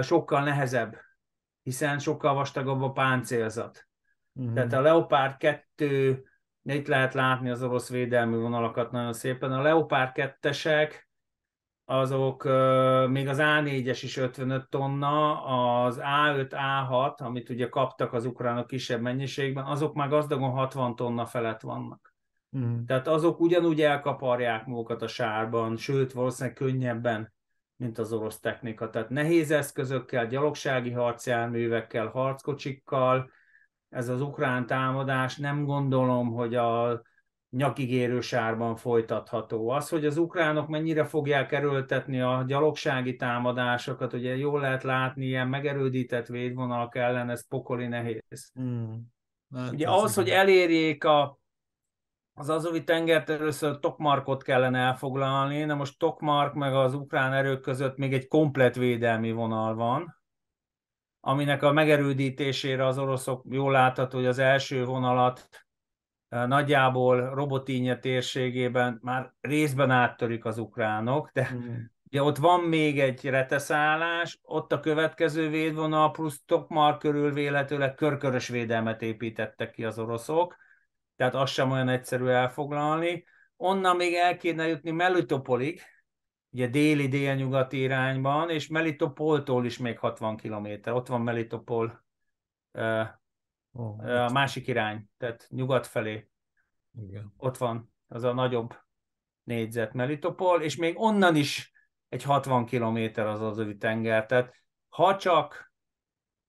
sokkal 0.00 0.42
nehezebb 0.42 0.96
hiszen 1.62 1.98
sokkal 1.98 2.34
vastagabb 2.34 2.82
a 2.82 2.92
páncélzat. 2.92 3.88
Uh-huh. 4.40 4.54
Tehát 4.54 4.72
a 4.72 4.80
Leopard 4.80 5.36
2, 5.36 6.24
itt 6.62 6.86
lehet 6.86 7.14
látni 7.14 7.50
az 7.50 7.62
orosz 7.62 7.90
védelmi 7.90 8.36
vonalakat 8.36 8.90
nagyon 8.90 9.12
szépen, 9.12 9.52
a 9.52 9.62
Leopard 9.62 10.10
2-esek, 10.14 10.92
azok 11.84 12.44
még 13.08 13.28
az 13.28 13.38
A4-es 13.40 13.98
is 14.02 14.16
55 14.16 14.68
tonna, 14.68 15.44
az 15.84 16.00
A5, 16.02 16.50
A6, 16.50 17.16
amit 17.16 17.48
ugye 17.48 17.68
kaptak 17.68 18.12
az 18.12 18.24
ukránok 18.24 18.66
kisebb 18.66 19.00
mennyiségben, 19.00 19.64
azok 19.64 19.94
már 19.94 20.08
gazdagon 20.08 20.50
60 20.50 20.96
tonna 20.96 21.26
felett 21.26 21.60
vannak. 21.60 22.14
Mm. 22.58 22.84
Tehát 22.84 23.08
azok 23.08 23.40
ugyanúgy 23.40 23.80
elkaparják 23.80 24.66
magukat 24.66 25.02
a 25.02 25.06
sárban, 25.06 25.76
sőt, 25.76 26.12
valószínűleg 26.12 26.56
könnyebben, 26.56 27.32
mint 27.76 27.98
az 27.98 28.12
orosz 28.12 28.40
technika. 28.40 28.90
Tehát 28.90 29.08
nehéz 29.08 29.50
eszközökkel, 29.50 30.26
gyalogsági 30.26 30.90
harcjárművekkel, 30.90 32.06
harckocsikkal, 32.06 33.30
ez 33.90 34.08
az 34.08 34.20
ukrán 34.20 34.66
támadás 34.66 35.36
nem 35.36 35.64
gondolom, 35.64 36.32
hogy 36.32 36.54
a 36.54 37.02
nyakigérő 37.50 38.20
sárban 38.20 38.76
folytatható. 38.76 39.68
Az, 39.68 39.88
hogy 39.88 40.06
az 40.06 40.16
ukránok 40.16 40.68
mennyire 40.68 41.04
fogják 41.04 41.52
erőltetni 41.52 42.20
a 42.20 42.44
gyalogsági 42.46 43.16
támadásokat, 43.16 44.12
ugye 44.12 44.36
jól 44.36 44.60
lehet 44.60 44.82
látni, 44.82 45.24
ilyen 45.24 45.48
megerődített 45.48 46.26
védvonalak 46.26 46.96
ellen, 46.96 47.30
ez 47.30 47.48
pokoli 47.48 47.86
nehéz. 47.86 48.50
Hmm. 48.54 49.12
Hát 49.54 49.72
ugye 49.72 49.88
ahhoz, 49.88 50.14
hogy 50.14 50.28
elérjék 50.28 51.04
a, 51.04 51.38
az 52.34 52.48
Azovi 52.48 52.84
tengert, 52.84 53.30
először 53.30 53.78
Tokmarkot 53.78 54.42
kellene 54.42 54.78
elfoglalni, 54.78 55.64
na 55.64 55.74
most 55.74 55.98
Tokmark 55.98 56.54
meg 56.54 56.74
az 56.74 56.94
ukrán 56.94 57.32
erők 57.32 57.60
között 57.60 57.96
még 57.96 58.12
egy 58.12 58.26
komplet 58.26 58.74
védelmi 58.74 59.32
vonal 59.32 59.74
van, 59.74 60.19
aminek 61.20 61.62
a 61.62 61.72
megerődítésére 61.72 62.86
az 62.86 62.98
oroszok 62.98 63.44
jól 63.48 63.72
látható, 63.72 64.18
hogy 64.18 64.26
az 64.26 64.38
első 64.38 64.84
vonalat 64.84 65.48
nagyjából 66.28 67.34
Robotínja 67.34 67.98
térségében 67.98 68.98
már 69.02 69.32
részben 69.40 69.90
áttörik 69.90 70.44
az 70.44 70.58
ukránok, 70.58 71.30
de 71.32 71.50
mm. 71.54 71.74
ugye 72.10 72.22
ott 72.22 72.36
van 72.36 72.60
még 72.60 73.00
egy 73.00 73.24
reteszállás, 73.24 74.38
ott 74.42 74.72
a 74.72 74.80
következő 74.80 75.48
védvonal 75.48 76.10
plusz 76.10 76.42
Tokmar 76.46 76.96
körül 76.98 77.32
véletőleg 77.32 77.94
körkörös 77.94 78.48
védelmet 78.48 79.02
építettek 79.02 79.70
ki 79.70 79.84
az 79.84 79.98
oroszok, 79.98 80.56
tehát 81.16 81.34
az 81.34 81.50
sem 81.50 81.70
olyan 81.70 81.88
egyszerű 81.88 82.26
elfoglalni. 82.26 83.24
Onnan 83.56 83.96
még 83.96 84.14
el 84.14 84.36
kéne 84.36 84.66
jutni 84.66 84.90
Melitopolig, 84.90 85.82
ugye 86.50 86.66
déli-délnyugati 86.66 87.80
irányban, 87.80 88.50
és 88.50 88.68
Melitopoltól 88.68 89.64
is 89.64 89.78
még 89.78 89.98
60 89.98 90.36
km. 90.36 90.90
Ott 90.90 91.06
van 91.06 91.20
Melitopol 91.20 92.04
Oh, 93.72 94.04
a 94.04 94.30
másik 94.30 94.66
irány, 94.66 95.08
tehát 95.18 95.46
nyugat 95.50 95.86
felé. 95.86 96.28
Igen. 96.98 97.32
Ott 97.36 97.56
van 97.56 97.92
az 98.08 98.22
a 98.22 98.32
nagyobb 98.32 98.74
négyzet 99.42 99.92
Melitopol, 99.92 100.62
és 100.62 100.76
még 100.76 100.98
onnan 100.98 101.36
is 101.36 101.72
egy 102.08 102.22
60 102.22 102.64
kilométer 102.64 103.26
az 103.26 103.40
az 103.40 103.66
tenger. 103.78 104.26
Tehát 104.26 104.54
ha 104.88 105.16
csak 105.16 105.72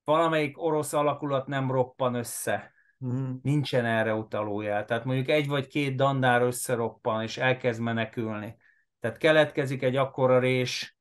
valamelyik 0.03 0.61
orosz 0.61 0.93
alakulat 0.93 1.47
nem 1.47 1.71
roppan 1.71 2.13
össze, 2.13 2.71
uh-huh. 2.99 3.29
nincsen 3.41 3.85
erre 3.85 4.13
utalójel. 4.13 4.85
Tehát 4.85 5.05
mondjuk 5.05 5.29
egy 5.29 5.47
vagy 5.47 5.67
két 5.67 5.95
dandár 5.95 6.41
összeroppan, 6.41 7.21
és 7.21 7.37
elkezd 7.37 7.81
menekülni. 7.81 8.55
Tehát 9.01 9.17
keletkezik 9.17 9.81
egy 9.81 9.95
akkora 9.95 10.39
rés 10.39 10.95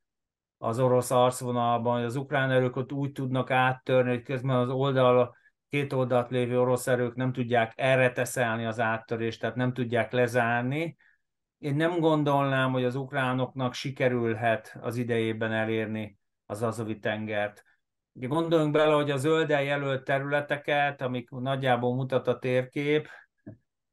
az 0.58 0.78
orosz 0.78 1.10
arcvonalban, 1.10 1.96
hogy 1.96 2.04
az 2.04 2.16
ukrán 2.16 2.50
erők 2.50 2.76
ott 2.76 2.92
úgy 2.92 3.12
tudnak 3.12 3.50
áttörni, 3.50 4.10
hogy 4.10 4.22
közben 4.22 4.56
az 4.56 4.68
oldal 4.68 5.36
két 5.68 5.92
oldalt 5.92 6.30
lévő 6.30 6.60
orosz 6.60 6.86
erők 6.86 7.14
nem 7.14 7.32
tudják 7.32 7.72
erre 7.76 8.12
teszelni 8.12 8.66
az 8.66 8.80
áttörést, 8.80 9.40
tehát 9.40 9.56
nem 9.56 9.72
tudják 9.72 10.12
lezárni. 10.12 10.96
Én 11.58 11.74
nem 11.74 11.98
gondolnám, 11.98 12.72
hogy 12.72 12.84
az 12.84 12.94
ukránoknak 12.94 13.74
sikerülhet 13.74 14.76
az 14.80 14.96
idejében 14.96 15.52
elérni 15.52 16.18
az 16.46 16.62
Azovi 16.62 16.98
tengert. 16.98 17.64
Gondoljunk 18.12 18.72
bele, 18.72 18.94
hogy 18.94 19.10
a 19.10 19.16
zölden 19.16 19.62
jelölt 19.62 20.04
területeket, 20.04 21.00
amik 21.02 21.30
nagyjából 21.30 21.94
mutat 21.94 22.26
a 22.26 22.38
térkép, 22.38 23.08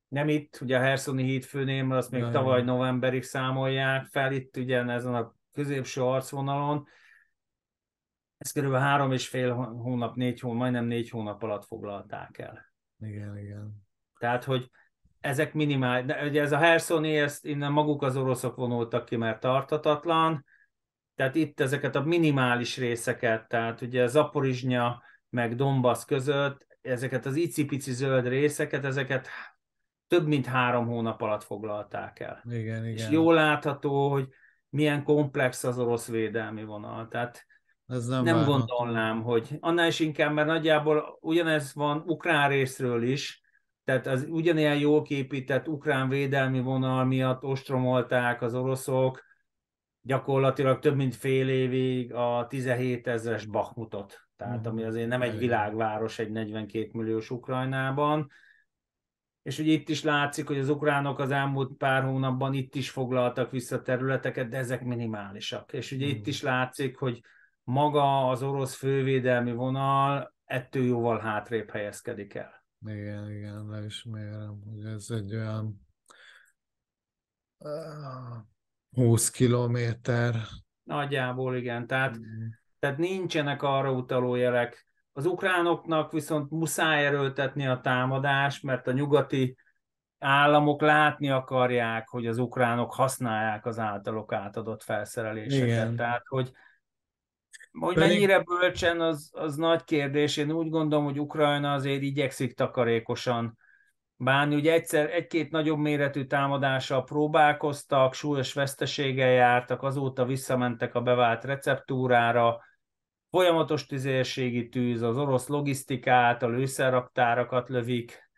nem 0.07 0.29
itt, 0.29 0.59
ugye 0.61 0.77
a 0.77 0.81
Herszoni 0.81 1.23
híd 1.23 1.43
főném, 1.43 1.91
azt 1.91 2.11
még 2.11 2.29
tavaly 2.29 2.63
novemberig 2.63 3.23
számolják 3.23 4.05
fel, 4.05 4.31
itt 4.31 4.57
ugye 4.57 4.83
ezen 4.83 5.15
a 5.15 5.35
középső 5.53 6.01
arcvonalon, 6.01 6.87
ezt 8.37 8.53
körülbelül 8.53 8.85
három 8.85 9.11
és 9.11 9.27
fél 9.27 9.53
hónap, 9.53 10.15
négy 10.15 10.39
hónap, 10.39 10.59
majdnem 10.59 10.85
négy 10.85 11.09
hónap 11.09 11.43
alatt 11.43 11.65
foglalták 11.65 12.37
el. 12.37 12.73
Igen, 12.99 13.37
igen. 13.37 13.85
Tehát, 14.19 14.43
hogy 14.43 14.69
ezek 15.19 15.53
minimál, 15.53 16.05
de 16.05 16.25
ugye 16.25 16.41
ez 16.41 16.51
a 16.51 16.57
Hersoni, 16.57 17.17
ezt 17.17 17.45
innen 17.45 17.71
maguk 17.71 18.01
az 18.01 18.17
oroszok 18.17 18.55
vonultak 18.55 19.05
ki, 19.05 19.15
mert 19.15 19.39
tartatatlan, 19.39 20.45
tehát 21.15 21.35
itt 21.35 21.59
ezeket 21.59 21.95
a 21.95 22.03
minimális 22.03 22.77
részeket, 22.77 23.47
tehát 23.47 23.81
ugye 23.81 24.07
Zaporizsnya 24.07 25.01
meg 25.29 25.55
Donbass 25.55 26.05
között, 26.05 26.67
ezeket 26.81 27.25
az 27.25 27.35
icipici 27.35 27.91
zöld 27.91 28.27
részeket, 28.27 28.85
ezeket 28.85 29.27
több 30.07 30.27
mint 30.27 30.45
három 30.45 30.87
hónap 30.87 31.21
alatt 31.21 31.43
foglalták 31.43 32.19
el. 32.19 32.43
Igen, 32.45 32.85
igen. 32.85 32.85
És 32.85 33.09
jól 33.09 33.33
látható, 33.33 34.09
hogy 34.09 34.27
milyen 34.69 35.03
komplex 35.03 35.63
az 35.63 35.79
orosz 35.79 36.07
védelmi 36.07 36.63
vonal. 36.63 37.07
Tehát 37.07 37.45
ez 37.87 38.05
nem, 38.05 38.23
nem 38.23 38.45
gondolnám, 38.45 39.21
hogy 39.21 39.57
annál 39.59 39.87
is 39.87 39.99
inkább, 39.99 40.33
mert 40.33 40.47
nagyjából 40.47 41.17
ugyanez 41.21 41.73
van 41.73 42.03
ukrán 42.05 42.49
részről 42.49 43.03
is, 43.03 43.41
tehát 43.83 44.07
az 44.07 44.25
ugyanilyen 44.29 44.77
jól 44.77 45.01
képített 45.01 45.67
ukrán 45.67 46.09
védelmi 46.09 46.59
vonal 46.59 47.05
miatt 47.05 47.43
ostromolták 47.43 48.41
az 48.41 48.53
oroszok 48.53 49.25
gyakorlatilag 50.01 50.79
több 50.79 50.95
mint 50.95 51.15
fél 51.15 51.49
évig 51.49 52.13
a 52.13 52.45
17 52.49 53.07
ezres 53.07 53.45
Bakhmutot, 53.45 54.27
tehát 54.35 54.57
uh-huh. 54.57 54.71
ami 54.71 54.83
azért 54.83 55.07
nem 55.07 55.21
egy 55.21 55.37
világváros 55.37 56.19
egy 56.19 56.31
42 56.31 56.89
milliós 56.91 57.29
Ukrajnában, 57.29 58.31
és 59.47 59.59
ugye 59.59 59.71
itt 59.71 59.89
is 59.89 60.03
látszik, 60.03 60.47
hogy 60.47 60.57
az 60.57 60.69
ukránok 60.69 61.19
az 61.19 61.31
elmúlt 61.31 61.77
pár 61.77 62.03
hónapban 62.03 62.53
itt 62.53 62.75
is 62.75 62.89
foglaltak 62.89 63.51
vissza 63.51 63.81
területeket, 63.81 64.49
de 64.49 64.57
ezek 64.57 64.83
minimálisak. 64.83 65.73
És 65.73 65.91
ugye 65.91 66.05
uh-huh. 66.05 66.19
itt 66.19 66.27
is 66.27 66.41
látszik, 66.41 66.97
hogy 66.97 67.21
maga 67.63 68.29
az 68.29 68.43
orosz 68.43 68.75
fővédelmi 68.75 69.51
vonal 69.51 70.33
ettől 70.45 70.83
jóval 70.83 71.19
hátrébb 71.19 71.69
helyezkedik 71.69 72.33
el. 72.33 72.65
Igen, 72.85 73.31
igen, 73.31 73.67
leismerem, 73.67 74.61
hogy 74.65 74.85
ez 74.85 75.09
egy 75.09 75.35
olyan 75.35 75.87
20 78.91 79.29
kilométer. 79.29 80.35
Nagyjából 80.83 81.55
igen, 81.55 81.87
tehát, 81.87 82.17
mm. 82.17 82.47
tehát 82.79 82.97
nincsenek 82.97 83.61
arra 83.61 83.91
utaló 83.91 84.35
jelek. 84.35 84.86
Az 85.17 85.25
ukránoknak 85.25 86.11
viszont 86.11 86.51
muszáj 86.51 87.05
erőltetni 87.05 87.67
a 87.67 87.79
támadást, 87.79 88.63
mert 88.63 88.87
a 88.87 88.91
nyugati 88.91 89.57
államok 90.19 90.81
látni 90.81 91.29
akarják, 91.29 92.07
hogy 92.07 92.27
az 92.27 92.37
ukránok 92.37 92.93
használják 92.93 93.65
az 93.65 93.79
általuk 93.79 94.33
átadott 94.33 94.83
felszereléseket. 94.83 95.67
Igen. 95.67 95.95
Tehát, 95.95 96.23
hogy 96.27 96.51
hogy 97.79 97.93
Pedig... 97.93 98.09
mennyire 98.09 98.39
bölcsen, 98.39 99.01
az, 99.01 99.29
az 99.33 99.55
nagy 99.55 99.83
kérdés. 99.83 100.37
Én 100.37 100.51
úgy 100.51 100.69
gondolom, 100.69 101.05
hogy 101.05 101.19
Ukrajna 101.19 101.73
azért 101.73 102.01
igyekszik 102.01 102.55
takarékosan 102.55 103.57
bánni. 104.15 104.55
Ugye 104.55 104.73
egyszer 104.73 105.09
egy-két 105.09 105.51
nagyobb 105.51 105.79
méretű 105.79 106.25
támadással 106.25 107.03
próbálkoztak, 107.03 108.13
súlyos 108.13 108.53
veszteséggel 108.53 109.31
jártak, 109.31 109.83
azóta 109.83 110.25
visszamentek 110.25 110.95
a 110.95 111.01
bevált 111.01 111.43
receptúrára, 111.43 112.65
folyamatos 113.29 113.85
tüzérségi 113.85 114.69
tűz, 114.69 115.01
az 115.01 115.17
orosz 115.17 115.47
logisztikát, 115.47 116.43
a 116.43 116.49
lőszerraktárakat 116.49 117.69
lövik, 117.69 118.29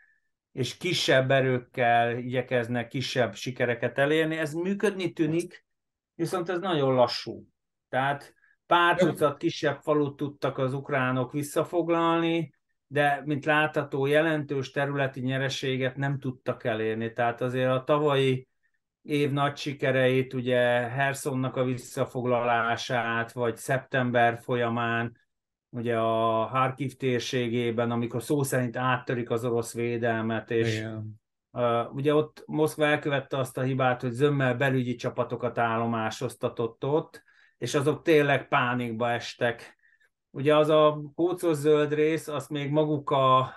és 0.51 0.77
kisebb 0.77 1.31
erőkkel 1.31 2.17
igyekeznek 2.17 2.87
kisebb 2.87 3.35
sikereket 3.35 3.97
elérni. 3.97 4.37
Ez 4.37 4.53
működni 4.53 5.11
tűnik, 5.11 5.65
viszont 6.15 6.49
ez 6.49 6.59
nagyon 6.59 6.93
lassú. 6.93 7.47
Tehát 7.89 8.33
Pár 8.69 8.97
tucat 8.97 9.37
kisebb 9.37 9.79
falut 9.81 10.15
tudtak 10.15 10.57
az 10.57 10.73
ukránok 10.73 11.31
visszafoglalni, 11.31 12.53
de 12.87 13.21
mint 13.25 13.45
látható, 13.45 14.05
jelentős 14.05 14.71
területi 14.71 15.21
nyereséget 15.21 15.95
nem 15.95 16.19
tudtak 16.19 16.63
elérni. 16.63 17.13
Tehát 17.13 17.41
azért 17.41 17.69
a 17.69 17.83
tavalyi 17.83 18.48
év 19.09 19.31
nagy 19.31 19.57
sikereit, 19.57 20.33
ugye 20.33 20.59
Hersonnak 20.89 21.55
a 21.55 21.63
visszafoglalását, 21.63 23.31
vagy 23.31 23.57
szeptember 23.57 24.39
folyamán, 24.41 25.17
ugye 25.69 25.97
a 25.97 26.45
Harkiv 26.45 26.95
térségében, 26.95 27.91
amikor 27.91 28.23
szó 28.23 28.43
szerint 28.43 28.77
áttörik 28.77 29.29
az 29.29 29.45
orosz 29.45 29.73
védelmet, 29.73 30.51
és 30.51 30.77
Igen. 30.77 31.21
Uh, 31.51 31.95
ugye 31.95 32.13
ott 32.13 32.43
Moszkva 32.45 32.85
elkövette 32.85 33.37
azt 33.37 33.57
a 33.57 33.61
hibát, 33.61 34.01
hogy 34.01 34.11
zömmel 34.11 34.55
belügyi 34.55 34.95
csapatokat 34.95 35.57
állomásoztatott 35.57 36.85
ott, 36.85 37.23
és 37.57 37.75
azok 37.75 38.01
tényleg 38.01 38.47
pánikba 38.47 39.11
estek, 39.11 39.77
Ugye 40.31 40.55
az 40.55 40.69
a 40.69 41.01
kócos 41.15 41.55
zöld 41.55 41.93
rész, 41.93 42.27
azt 42.27 42.49
még 42.49 42.71
maguk 42.71 43.09
a, 43.09 43.53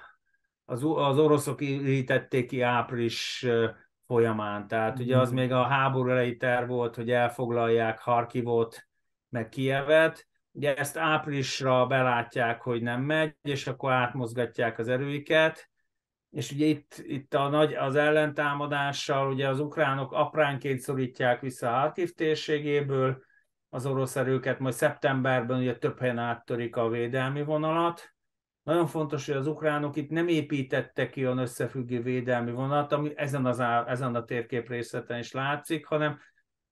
az, 0.64 0.82
az 0.84 1.18
oroszok 1.18 1.60
írítették 1.60 2.48
ki 2.48 2.60
április 2.60 3.46
folyamán. 4.12 4.68
Tehát 4.68 4.98
ugye 4.98 5.18
az 5.18 5.30
még 5.30 5.52
a 5.52 5.62
háború 5.62 6.10
elejé 6.10 6.34
terv 6.34 6.68
volt, 6.68 6.94
hogy 6.94 7.10
elfoglalják 7.10 7.98
Harkivot, 7.98 8.88
meg 9.28 9.48
Kievet. 9.48 10.26
Ugye 10.52 10.76
ezt 10.76 10.98
áprilisra 10.98 11.86
belátják, 11.86 12.62
hogy 12.62 12.82
nem 12.82 13.02
megy, 13.02 13.36
és 13.42 13.66
akkor 13.66 13.92
átmozgatják 13.92 14.78
az 14.78 14.88
erőiket. 14.88 15.70
És 16.30 16.50
ugye 16.50 16.66
itt, 16.66 17.02
itt 17.02 17.34
a 17.34 17.48
nagy, 17.48 17.74
az 17.74 17.94
ellentámadással 17.94 19.32
ugye 19.32 19.48
az 19.48 19.60
ukránok 19.60 20.12
apránként 20.12 20.78
szorítják 20.78 21.40
vissza 21.40 21.70
Harkiv 21.70 22.10
térségéből, 22.10 23.22
az 23.68 23.86
orosz 23.86 24.16
erőket, 24.16 24.58
majd 24.58 24.74
szeptemberben 24.74 25.58
ugye 25.58 25.78
több 25.78 25.98
helyen 25.98 26.18
áttörik 26.18 26.76
a 26.76 26.88
védelmi 26.88 27.42
vonalat. 27.42 28.14
Nagyon 28.62 28.86
fontos, 28.86 29.26
hogy 29.26 29.36
az 29.36 29.46
ukránok 29.46 29.96
itt 29.96 30.10
nem 30.10 30.28
építettek 30.28 31.10
ki 31.10 31.24
olyan 31.24 31.38
összefüggő 31.38 32.02
védelmi 32.02 32.52
vonalat, 32.52 32.92
ami 32.92 33.12
ezen, 33.14 33.46
az, 33.46 33.60
ezen 33.86 34.14
a 34.14 34.24
térkép 34.24 34.68
részleten 34.68 35.18
is 35.18 35.32
látszik, 35.32 35.86
hanem 35.86 36.18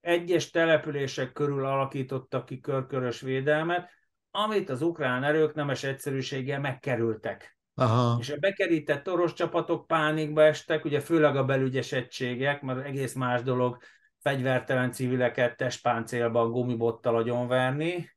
egyes 0.00 0.50
települések 0.50 1.32
körül 1.32 1.64
alakítottak 1.64 2.44
ki 2.44 2.60
körkörös 2.60 3.20
védelmet, 3.20 3.90
amit 4.30 4.68
az 4.68 4.82
ukrán 4.82 5.24
erők 5.24 5.54
nemes 5.54 5.84
egyszerűséggel 5.84 6.60
megkerültek. 6.60 7.58
Aha. 7.74 8.16
És 8.20 8.30
a 8.30 8.36
bekerített 8.36 9.10
orosz 9.10 9.32
csapatok 9.32 9.86
pánikba 9.86 10.42
estek, 10.42 10.84
ugye 10.84 11.00
főleg 11.00 11.36
a 11.36 11.44
belügyes 11.44 11.92
egységek, 11.92 12.62
mert 12.62 12.84
egész 12.84 13.14
más 13.14 13.42
dolog 13.42 13.78
fegyvertelen 14.18 14.92
civileket 14.92 15.56
testpáncélban 15.56 16.50
gumibottal 16.50 17.16
agyonverni, 17.16 18.10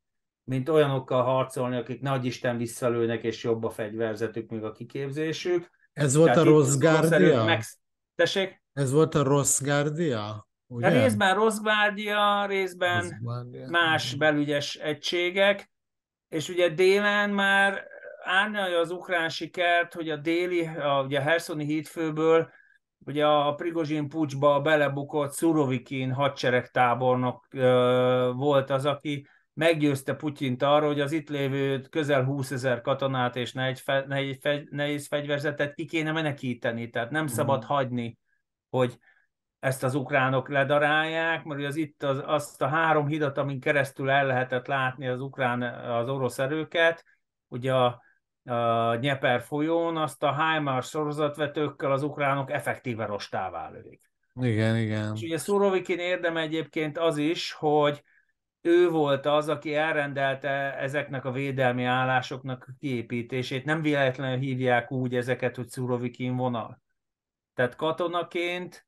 mint 0.44 0.70
olyanokkal 0.70 1.24
harcolni, 1.24 1.78
akik 1.78 2.02
nagy 2.02 2.26
Isten 2.26 2.58
visszalőnek, 2.58 3.24
és 3.24 3.44
jobb 3.44 3.64
a 3.64 3.70
fegyverzetük, 3.70 4.50
még 4.50 4.64
a 4.64 4.72
kiképzésük. 4.72 5.70
Ez 5.94 6.16
volt 6.16 6.32
Tehát 6.32 6.46
a 6.46 6.50
rossz 6.50 6.76
gárdia? 6.76 7.44
Meg... 7.44 7.64
Tessék? 8.16 8.62
Ez 8.74 8.92
volt 8.92 9.16
a 9.16 9.24
rossz 9.24 9.62
gárdia? 9.62 10.48
Ugye? 10.68 10.88
A 10.88 10.90
részben 10.90 11.36
rossz 11.36 11.60
gárdia, 11.60 12.46
részben 12.46 13.22
más 13.68 14.16
belügyes 14.16 14.76
egységek, 14.76 15.72
és 16.30 16.50
ugye 16.50 16.70
délen 16.70 17.30
már 17.30 17.84
árnyalja 18.24 18.80
az 18.80 18.92
ukrán 18.92 19.30
sikert, 19.30 19.94
hogy 19.94 20.10
a 20.10 20.16
déli, 20.16 20.66
a, 20.66 21.04
ugye 21.06 21.20
a 21.20 21.22
Herszoni 21.22 21.66
hídfőből 21.66 22.50
ugye 23.06 23.26
a 23.26 23.54
Prigozsin 23.54 24.10
pucsba 24.10 24.62
belebukott 24.62 25.32
Szurovikin 25.32 26.12
hadseregtábornok 26.12 27.48
ö, 27.52 28.32
volt 28.36 28.70
az, 28.70 28.86
aki 28.86 29.28
meggyőzte 29.54 30.14
Putyint 30.14 30.62
arra, 30.62 30.86
hogy 30.86 31.00
az 31.00 31.12
itt 31.12 31.30
lévő 31.30 31.82
közel 31.82 32.24
20 32.24 32.52
ezer 32.52 32.82
katonát 32.82 33.36
és 33.36 33.54
nehéz 34.70 35.08
fegyverzetet 35.08 35.74
ki 35.74 35.86
kéne 35.86 36.12
menekíteni, 36.12 36.90
tehát 36.90 37.10
nem 37.10 37.24
uh-huh. 37.24 37.38
szabad 37.38 37.64
hagyni, 37.64 38.18
hogy 38.70 38.98
ezt 39.60 39.84
az 39.84 39.96
ukránok 39.96 40.50
ledarálják, 40.50 41.44
mert 41.44 41.64
az 41.64 41.76
itt 41.76 42.04
az, 42.04 42.22
azt 42.26 42.62
a 42.62 42.68
három 42.68 43.08
hidat, 43.08 43.38
amin 43.38 43.60
keresztül 43.60 44.10
el 44.10 44.26
lehetett 44.26 44.68
látni 44.68 45.08
az 45.08 45.22
ukrán, 45.22 45.62
az 45.90 46.10
orosz 46.10 46.40
erőket, 46.40 47.04
ugye 47.48 47.74
a 47.74 48.02
a 48.46 48.96
Nyeper 48.96 49.42
folyón, 49.42 49.98
azt 49.98 50.24
a 50.24 50.36
HIMARS 50.36 50.90
sorozatvetőkkel 50.90 51.92
az 51.92 52.04
ukránok 52.04 52.52
effektíve 52.52 53.06
rostává 53.06 53.70
lövik. 53.70 54.12
Igen, 54.42 54.78
igen. 54.78 55.16
És 55.16 55.22
ugye 55.22 55.38
Szurovikin 55.38 56.00
érdeme 56.00 56.42
egyébként 56.42 56.98
az 56.98 57.18
is, 57.18 57.52
hogy 57.52 58.04
ő 58.66 58.90
volt 58.90 59.26
az, 59.26 59.50
aki 59.50 59.76
elrendelte 59.76 60.78
ezeknek 60.78 61.26
a 61.26 61.32
védelmi 61.32 61.84
állásoknak 61.84 62.66
a 62.68 62.74
kiépítését. 62.80 63.66
Nem 63.66 63.82
véletlenül 63.82 64.38
hívják 64.38 64.92
úgy 64.92 65.16
ezeket, 65.16 65.56
hogy 65.56 65.70
Szurovikin 65.70 66.36
vonal. 66.36 66.82
Tehát 67.54 67.76
katonaként 67.76 68.86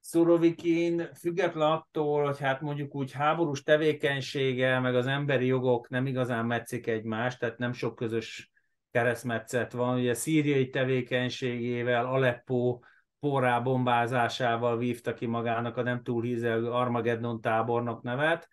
Szurovikin 0.00 1.08
független 1.14 1.70
attól, 1.70 2.24
hogy 2.24 2.38
hát 2.38 2.60
mondjuk 2.60 2.94
úgy 2.94 3.12
háborús 3.12 3.62
tevékenysége, 3.62 4.78
meg 4.78 4.94
az 4.94 5.06
emberi 5.06 5.46
jogok 5.46 5.88
nem 5.88 6.06
igazán 6.06 6.46
metszik 6.46 6.86
egymást, 6.86 7.38
tehát 7.38 7.58
nem 7.58 7.72
sok 7.72 7.94
közös 7.94 8.52
keresztmetszet 8.90 9.72
van. 9.72 9.98
Ugye 9.98 10.14
szíriai 10.14 10.68
tevékenységével, 10.68 12.06
Aleppo 12.06 12.78
porrá 13.20 13.60
bombázásával 13.60 14.78
vívta 14.78 15.14
ki 15.14 15.26
magának 15.26 15.76
a 15.76 15.82
nem 15.82 16.02
túl 16.02 16.22
hízelgő 16.22 16.70
Armageddon 16.70 17.40
tábornok 17.40 18.02
nevet. 18.02 18.48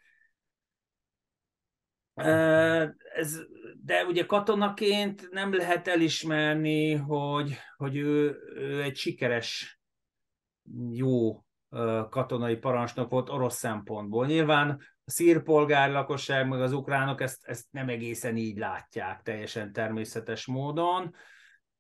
Ez, 3.16 3.40
de 3.84 4.06
ugye 4.06 4.26
katonaként 4.26 5.30
nem 5.32 5.54
lehet 5.54 5.88
elismerni, 5.88 6.94
hogy, 6.94 7.58
hogy 7.78 7.98
ő, 7.98 8.38
ő 8.56 8.82
egy 8.82 8.96
sikeres, 8.96 9.80
jó 10.92 11.44
katonai 12.10 12.56
parancsnok 12.56 13.10
volt 13.10 13.30
orosz 13.30 13.58
szempontból. 13.58 14.26
Nyilván 14.26 14.70
a 15.06 15.12
szír 15.12 15.44
polgárlakosság, 15.44 16.48
meg 16.48 16.62
az 16.62 16.74
ukránok 16.74 17.22
ezt, 17.22 17.46
ezt 17.46 17.66
nem 17.72 17.90
egészen 17.90 18.38
így 18.38 18.58
látják 18.58 19.22
teljesen 19.22 19.74
természetes 19.74 20.46
módon. 20.46 21.16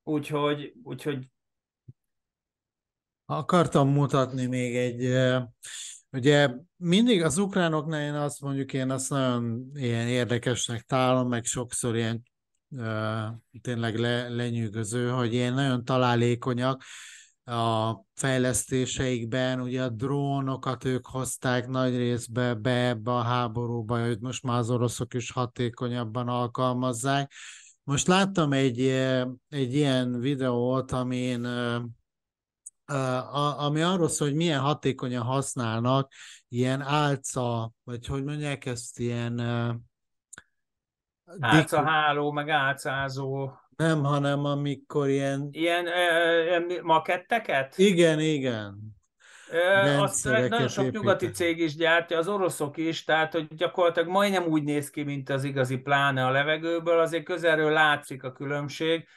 Úgyhogy, 0.03 0.73
úgyhogy 0.83 1.27
Akartam 3.31 3.89
mutatni 3.89 4.45
még 4.45 4.75
egy, 4.75 5.05
ugye 6.11 6.49
mindig 6.77 7.23
az 7.23 7.37
ukránoknál 7.37 8.01
én 8.01 8.13
azt 8.13 8.41
mondjuk, 8.41 8.73
én 8.73 8.89
azt 8.89 9.09
nagyon 9.09 9.71
ilyen 9.73 10.07
érdekesnek 10.07 10.81
találom, 10.81 11.27
meg 11.27 11.45
sokszor 11.45 11.95
ilyen 11.95 12.23
tényleg 13.61 13.95
le, 13.95 14.29
lenyűgöző, 14.29 15.09
hogy 15.09 15.33
ilyen 15.33 15.53
nagyon 15.53 15.85
találékonyak, 15.85 16.83
a 17.49 18.01
fejlesztéseikben, 18.13 19.61
ugye 19.61 19.83
a 19.83 19.89
drónokat 19.89 20.85
ők 20.85 21.07
hozták 21.07 21.67
nagy 21.67 21.97
részbe 21.97 22.53
be 22.53 22.87
ebbe 22.87 23.11
a 23.11 23.21
háborúba, 23.21 24.05
hogy 24.05 24.19
most 24.19 24.43
már 24.43 24.57
az 24.57 24.69
oroszok 24.69 25.13
is 25.13 25.31
hatékonyabban 25.31 26.27
alkalmazzák. 26.27 27.31
Most 27.83 28.07
láttam 28.07 28.53
egy, 28.53 28.79
egy 29.49 29.73
ilyen 29.73 30.19
videót, 30.19 30.91
amin 30.91 31.47
ami 33.57 33.81
arról 33.81 34.09
szól, 34.09 34.27
hogy 34.27 34.37
milyen 34.37 34.59
hatékonyan 34.59 35.23
használnak 35.23 36.11
ilyen 36.47 36.81
álca, 36.81 37.71
vagy 37.83 38.05
hogy 38.05 38.23
mondják 38.23 38.65
ezt, 38.65 38.99
ilyen 38.99 39.39
álcaháló, 41.39 42.31
meg 42.31 42.49
álcázó 42.49 43.51
nem, 43.79 44.03
hanem 44.03 44.45
amikor 44.45 45.07
ilyen... 45.07 45.47
Ilyen 45.51 45.87
ö, 45.87 46.81
maketteket? 46.81 47.77
Igen, 47.77 48.19
igen. 48.19 48.77
Ö, 49.51 49.97
azt 49.97 50.23
nagyon 50.23 50.67
sok 50.67 50.83
építek. 50.83 51.01
nyugati 51.01 51.29
cég 51.29 51.59
is 51.59 51.75
gyártja, 51.75 52.17
az 52.17 52.27
oroszok 52.27 52.77
is, 52.77 53.03
tehát 53.03 53.31
hogy 53.31 53.47
gyakorlatilag 53.55 54.09
majdnem 54.09 54.43
úgy 54.43 54.63
néz 54.63 54.89
ki, 54.89 55.03
mint 55.03 55.29
az 55.29 55.43
igazi 55.43 55.77
pláne 55.77 56.25
a 56.25 56.31
levegőből, 56.31 56.99
azért 56.99 57.23
közelről 57.23 57.71
látszik 57.71 58.23
a 58.23 58.31
különbség. 58.31 59.07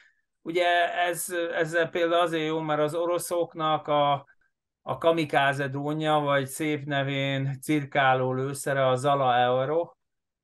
Ugye 0.45 0.93
ez, 0.93 1.29
ez 1.53 1.89
például 1.89 2.21
azért 2.21 2.47
jó, 2.47 2.59
mert 2.59 2.81
az 2.81 2.95
oroszoknak 2.95 3.87
a, 3.87 4.25
a 4.81 4.97
kamikáze 4.97 5.67
drónja, 5.67 6.13
vagy 6.13 6.47
szép 6.47 6.85
nevén 6.85 7.61
cirkáló 7.61 8.33
lőszere, 8.33 8.87
a 8.87 8.95
Zala 8.95 9.35
Euro, 9.35 9.91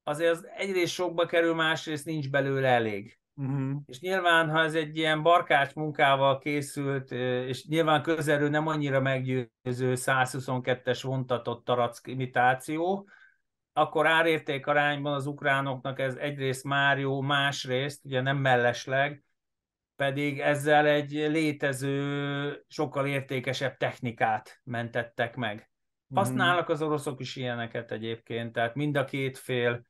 azért 0.04 0.32
az 0.32 0.48
egyrészt 0.56 0.94
sokba 0.94 1.26
kerül, 1.26 1.54
másrészt 1.54 2.06
nincs 2.06 2.30
belőle 2.30 2.68
elég. 2.68 3.20
Uh-huh. 3.36 3.82
És 3.86 4.00
nyilván, 4.00 4.50
ha 4.50 4.64
ez 4.64 4.76
egy 4.76 4.98
ilyen 4.98 5.22
barkács 5.22 5.74
munkával 5.74 6.38
készült, 6.38 7.12
és 7.12 7.66
nyilván 7.66 8.02
közelről 8.02 8.50
nem 8.50 8.68
annyira 8.68 9.00
meggyőző 9.00 9.94
122-es 9.96 11.00
vontatott 11.04 11.66
tarack 11.66 12.08
imitáció, 12.08 13.10
akkor 13.74 14.08
árérték 14.08 14.68
arányban 14.68 15.14
az 15.14 15.26
ukránoknak 15.26 16.00
ez 16.00 16.16
egyrészt 16.16 16.64
már 16.64 17.00
jó, 17.00 17.22
másrészt, 17.22 18.06
ugye 18.06 18.22
nem 18.22 18.38
mellesleg, 18.38 19.24
pedig 20.00 20.40
ezzel 20.40 20.86
egy 20.86 21.12
létező, 21.12 22.64
sokkal 22.68 23.08
értékesebb 23.08 23.78
technikát 23.78 24.62
mentettek 24.64 25.36
meg. 25.36 25.72
Mhm. 26.08 26.20
Használnak 26.20 26.70
az 26.70 26.82
oroszok 26.82 27.20
is 27.20 27.36
ilyeneket 27.36 27.92
egyébként, 27.92 28.54
tehát 28.54 28.76
mind 28.76 28.96
a 28.98 29.06
két 29.06 29.38
fél 29.38 29.82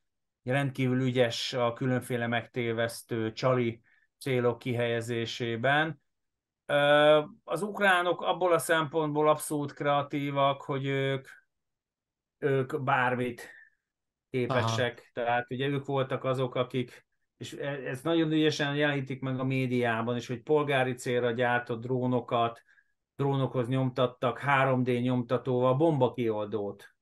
rendkívül 0.42 1.00
ügyes 1.00 1.52
a 1.52 1.72
különféle 1.72 2.26
megtévesztő 2.26 3.32
csali 3.32 3.82
célok 4.18 4.58
kihelyezésében. 4.58 6.00
Az 7.44 7.62
ukránok 7.62 8.22
abból 8.22 8.52
a 8.52 8.58
szempontból 8.58 9.28
abszolút 9.28 9.72
kreatívak, 9.72 10.62
hogy 10.62 10.86
ők, 10.86 11.28
ők 12.38 12.82
bármit 12.82 13.50
képesek. 14.30 14.92
Aha. 14.92 15.26
Tehát 15.26 15.50
ugye 15.50 15.66
ők 15.66 15.84
voltak 15.84 16.24
azok, 16.24 16.54
akik, 16.54 17.08
és 17.40 17.52
e, 17.52 17.68
ez 17.68 18.02
nagyon 18.02 18.32
ügyesen 18.32 18.74
jelenítik 18.74 19.20
meg 19.20 19.38
a 19.38 19.44
médiában 19.44 20.16
is, 20.16 20.26
hogy 20.26 20.42
polgári 20.42 20.94
célra 20.94 21.30
gyártott 21.30 21.80
drónokat, 21.80 22.62
drónokhoz 23.16 23.68
nyomtattak 23.68 24.40
3D 24.46 25.02
nyomtatóval 25.02 25.74
bombakioldót 25.74 26.94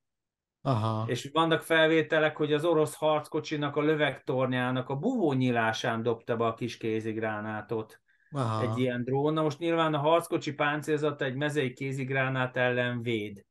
Aha. 0.62 1.04
És 1.06 1.30
vannak 1.32 1.62
felvételek, 1.62 2.36
hogy 2.36 2.52
az 2.52 2.64
orosz 2.64 2.94
harckocsinak 2.94 3.76
a 3.76 3.82
lövegtornyának 3.82 4.88
a 4.88 4.96
buvónyilásán 4.96 6.02
dobta 6.02 6.36
be 6.36 6.46
a 6.46 6.54
kis 6.54 6.76
kézigránátot 6.76 8.00
Aha. 8.30 8.62
egy 8.62 8.78
ilyen 8.78 9.04
drón. 9.04 9.32
Na 9.32 9.42
most 9.42 9.58
nyilván 9.58 9.94
a 9.94 9.98
harckocsi 9.98 10.54
páncélzata 10.54 11.24
egy 11.24 11.34
mezei 11.34 11.72
kézigránát 11.72 12.56
ellen 12.56 13.02
véd. 13.02 13.44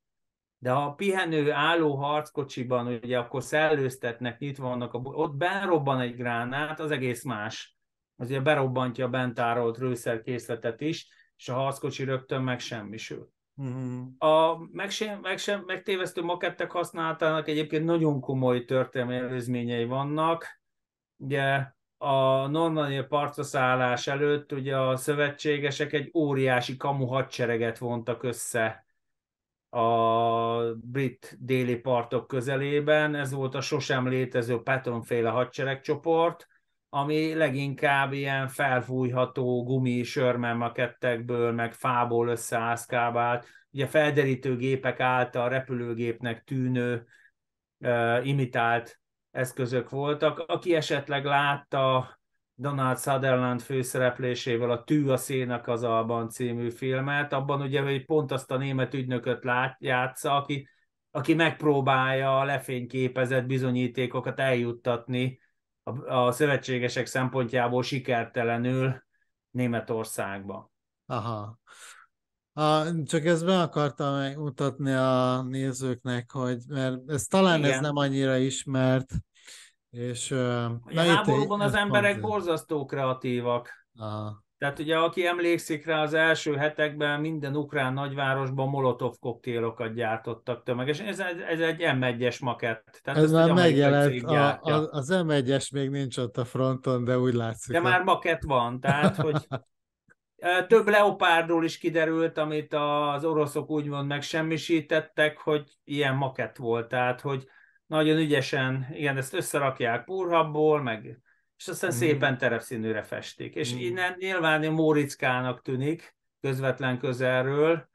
De 0.59 0.71
ha 0.71 0.83
a 0.83 0.93
pihenő 0.93 1.51
álló 1.51 1.95
harckocsiban, 1.95 2.87
ugye 2.87 3.17
akkor 3.17 3.43
szellőztetnek, 3.43 4.39
nyitva 4.39 4.67
vannak, 4.67 4.93
a, 4.93 4.97
ott 4.97 5.35
benrobban 5.35 5.99
egy 5.99 6.15
gránát, 6.15 6.79
az 6.79 6.91
egész 6.91 7.23
más. 7.23 7.77
Az 8.15 8.29
ugye 8.29 8.39
berobbantja 8.39 9.05
a 9.05 9.09
bent 9.09 9.33
tárolt 9.33 9.77
rőszerkészletet 9.77 10.81
is, 10.81 11.07
és 11.37 11.49
a 11.49 11.53
harckocsi 11.53 12.03
rögtön 12.03 12.41
megsemmisül. 12.41 13.29
Uh-huh. 13.55 14.07
A 14.17 14.57
megsem, 14.71 15.19
megsem, 15.19 15.63
megtévesztő 15.65 16.21
makettek 16.21 16.71
használatának 16.71 17.47
egyébként 17.47 17.85
nagyon 17.85 18.19
komoly 18.19 18.65
történelmi 18.65 19.15
előzményei 19.15 19.85
vannak. 19.85 20.61
Ugye 21.17 21.65
a 21.97 22.47
Normandia 22.47 23.07
partraszállás 23.07 24.07
előtt 24.07 24.51
ugye 24.51 24.77
a 24.77 24.95
szövetségesek 24.95 25.93
egy 25.93 26.11
óriási 26.13 26.77
kamu 26.77 27.05
hadsereget 27.05 27.77
vontak 27.77 28.23
össze 28.23 28.86
a 29.70 30.74
brit 30.76 31.38
déli 31.39 31.76
partok 31.76 32.28
közelében. 32.28 33.15
Ez 33.15 33.32
volt 33.32 33.55
a 33.55 33.61
sosem 33.61 34.07
létező 34.07 34.61
Patton-féle 34.61 35.30
hadseregcsoport, 35.30 36.47
ami 36.89 37.34
leginkább 37.34 38.13
ilyen 38.13 38.47
felfújható 38.47 39.63
gumi 39.63 40.03
sörmenmakettekből, 40.03 41.51
meg 41.51 41.74
fából 41.74 42.28
összeászkábált, 42.28 43.47
ugye 43.72 43.88
felderítő 43.88 44.55
gépek 44.55 44.99
által 44.99 45.49
repülőgépnek 45.49 46.43
tűnő, 46.43 47.05
imitált 48.24 48.99
eszközök 49.32 49.89
voltak. 49.89 50.39
Aki 50.39 50.76
esetleg 50.76 51.26
látta 51.26 52.18
Donald 52.59 52.99
Sutherland 52.99 53.61
főszereplésével 53.61 54.71
a 54.71 54.83
Tű 54.83 55.07
a 55.07 55.17
szénak 55.17 55.67
az 55.67 55.83
alban 55.83 56.29
című 56.29 56.69
filmet, 56.69 57.33
abban 57.33 57.61
ugye 57.61 57.81
hogy 57.81 58.05
pont 58.05 58.31
azt 58.31 58.51
a 58.51 58.57
német 58.57 58.93
ügynököt 58.93 59.43
lát, 59.43 59.77
játsza, 59.79 60.35
aki, 60.35 60.69
aki 61.11 61.33
megpróbálja 61.33 62.39
a 62.39 62.43
lefényképezett 62.43 63.45
bizonyítékokat 63.45 64.39
eljuttatni 64.39 65.39
a, 65.83 66.13
a 66.15 66.31
szövetségesek 66.31 67.05
szempontjából 67.05 67.83
sikertelenül 67.83 69.03
Németországba. 69.51 70.71
Aha. 71.05 71.59
A, 72.53 73.03
csak 73.03 73.25
ezt 73.25 73.45
be 73.45 73.59
akartam 73.59 74.15
megmutatni 74.15 74.91
a 74.91 75.41
nézőknek, 75.41 76.31
hogy 76.31 76.63
mert 76.67 77.09
ez 77.09 77.23
talán 77.23 77.59
Igen. 77.59 77.71
ez 77.71 77.79
nem 77.79 77.95
annyira 77.95 78.37
ismert, 78.37 79.11
és... 79.89 80.31
A 80.31 80.81
háborúban 80.95 81.61
az 81.61 81.73
emberek 81.73 82.19
pont... 82.19 82.23
borzasztó 82.23 82.85
kreatívak. 82.85 83.88
Aha. 83.95 84.45
Tehát 84.57 84.79
ugye, 84.79 84.97
aki 84.97 85.25
emlékszik 85.25 85.85
rá, 85.85 86.01
az 86.01 86.13
első 86.13 86.55
hetekben 86.55 87.21
minden 87.21 87.55
ukrán 87.55 87.93
nagyvárosban 87.93 88.69
molotov 88.69 89.15
koktélokat 89.19 89.93
gyártottak 89.93 90.63
tömegesen. 90.63 91.07
Ez, 91.07 91.19
ez 91.49 91.59
egy 91.59 91.77
M1-es 91.79 92.41
makett. 92.41 92.99
Tehát 93.03 93.23
ez 93.23 93.31
már 93.31 93.51
megjelent, 93.51 94.23
a, 94.23 94.59
a, 94.61 94.88
az 94.91 95.09
M1-es 95.13 95.73
még 95.73 95.89
nincs 95.89 96.17
ott 96.17 96.38
a 96.38 96.45
fronton, 96.45 97.03
de 97.03 97.19
úgy 97.19 97.33
látszik. 97.33 97.73
De 97.73 97.81
már 97.81 98.03
makett 98.03 98.43
van, 98.43 98.79
tehát 98.79 99.15
hogy 99.25 99.47
több 100.67 100.88
leopárdról 100.88 101.63
is 101.63 101.77
kiderült, 101.77 102.38
amit 102.38 102.73
az 102.73 103.25
oroszok 103.25 103.69
úgymond 103.69 104.07
megsemmisítettek, 104.07 105.38
hogy 105.38 105.77
ilyen 105.83 106.15
makett 106.15 106.55
volt, 106.55 106.88
tehát 106.88 107.21
hogy 107.21 107.47
nagyon 107.88 108.17
ügyesen, 108.17 108.88
igen, 108.91 109.17
ezt 109.17 109.33
összerakják 109.33 110.03
púrhabból, 110.03 110.81
meg, 110.81 111.19
és 111.57 111.67
aztán 111.67 111.89
mm. 111.93 111.97
szépen 111.97 112.38
terepszínűre 112.38 113.03
festik. 113.03 113.55
És 113.55 113.73
mm. 113.73 113.77
innen 113.77 114.15
nyilván 114.17 114.71
Mórickának 114.71 115.61
tűnik, 115.61 116.15
közvetlen 116.41 116.99
közelről, 116.99 117.89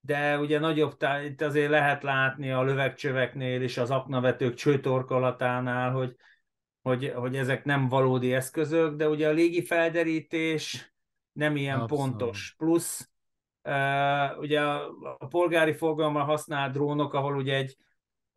de 0.00 0.38
ugye 0.38 0.58
nagyobb, 0.58 0.96
itt 1.24 1.40
azért 1.40 1.70
lehet 1.70 2.02
látni 2.02 2.50
a 2.50 2.62
lövegcsöveknél 2.62 3.62
és 3.62 3.78
az 3.78 3.90
aknavetők 3.90 4.54
csőtorkolatánál, 4.54 5.90
hogy, 5.90 6.16
hogy, 6.82 7.12
hogy 7.14 7.36
ezek 7.36 7.64
nem 7.64 7.88
valódi 7.88 8.34
eszközök, 8.34 8.96
de 8.96 9.08
ugye 9.08 9.28
a 9.28 9.32
légi 9.32 9.64
felderítés 9.64 10.94
nem 11.32 11.56
ilyen 11.56 11.80
Abszolút. 11.80 12.04
pontos. 12.04 12.54
Plusz 12.58 13.10
uh, 13.62 14.38
ugye 14.38 14.60
a, 14.60 14.90
a 15.18 15.26
polgári 15.26 15.72
forgalommal 15.72 16.24
használt 16.24 16.72
drónok, 16.72 17.14
ahol 17.14 17.36
ugye 17.36 17.54
egy 17.54 17.76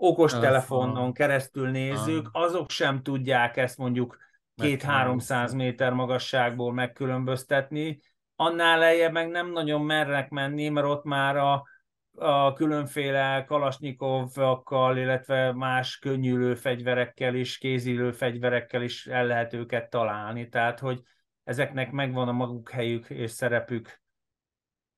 okos 0.01 0.31
telefonon 0.31 1.13
keresztül 1.13 1.69
nézzük, 1.69 2.29
azok 2.31 2.69
sem 2.69 3.01
tudják 3.01 3.57
ezt 3.57 3.77
mondjuk 3.77 4.17
két-háromszáz 4.55 5.53
méter 5.53 5.93
magasságból 5.93 6.73
megkülönböztetni. 6.73 8.01
Annál 8.35 8.79
lejjebb 8.79 9.11
meg 9.11 9.29
nem 9.29 9.51
nagyon 9.51 9.81
mernek 9.81 10.29
menni, 10.29 10.69
mert 10.69 10.87
ott 10.87 11.03
már 11.03 11.37
a, 11.37 11.63
a 12.15 12.53
különféle 12.53 13.43
kalasnyikovokkal, 13.47 14.97
illetve 14.97 15.51
más 15.51 15.97
könnyűlő 15.97 16.55
fegyverekkel 16.55 17.35
is, 17.35 17.57
kézilő 17.57 18.11
fegyverekkel 18.11 18.81
is 18.81 19.07
el 19.07 19.25
lehet 19.25 19.53
őket 19.53 19.89
találni. 19.89 20.49
Tehát, 20.49 20.79
hogy 20.79 21.01
ezeknek 21.43 21.91
megvan 21.91 22.27
a 22.27 22.31
maguk 22.31 22.69
helyük 22.69 23.09
és 23.09 23.31
szerepük 23.31 24.01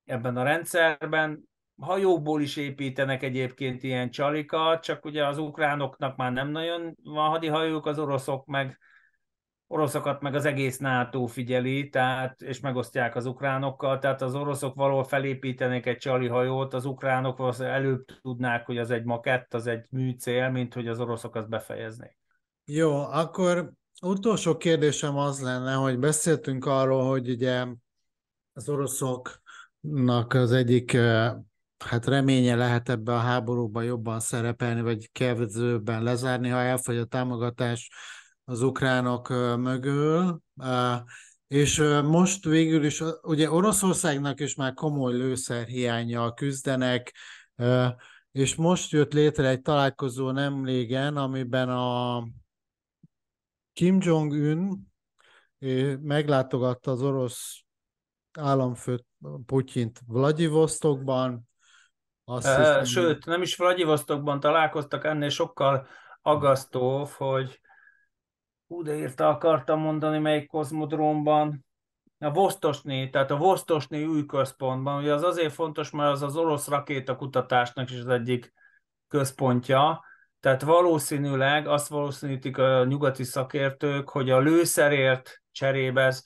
ebben 0.05 0.37
a 0.37 0.43
rendszerben 0.43 1.49
hajókból 1.81 2.41
is 2.41 2.55
építenek 2.55 3.23
egyébként 3.23 3.83
ilyen 3.83 4.09
csalikat, 4.09 4.83
csak 4.83 5.05
ugye 5.05 5.27
az 5.27 5.37
ukránoknak 5.37 6.15
már 6.15 6.31
nem 6.31 6.49
nagyon 6.49 6.95
van 7.03 7.29
hadihajók, 7.29 7.85
az 7.85 7.99
oroszok 7.99 8.45
meg 8.45 8.79
oroszokat 9.71 10.21
meg 10.21 10.35
az 10.35 10.45
egész 10.45 10.77
NATO 10.77 11.25
figyeli, 11.25 11.89
tehát, 11.89 12.41
és 12.41 12.59
megosztják 12.59 13.15
az 13.15 13.25
ukránokkal, 13.25 13.99
tehát 13.99 14.21
az 14.21 14.35
oroszok 14.35 14.75
valahol 14.75 15.03
felépítenek 15.03 15.85
egy 15.85 15.97
csali 15.97 16.27
hajót, 16.27 16.73
az 16.73 16.85
ukránok 16.85 17.55
előbb 17.59 18.05
tudnák, 18.21 18.65
hogy 18.65 18.77
az 18.77 18.91
egy 18.91 19.03
makett, 19.03 19.53
az 19.53 19.67
egy 19.67 19.85
műcél, 19.89 20.49
mint 20.49 20.73
hogy 20.73 20.87
az 20.87 20.99
oroszok 20.99 21.35
azt 21.35 21.49
befejeznék. 21.49 22.17
Jó, 22.65 22.95
akkor 22.95 23.71
utolsó 24.01 24.57
kérdésem 24.57 25.17
az 25.17 25.41
lenne, 25.41 25.73
hogy 25.73 25.99
beszéltünk 25.99 26.65
arról, 26.65 27.09
hogy 27.09 27.29
ugye 27.29 27.65
az 28.53 28.69
oroszoknak 28.69 30.33
az 30.33 30.51
egyik 30.51 30.97
hát 31.81 32.05
reménye 32.05 32.55
lehet 32.55 32.89
ebbe 32.89 33.13
a 33.13 33.19
háborúban 33.19 33.83
jobban 33.83 34.19
szerepelni, 34.19 34.81
vagy 34.81 35.11
kezdőben 35.11 36.03
lezárni, 36.03 36.49
ha 36.49 36.57
elfogy 36.57 36.97
a 36.97 37.05
támogatás 37.05 37.89
az 38.43 38.61
ukránok 38.61 39.29
mögül. 39.57 40.41
És 41.47 41.77
most 42.03 42.45
végül 42.45 42.83
is, 42.83 43.03
ugye 43.21 43.51
Oroszországnak 43.51 44.39
is 44.39 44.55
már 44.55 44.73
komoly 44.73 45.13
lőszerhiányjal 45.13 46.33
küzdenek, 46.33 47.15
és 48.31 48.55
most 48.55 48.91
jött 48.91 49.13
létre 49.13 49.47
egy 49.47 49.61
találkozó 49.61 50.31
nem 50.31 50.65
régen, 50.65 51.17
amiben 51.17 51.69
a 51.69 52.23
Kim 53.73 53.97
Jong-un 54.01 54.91
meglátogatta 56.01 56.91
az 56.91 57.01
orosz 57.01 57.63
államfőt 58.39 59.05
Putyint 59.45 60.01
Vladivostokban, 60.07 61.49
azt 62.31 62.57
hiszem, 62.57 62.83
Sőt, 62.83 63.25
nem 63.25 63.41
is 63.41 63.55
Vladivostokban 63.55 64.39
találkoztak, 64.39 65.05
ennél 65.05 65.29
sokkal 65.29 65.87
agasztóbb, 66.21 67.07
hogy 67.07 67.61
hú, 68.67 68.83
de 68.83 68.95
írta 68.95 69.29
akartam 69.29 69.79
mondani, 69.79 70.19
melyik 70.19 70.47
kozmodrómban, 70.47 71.65
a 72.19 72.31
Vostosni, 72.31 73.09
tehát 73.09 73.31
a 73.31 73.37
Vostosni 73.37 74.05
új 74.05 74.25
központban, 74.25 75.01
ugye 75.01 75.13
az 75.13 75.23
azért 75.23 75.53
fontos, 75.53 75.89
mert 75.89 76.11
az 76.11 76.21
az 76.21 76.35
orosz 76.35 76.67
rakétakutatásnak 76.67 77.89
is 77.89 77.99
az 77.99 78.07
egyik 78.07 78.53
központja, 79.07 80.05
tehát 80.39 80.61
valószínűleg 80.61 81.67
azt 81.67 81.87
valószínűtik 81.87 82.57
a 82.57 82.83
nyugati 82.83 83.23
szakértők, 83.23 84.09
hogy 84.09 84.29
a 84.29 84.39
lőszerért 84.39 85.41
cserébe 85.51 86.01
ez 86.01 86.23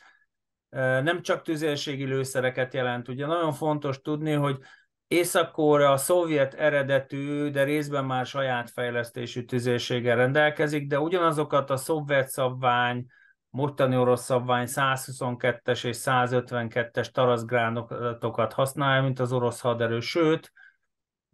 nem 1.03 1.21
csak 1.21 1.41
tüzérségi 1.41 2.05
lőszereket 2.05 2.73
jelent. 2.73 3.07
Ugye 3.07 3.25
nagyon 3.25 3.53
fontos 3.53 4.01
tudni, 4.01 4.31
hogy 4.31 4.59
észak 5.07 5.57
a 5.57 5.97
szovjet 5.97 6.53
eredetű, 6.53 7.49
de 7.49 7.63
részben 7.63 8.05
már 8.05 8.25
saját 8.25 8.69
fejlesztésű 8.69 9.43
tüzérséggel 9.43 10.15
rendelkezik, 10.15 10.87
de 10.87 10.99
ugyanazokat 10.99 11.69
a 11.69 11.77
szovjet 11.77 12.29
szabvány, 12.29 13.05
mostani 13.49 13.97
orosz 13.97 14.23
szabvány 14.23 14.67
122-es 14.69 15.85
és 15.85 15.97
152-es 15.99 17.11
taraszgránotokat 17.11 18.53
használja, 18.53 19.01
mint 19.01 19.19
az 19.19 19.31
orosz 19.31 19.59
haderő. 19.59 19.99
Sőt, 19.99 20.51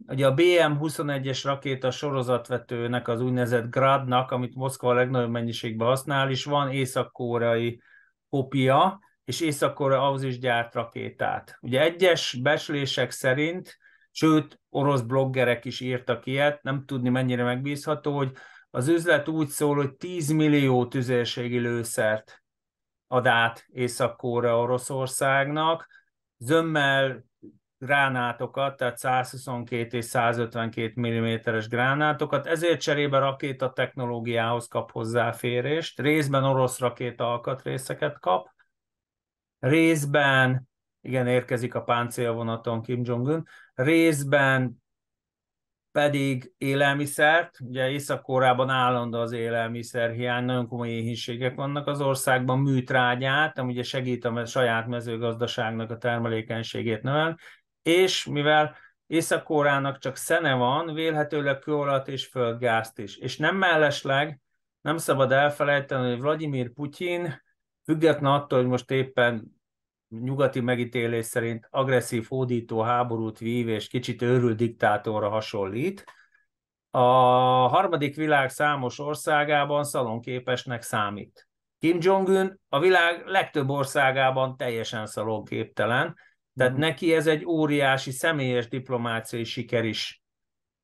ugye 0.06 0.26
a 0.26 0.34
BM-21-es 0.34 1.40
rakéta 1.44 1.90
sorozatvetőnek, 1.90 3.08
az 3.08 3.20
úgynevezett 3.20 3.70
Gradnak, 3.70 4.30
amit 4.30 4.54
Moszkva 4.54 4.90
a 4.90 4.94
legnagyobb 4.94 5.30
mennyiségben 5.30 5.86
használ, 5.86 6.30
is 6.30 6.44
van 6.44 6.70
észak-koreai 6.70 7.82
kopia, 8.30 9.00
és 9.24 9.40
észak 9.40 9.78
ahhoz 9.78 10.22
is 10.22 10.38
gyárt 10.38 10.74
rakétát. 10.74 11.58
Ugye 11.60 11.80
egyes 11.80 12.38
beslések 12.42 13.10
szerint 13.10 13.80
sőt, 14.12 14.60
orosz 14.70 15.00
bloggerek 15.00 15.64
is 15.64 15.80
írtak 15.80 16.26
ilyet, 16.26 16.62
nem 16.62 16.84
tudni 16.84 17.08
mennyire 17.08 17.44
megbízható, 17.44 18.16
hogy 18.16 18.32
az 18.70 18.88
üzlet 18.88 19.28
úgy 19.28 19.48
szól, 19.48 19.76
hogy 19.76 19.94
10 19.94 20.30
millió 20.30 20.86
tüzérségi 20.86 21.58
lőszert 21.58 22.42
ad 23.06 23.26
át 23.26 23.66
Észak-Korea 23.68 24.58
Oroszországnak, 24.58 25.88
zömmel 26.38 27.24
gránátokat, 27.78 28.76
tehát 28.76 28.98
122 28.98 29.96
és 29.96 30.04
152 30.04 31.00
mm-es 31.00 31.68
gránátokat, 31.68 32.46
ezért 32.46 32.80
cserébe 32.80 33.18
rakéta 33.18 33.72
technológiához 33.72 34.66
kap 34.66 34.90
hozzáférést, 34.90 36.00
részben 36.00 36.44
orosz 36.44 36.78
rakéta 36.78 37.30
alkatrészeket 37.30 38.18
kap, 38.18 38.48
részben, 39.62 40.68
igen, 41.00 41.26
érkezik 41.26 41.74
a 41.74 41.82
páncélvonaton 41.82 42.82
Kim 42.82 43.00
Jong-un, 43.04 43.46
részben 43.74 44.82
pedig 45.92 46.52
élelmiszert, 46.58 47.60
ugye 47.60 47.90
Észak-Kórában 47.90 48.68
állandó 48.68 49.18
az 49.18 49.32
élelmiszer 49.32 50.10
hiány, 50.10 50.44
nagyon 50.44 50.68
komoly 50.68 50.88
éhínségek 50.88 51.54
vannak 51.54 51.86
az 51.86 52.00
országban, 52.00 52.58
műtrágyát, 52.58 53.58
ami 53.58 53.72
ugye 53.72 53.82
segít 53.82 54.24
a 54.24 54.46
saját 54.46 54.86
mezőgazdaságnak 54.86 55.90
a 55.90 55.96
termelékenységét 55.96 57.02
növel, 57.02 57.38
és 57.82 58.26
mivel 58.26 58.76
Észak-Kórának 59.06 59.98
csak 59.98 60.16
szene 60.16 60.54
van, 60.54 60.94
vélhetőleg 60.94 61.58
kőolat 61.58 62.08
és 62.08 62.26
földgázt 62.26 62.98
is. 62.98 63.16
És 63.16 63.36
nem 63.36 63.56
mellesleg, 63.56 64.40
nem 64.80 64.96
szabad 64.96 65.32
elfelejteni, 65.32 66.10
hogy 66.10 66.20
Vladimir 66.20 66.72
Putyin, 66.72 67.42
független 67.84 68.32
attól, 68.32 68.58
hogy 68.58 68.68
most 68.68 68.90
éppen 68.90 69.60
nyugati 70.08 70.60
megítélés 70.60 71.26
szerint 71.26 71.66
agresszív 71.70 72.26
hódító 72.28 72.80
háborút 72.80 73.38
vív 73.38 73.68
és 73.68 73.88
kicsit 73.88 74.22
őrült 74.22 74.56
diktátorra 74.56 75.28
hasonlít, 75.28 76.04
a 76.90 77.06
harmadik 77.68 78.16
világ 78.16 78.50
számos 78.50 78.98
országában 78.98 79.84
szalonképesnek 79.84 80.82
számít. 80.82 81.48
Kim 81.78 81.98
Jong-un 82.00 82.60
a 82.68 82.80
világ 82.80 83.26
legtöbb 83.26 83.68
országában 83.68 84.56
teljesen 84.56 85.06
szalonképtelen, 85.06 86.16
tehát 86.56 86.72
uh-huh. 86.72 86.88
neki 86.88 87.14
ez 87.14 87.26
egy 87.26 87.44
óriási 87.44 88.10
személyes 88.10 88.68
diplomáciai 88.68 89.44
siker 89.44 89.84
is. 89.84 90.21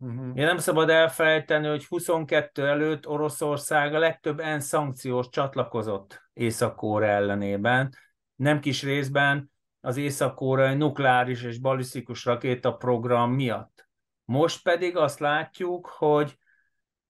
Uh-huh. 0.00 0.38
Én 0.38 0.44
nem 0.44 0.58
szabad 0.58 0.90
elfelejteni, 0.90 1.66
hogy 1.66 1.86
22 1.86 2.66
előtt 2.66 3.06
Oroszország 3.06 3.94
a 3.94 3.98
legtöbb 3.98 4.40
ENSZ 4.40 4.66
szankciós 4.66 5.28
csatlakozott 5.28 6.30
észak 6.32 6.82
ellenében, 7.02 7.94
nem 8.36 8.60
kis 8.60 8.82
részben 8.82 9.50
az 9.80 9.96
észak 9.96 10.40
nukleáris 10.76 11.42
és 11.42 11.58
balisztikus 11.58 12.24
rakéta 12.24 12.72
program 12.72 13.32
miatt. 13.32 13.88
Most 14.24 14.62
pedig 14.62 14.96
azt 14.96 15.18
látjuk, 15.18 15.86
hogy 15.86 16.38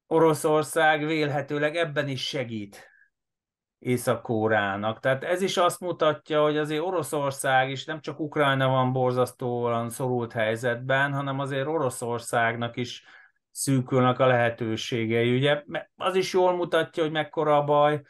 Oroszország 0.07 1.05
vélhetőleg 1.05 1.75
ebben 1.75 2.07
is 2.07 2.27
segít 2.27 2.87
Észak-Kórának. 3.79 4.99
Tehát 4.99 5.23
ez 5.23 5.41
is 5.41 5.57
azt 5.57 5.79
mutatja, 5.79 6.41
hogy 6.41 6.57
azért 6.57 6.81
Oroszország 6.81 7.69
is 7.69 7.85
nem 7.85 8.01
csak 8.01 8.19
Ukrajna 8.19 8.67
van 8.67 8.91
borzasztóan 8.91 9.89
szorult 9.89 10.31
helyzetben, 10.31 11.13
hanem 11.13 11.39
azért 11.39 11.67
Oroszországnak 11.67 12.77
is 12.77 13.03
szűkülnek 13.51 14.19
a 14.19 14.25
lehetőségei. 14.25 15.35
Ugye 15.35 15.63
az 15.95 16.15
is 16.15 16.33
jól 16.33 16.55
mutatja, 16.55 17.03
hogy 17.03 17.11
mekkora 17.11 17.57
a 17.57 17.63
baj, 17.63 18.01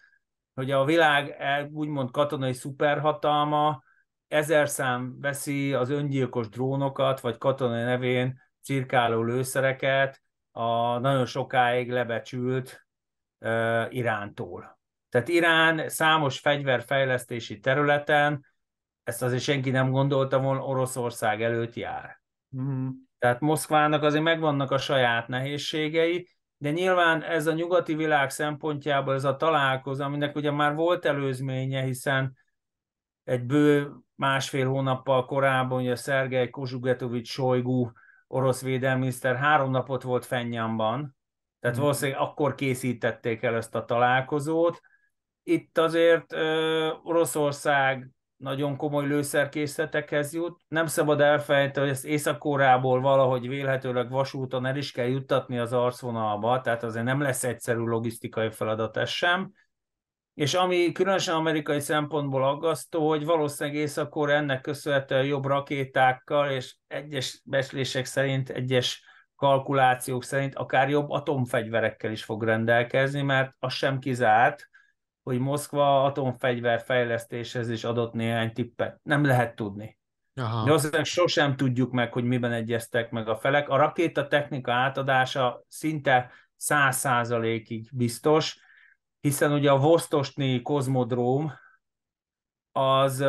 hogy 0.54 0.72
a 0.72 0.86
világ 0.86 1.36
úgymond 1.74 2.12
katonai 2.12 2.54
szuperhatalma 2.54 3.84
ezer 4.28 4.70
szám 4.70 5.20
veszi 5.20 5.74
az 5.74 5.90
öngyilkos 5.90 6.50
drónokat, 6.50 7.20
vagy 7.20 7.38
katonai 7.38 7.84
nevén 7.84 8.42
cirkáló 8.62 9.24
lőszereket 9.24 10.22
a 10.52 10.98
nagyon 10.98 11.26
sokáig 11.26 11.92
lebecsült 11.92 12.88
uh, 13.40 13.86
Irántól. 13.90 14.79
Tehát 15.10 15.28
Irán 15.28 15.90
számos 15.90 16.40
fegyverfejlesztési 16.40 17.60
területen, 17.60 18.46
ezt 19.04 19.22
azért 19.22 19.44
senki 19.44 19.70
nem 19.70 19.92
gondolta 19.92 20.40
volna, 20.40 20.66
Oroszország 20.66 21.42
előtt 21.42 21.74
jár. 21.74 22.22
Mm. 22.58 22.90
Tehát 23.18 23.40
Moszkvának 23.40 24.04
azért 24.04 24.24
megvannak 24.24 24.72
a 24.72 24.78
saját 24.78 25.28
nehézségei, 25.28 26.28
de 26.58 26.72
nyilván 26.72 27.24
ez 27.24 27.48
a 27.48 27.54
nyugati 27.54 27.96
világ 27.96 28.30
szempontjából 28.30 29.14
ez 29.14 29.24
a 29.24 29.36
találkozó, 29.36 30.04
aminek 30.04 30.36
ugye 30.36 30.52
már 30.52 30.76
volt 30.76 31.06
előzménye, 31.06 31.82
hiszen 31.82 32.38
egy 33.24 33.44
bő 33.44 33.92
másfél 34.16 34.68
hónappal 34.68 35.26
korábban 35.26 35.82
ugye 35.82 35.96
Szergej 35.96 36.50
Kozsugetovics 36.50 37.30
Sojgu 37.30 37.92
orosz 38.28 38.62
védelmiszter 38.62 39.36
három 39.36 39.72
napot 39.72 40.04
volt 40.04 40.26
Fenyamban, 40.26 41.18
tehát 41.60 41.78
mm. 41.78 41.82
valószínűleg 41.82 42.22
akkor 42.22 42.56
készítették 42.56 43.44
el 43.44 43.56
ezt 43.56 43.76
a 43.76 43.86
találkozót, 43.86 44.82
itt 45.50 45.78
azért 45.78 46.34
ö, 46.34 46.90
Oroszország 47.04 48.10
nagyon 48.40 48.76
komoly 48.76 49.08
lőszerkészletekhez 49.08 50.34
jut. 50.34 50.62
Nem 50.68 50.86
szabad 50.86 51.22
elfelejteni, 51.22 51.86
hogy 51.86 51.96
ezt 51.96 52.06
észak 52.06 52.44
valahogy 52.44 53.48
vélhetőleg 53.48 54.10
vasúton 54.10 54.66
el 54.66 54.78
is 54.78 54.92
kell 54.92 55.08
juttatni 55.08 55.58
az 55.58 55.74
arcvonalba, 55.74 56.62
tehát 56.62 56.84
azért 56.84 57.06
nem 57.06 57.22
lesz 57.22 57.44
egyszerű 57.44 57.80
logisztikai 57.80 58.52
feladat 58.52 58.98
ez 58.98 59.10
sem. 59.10 59.52
És 60.34 60.54
ami 60.54 60.92
különösen 60.92 61.36
amerikai 61.36 61.80
szempontból 61.80 62.44
aggasztó, 62.44 63.08
hogy 63.08 63.26
valószínűleg 63.26 63.80
észak 63.80 64.30
ennek 64.30 64.62
köszönhetően 64.62 65.26
jobb 65.26 65.46
rakétákkal, 65.46 66.52
és 66.52 66.76
egyes 66.88 67.42
beslések 67.46 68.06
szerint, 68.06 68.50
egyes 68.50 69.04
kalkulációk 69.36 70.24
szerint 70.24 70.56
akár 70.56 70.90
jobb 70.90 71.10
atomfegyverekkel 71.10 72.12
is 72.12 72.24
fog 72.24 72.44
rendelkezni, 72.44 73.22
mert 73.22 73.56
az 73.60 73.74
sem 73.74 74.00
kizárt, 74.00 74.69
hogy 75.30 75.40
Moszkva 75.40 76.04
atomfegyver 76.04 76.82
fejlesztéshez 76.82 77.70
is 77.70 77.84
adott 77.84 78.14
néhány 78.14 78.54
tippet. 78.54 79.00
Nem 79.04 79.26
lehet 79.26 79.56
tudni. 79.56 79.98
Aha. 80.36 80.64
De 80.64 80.72
azt 80.72 81.04
sosem 81.04 81.56
tudjuk 81.56 81.92
meg, 81.92 82.14
hogy 82.14 82.24
miben 82.24 82.52
egyeztek 82.52 83.12
meg 83.12 83.28
a 83.28 83.36
felek. 83.36 83.70
A 83.70 83.78
rakéta 83.78 84.28
technika 84.28 84.72
átadása 84.72 85.64
szinte 85.68 86.32
száz 86.56 86.98
százalékig 86.98 87.90
biztos, 87.94 88.60
hiszen 89.22 89.52
ugye 89.52 89.72
a 89.72 89.78
Vostosni 89.78 90.62
kozmodróm 90.62 91.52
az 92.72 93.26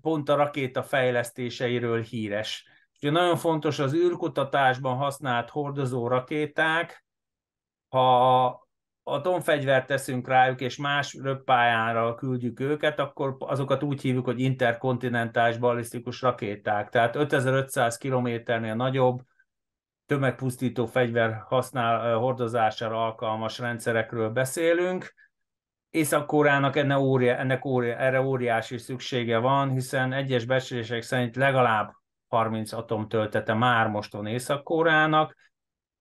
pont 0.00 0.28
a 0.28 0.34
rakéta 0.34 0.82
fejlesztéseiről 0.82 2.02
híres. 2.02 2.68
Ugye 3.02 3.10
nagyon 3.10 3.36
fontos 3.36 3.78
az 3.78 3.94
űrkutatásban 3.94 4.96
használt 4.96 5.50
hordozó 5.50 6.08
rakéták, 6.08 7.04
ha 7.88 8.59
atomfegyvert 9.02 9.86
teszünk 9.86 10.28
rájuk, 10.28 10.60
és 10.60 10.76
más 10.76 11.14
röppályára 11.14 12.14
küldjük 12.14 12.60
őket, 12.60 12.98
akkor 12.98 13.36
azokat 13.38 13.82
úgy 13.82 14.00
hívjuk, 14.00 14.24
hogy 14.24 14.40
interkontinentális 14.40 15.56
ballisztikus 15.56 16.22
rakéták. 16.22 16.88
Tehát 16.88 17.16
5500 17.16 17.96
kilométernél 17.96 18.74
nagyobb, 18.74 19.20
tömegpusztító 20.06 20.86
fegyver 20.86 21.42
használ, 21.46 22.16
hordozására 22.16 23.04
alkalmas 23.04 23.58
rendszerekről 23.58 24.30
beszélünk. 24.30 25.14
Észak-Koreának 25.90 26.76
ennek, 26.76 26.98
óriá, 26.98 27.36
ennek 27.36 27.64
óriá, 27.64 27.96
erre 27.96 28.20
óriási 28.22 28.78
szüksége 28.78 29.38
van, 29.38 29.70
hiszen 29.70 30.12
egyes 30.12 30.44
becslések 30.44 31.02
szerint 31.02 31.36
legalább 31.36 31.92
30 32.28 32.72
atomtöltete 32.72 33.54
már 33.54 33.88
most 33.88 34.12
van 34.12 34.26
Észak-Koreának, 34.26 35.36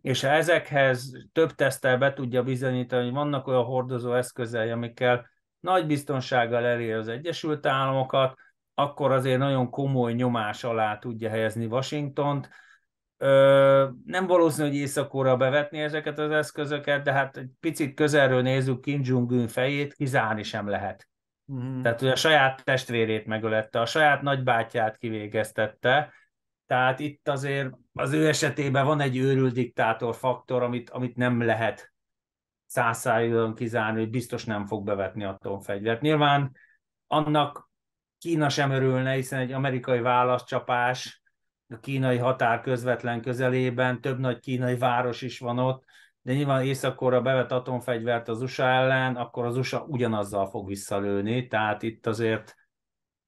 és 0.01 0.21
ha 0.21 0.27
ezekhez 0.27 1.11
több 1.31 1.51
tesztel 1.51 1.97
be 1.97 2.13
tudja 2.13 2.43
bizonyítani, 2.43 3.03
hogy 3.03 3.13
vannak 3.13 3.47
olyan 3.47 3.63
hordozó 3.63 4.13
eszközei, 4.13 4.69
amikkel 4.69 5.29
nagy 5.59 5.85
biztonsággal 5.85 6.65
elér 6.65 6.95
az 6.95 7.07
Egyesült 7.07 7.65
Államokat, 7.65 8.37
akkor 8.73 9.11
azért 9.11 9.37
nagyon 9.37 9.69
komoly 9.69 10.13
nyomás 10.13 10.63
alá 10.63 10.97
tudja 10.97 11.29
helyezni 11.29 11.65
Washingtont. 11.65 12.49
Ö, 13.17 13.87
nem 14.05 14.27
valószínű, 14.27 14.67
hogy 14.67 14.77
észak 14.77 15.37
bevetni 15.37 15.79
ezeket 15.79 16.19
az 16.19 16.31
eszközöket, 16.31 17.03
de 17.03 17.11
hát 17.11 17.37
egy 17.37 17.49
picit 17.59 17.93
közelről 17.93 18.41
nézzük 18.41 18.81
Kim 18.81 19.01
Jong-un 19.03 19.47
fejét, 19.47 19.93
kizárni 19.93 20.43
sem 20.43 20.67
lehet. 20.67 21.07
Mm. 21.53 21.81
Tehát, 21.81 21.99
hogy 21.99 22.09
a 22.09 22.15
saját 22.15 22.63
testvérét 22.63 23.25
megölette, 23.25 23.79
a 23.79 23.85
saját 23.85 24.21
nagybátyját 24.21 24.97
kivégeztette, 24.97 26.13
tehát 26.69 26.99
itt 26.99 27.27
azért 27.27 27.73
az 27.93 28.13
ő 28.13 28.27
esetében 28.27 28.85
van 28.85 28.99
egy 28.99 29.17
őrült 29.17 29.53
diktátor 29.53 30.15
faktor, 30.15 30.63
amit, 30.63 30.89
amit 30.89 31.15
nem 31.15 31.41
lehet 31.41 31.93
százszájúan 32.65 33.55
kizárni, 33.55 33.99
hogy 33.99 34.09
biztos 34.09 34.45
nem 34.45 34.65
fog 34.65 34.85
bevetni 34.85 35.23
atomfegyvert. 35.23 36.01
Nyilván 36.01 36.55
annak 37.07 37.69
Kína 38.17 38.49
sem 38.49 38.71
örülne, 38.71 39.11
hiszen 39.11 39.39
egy 39.39 39.51
amerikai 39.51 39.99
válaszcsapás 39.99 41.21
a 41.67 41.79
kínai 41.79 42.17
határ 42.17 42.61
közvetlen 42.61 43.21
közelében, 43.21 44.01
több 44.01 44.19
nagy 44.19 44.39
kínai 44.39 44.77
város 44.77 45.21
is 45.21 45.39
van 45.39 45.59
ott, 45.59 45.83
de 46.21 46.33
nyilván 46.33 46.63
északkorra 46.63 47.21
bevet 47.21 47.51
atomfegyvert 47.51 48.27
az 48.27 48.41
USA 48.41 48.63
ellen, 48.63 49.15
akkor 49.15 49.45
az 49.45 49.57
USA 49.57 49.85
ugyanazzal 49.87 50.49
fog 50.49 50.67
visszalőni, 50.67 51.47
tehát 51.47 51.83
itt 51.83 52.05
azért, 52.05 52.55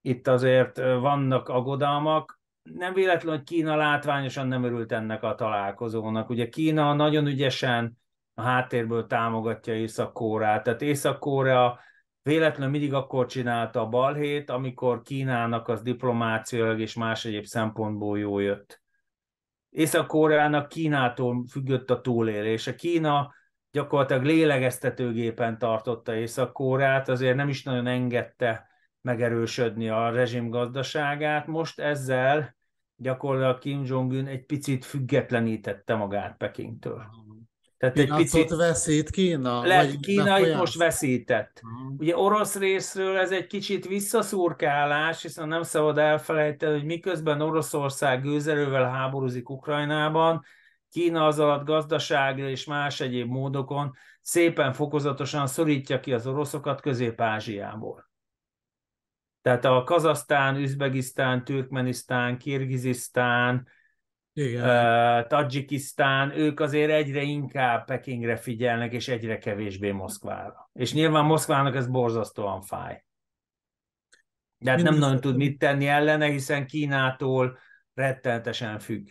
itt 0.01 0.27
azért 0.27 0.77
vannak 0.77 1.49
aggodalmak 1.49 2.40
nem 2.63 2.93
véletlen, 2.93 3.35
hogy 3.35 3.43
Kína 3.43 3.75
látványosan 3.75 4.47
nem 4.47 4.63
örült 4.63 4.91
ennek 4.91 5.23
a 5.23 5.35
találkozónak. 5.35 6.29
Ugye 6.29 6.49
Kína 6.49 6.93
nagyon 6.93 7.27
ügyesen 7.27 7.97
a 8.33 8.41
háttérből 8.41 9.07
támogatja 9.07 9.75
Észak-Koreát. 9.75 10.63
Tehát 10.63 10.81
Észak-Korea 10.81 11.79
véletlenül 12.23 12.71
mindig 12.71 12.93
akkor 12.93 13.25
csinálta 13.25 13.81
a 13.81 13.89
balhét, 13.89 14.49
amikor 14.49 15.01
Kínának 15.01 15.67
az 15.67 15.81
diplomáciailag 15.81 16.79
és 16.79 16.93
más 16.93 17.25
egyéb 17.25 17.45
szempontból 17.45 18.19
jó 18.19 18.39
jött. 18.39 18.81
Észak-Koreának 19.69 20.67
Kínától 20.67 21.45
függött 21.49 21.89
a 21.89 22.01
túlélése. 22.01 22.75
Kína 22.75 23.33
gyakorlatilag 23.71 24.23
lélegeztetőgépen 24.23 25.57
tartotta 25.57 26.15
Észak-Koreát, 26.15 27.09
azért 27.09 27.35
nem 27.35 27.49
is 27.49 27.63
nagyon 27.63 27.87
engedte 27.87 28.70
megerősödni 29.01 29.89
a 29.89 30.09
rezsim 30.09 30.49
gazdaságát. 30.49 31.47
Most 31.47 31.79
ezzel 31.79 32.55
gyakorlatilag 32.95 33.59
Kim 33.59 33.83
Jong-un 33.85 34.27
egy 34.27 34.45
picit 34.45 34.85
függetlenítette 34.85 35.95
magát 35.95 36.37
Pekingtől. 36.37 37.03
Tehát 37.77 37.97
egy 37.97 38.13
picit 38.15 38.49
veszít 38.49 39.09
Kína? 39.09 39.61
Lett 39.63 39.85
vagy 39.85 39.99
Kína 39.99 40.39
itt 40.39 40.55
most 40.55 40.77
veszített. 40.77 41.61
Uh-huh. 41.63 41.99
Ugye 41.99 42.17
orosz 42.17 42.55
részről 42.55 43.17
ez 43.17 43.31
egy 43.31 43.47
kicsit 43.47 43.87
visszaszurkálás, 43.87 45.21
hiszen 45.21 45.47
nem 45.47 45.63
szabad 45.63 45.97
elfelejteni, 45.97 46.73
hogy 46.73 46.85
miközben 46.85 47.41
Oroszország 47.41 48.21
gőzerővel 48.21 48.89
háborúzik 48.89 49.49
Ukrajnában, 49.49 50.43
Kína 50.89 51.25
az 51.25 51.39
alatt 51.39 51.65
gazdaságra 51.65 52.49
és 52.49 52.65
más 52.65 52.99
egyéb 52.99 53.29
módokon 53.29 53.93
szépen 54.21 54.73
fokozatosan 54.73 55.47
szorítja 55.47 55.99
ki 55.99 56.13
az 56.13 56.27
oroszokat 56.27 56.81
Közép-Ázsiából. 56.81 58.10
Tehát 59.41 59.65
a 59.65 59.83
Kazasztán, 59.83 60.55
Üzbegisztán, 60.55 61.43
Türkmenisztán, 61.43 62.37
Kirgizisztán, 62.37 63.67
igen. 64.33 65.27
Tadzsikisztán, 65.27 66.37
ők 66.37 66.59
azért 66.59 66.91
egyre 66.91 67.21
inkább 67.21 67.85
Pekingre 67.85 68.35
figyelnek, 68.35 68.93
és 68.93 69.07
egyre 69.07 69.37
kevésbé 69.37 69.91
Moszkvára. 69.91 70.69
És 70.73 70.93
nyilván 70.93 71.25
Moszkvának 71.25 71.75
ez 71.75 71.87
borzasztóan 71.87 72.61
fáj. 72.61 73.03
De 74.57 74.71
hát 74.71 74.81
nem 74.81 74.97
nagyon 74.97 75.19
tud 75.19 75.35
mit 75.35 75.59
tenni 75.59 75.87
ellene, 75.87 76.25
hiszen 76.25 76.65
Kínától 76.65 77.57
rettenetesen 77.93 78.79
függ. 78.79 79.07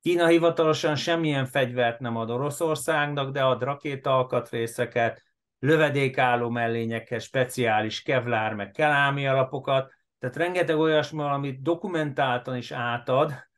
Kína 0.00 0.26
hivatalosan 0.26 0.94
semmilyen 0.94 1.46
fegyvert 1.46 2.00
nem 2.00 2.16
ad 2.16 2.30
Oroszországnak, 2.30 3.32
de 3.32 3.42
ad 3.42 3.62
rakétaalkatrészeket, 3.62 5.22
lövedékálló 5.60 6.50
mellényekhez 6.50 7.22
speciális 7.22 8.02
kevlár 8.02 8.54
meg 8.54 8.70
kelámi 8.70 9.26
alapokat, 9.26 9.92
tehát 10.18 10.36
rengeteg 10.36 10.76
olyasmi, 10.76 11.22
amit 11.22 11.62
dokumentáltan 11.62 12.56
is 12.56 12.70
átad, 12.70 13.48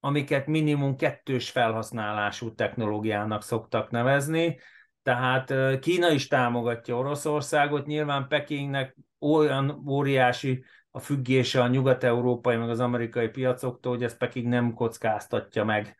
amiket 0.00 0.46
minimum 0.46 0.96
kettős 0.96 1.50
felhasználású 1.50 2.54
technológiának 2.54 3.42
szoktak 3.42 3.90
nevezni. 3.90 4.58
Tehát 5.02 5.78
Kína 5.80 6.10
is 6.10 6.26
támogatja 6.26 6.96
Oroszországot, 6.96 7.86
nyilván 7.86 8.28
Pekingnek 8.28 8.96
olyan 9.18 9.84
óriási 9.88 10.64
a 10.90 10.98
függése 10.98 11.62
a 11.62 11.68
nyugat-európai, 11.68 12.56
meg 12.56 12.68
az 12.68 12.80
amerikai 12.80 13.28
piacoktól, 13.28 13.92
hogy 13.92 14.04
ezt 14.04 14.18
Peking 14.18 14.46
nem 14.46 14.74
kockáztatja 14.74 15.64
meg 15.64 15.96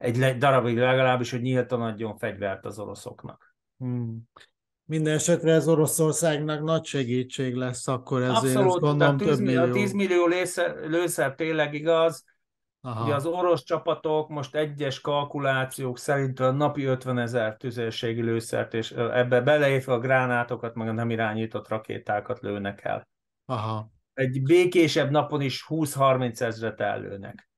egy 0.00 0.36
darabig 0.38 0.78
legalábbis, 0.78 1.30
hogy 1.30 1.40
nyíltan 1.40 1.82
adjon 1.82 2.16
fegyvert 2.16 2.64
az 2.64 2.78
oroszoknak. 2.78 3.54
Hmm. 3.78 4.28
Minden 4.90 5.14
esetre 5.14 5.52
ez 5.52 5.68
Oroszországnak 5.68 6.62
nagy 6.62 6.84
segítség 6.84 7.54
lesz, 7.54 7.88
akkor 7.88 8.22
ezért 8.22 8.56
Abszolút, 8.56 8.80
gondolom 8.80 9.16
több 9.16 9.38
millió. 9.38 9.62
A 9.62 9.70
10 9.70 9.92
millió 9.92 10.26
lőszer, 10.26 10.76
lőszer 10.86 11.34
tényleg 11.34 11.74
igaz, 11.74 12.24
Aha. 12.82 13.04
Ugye 13.04 13.14
az 13.14 13.26
orosz 13.26 13.62
csapatok 13.62 14.28
most 14.28 14.54
egyes 14.54 15.00
kalkulációk 15.00 15.98
szerint 15.98 16.40
a 16.40 16.50
napi 16.50 16.84
50 16.84 17.18
ezer 17.18 17.56
tüzérségi 17.56 18.22
lőszert, 18.22 18.74
és 18.74 18.90
ebbe 18.90 19.40
beleértve 19.40 19.92
a 19.92 19.98
gránátokat, 19.98 20.74
meg 20.74 20.88
a 20.88 20.92
nem 20.92 21.10
irányított 21.10 21.68
rakétákat 21.68 22.40
lőnek 22.40 22.84
el. 22.84 23.08
Aha. 23.44 23.90
Egy 24.14 24.42
békésebb 24.42 25.10
napon 25.10 25.40
is 25.40 25.64
20-30 25.68 26.40
ezret 26.40 26.80
ellőnek. 26.80 27.49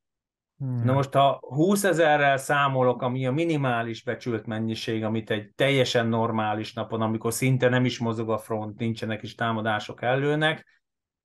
Hmm. 0.63 0.85
Na 0.85 0.93
most, 0.93 1.13
ha 1.13 1.39
20 1.41 1.85
ezerrel 1.85 2.37
számolok, 2.37 3.03
ami 3.03 3.27
a 3.27 3.33
minimális 3.33 4.03
becsült 4.03 4.47
mennyiség, 4.47 5.05
amit 5.05 5.31
egy 5.31 5.53
teljesen 5.55 6.07
normális 6.07 6.73
napon, 6.73 7.01
amikor 7.01 7.33
szinte 7.33 7.69
nem 7.69 7.85
is 7.85 7.99
mozog 7.99 8.31
a 8.31 8.39
front, 8.39 8.79
nincsenek 8.79 9.23
is 9.23 9.35
támadások 9.35 10.03
ellőnek, 10.03 10.67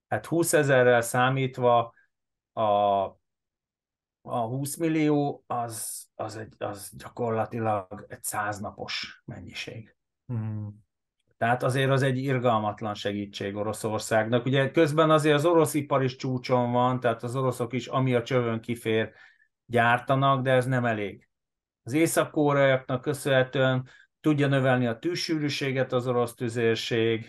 hát 0.07 0.26
20 0.26 0.53
ezerrel 0.53 1.01
számítva 1.01 1.93
a 2.53 2.61
a 4.30 4.39
20 4.39 4.77
millió 4.77 5.43
az, 5.47 6.05
az, 6.15 6.35
egy, 6.35 6.53
az 6.57 6.91
gyakorlatilag 6.97 8.05
egy 8.09 8.23
száznapos 8.23 9.22
mennyiség. 9.26 9.95
Mm. 10.34 10.68
Tehát 11.38 11.64
azért 11.64 11.89
az 11.91 12.01
egy 12.01 12.18
irgalmatlan 12.18 12.93
segítség 12.93 13.55
Oroszországnak. 13.55 14.45
Ugye 14.45 14.72
közben 14.72 15.09
azért 15.09 15.35
az 15.35 15.45
orosz 15.45 15.73
ipar 15.73 16.03
is 16.03 16.15
csúcson 16.15 16.72
van, 16.72 16.99
tehát 16.99 17.23
az 17.23 17.35
oroszok 17.35 17.73
is, 17.73 17.88
ami 17.88 18.15
a 18.15 18.23
csövön 18.23 18.61
kifér, 18.61 19.11
gyártanak, 19.65 20.41
de 20.41 20.51
ez 20.51 20.65
nem 20.65 20.85
elég. 20.85 21.27
Az 21.84 21.93
észak 21.93 22.31
köszönhetően 23.01 23.88
tudja 24.22 24.47
növelni 24.47 24.88
a 24.88 24.99
tűzsűrűséget 24.99 25.93
az 25.93 26.07
orosz 26.07 26.35
tüzérség, 26.35 27.26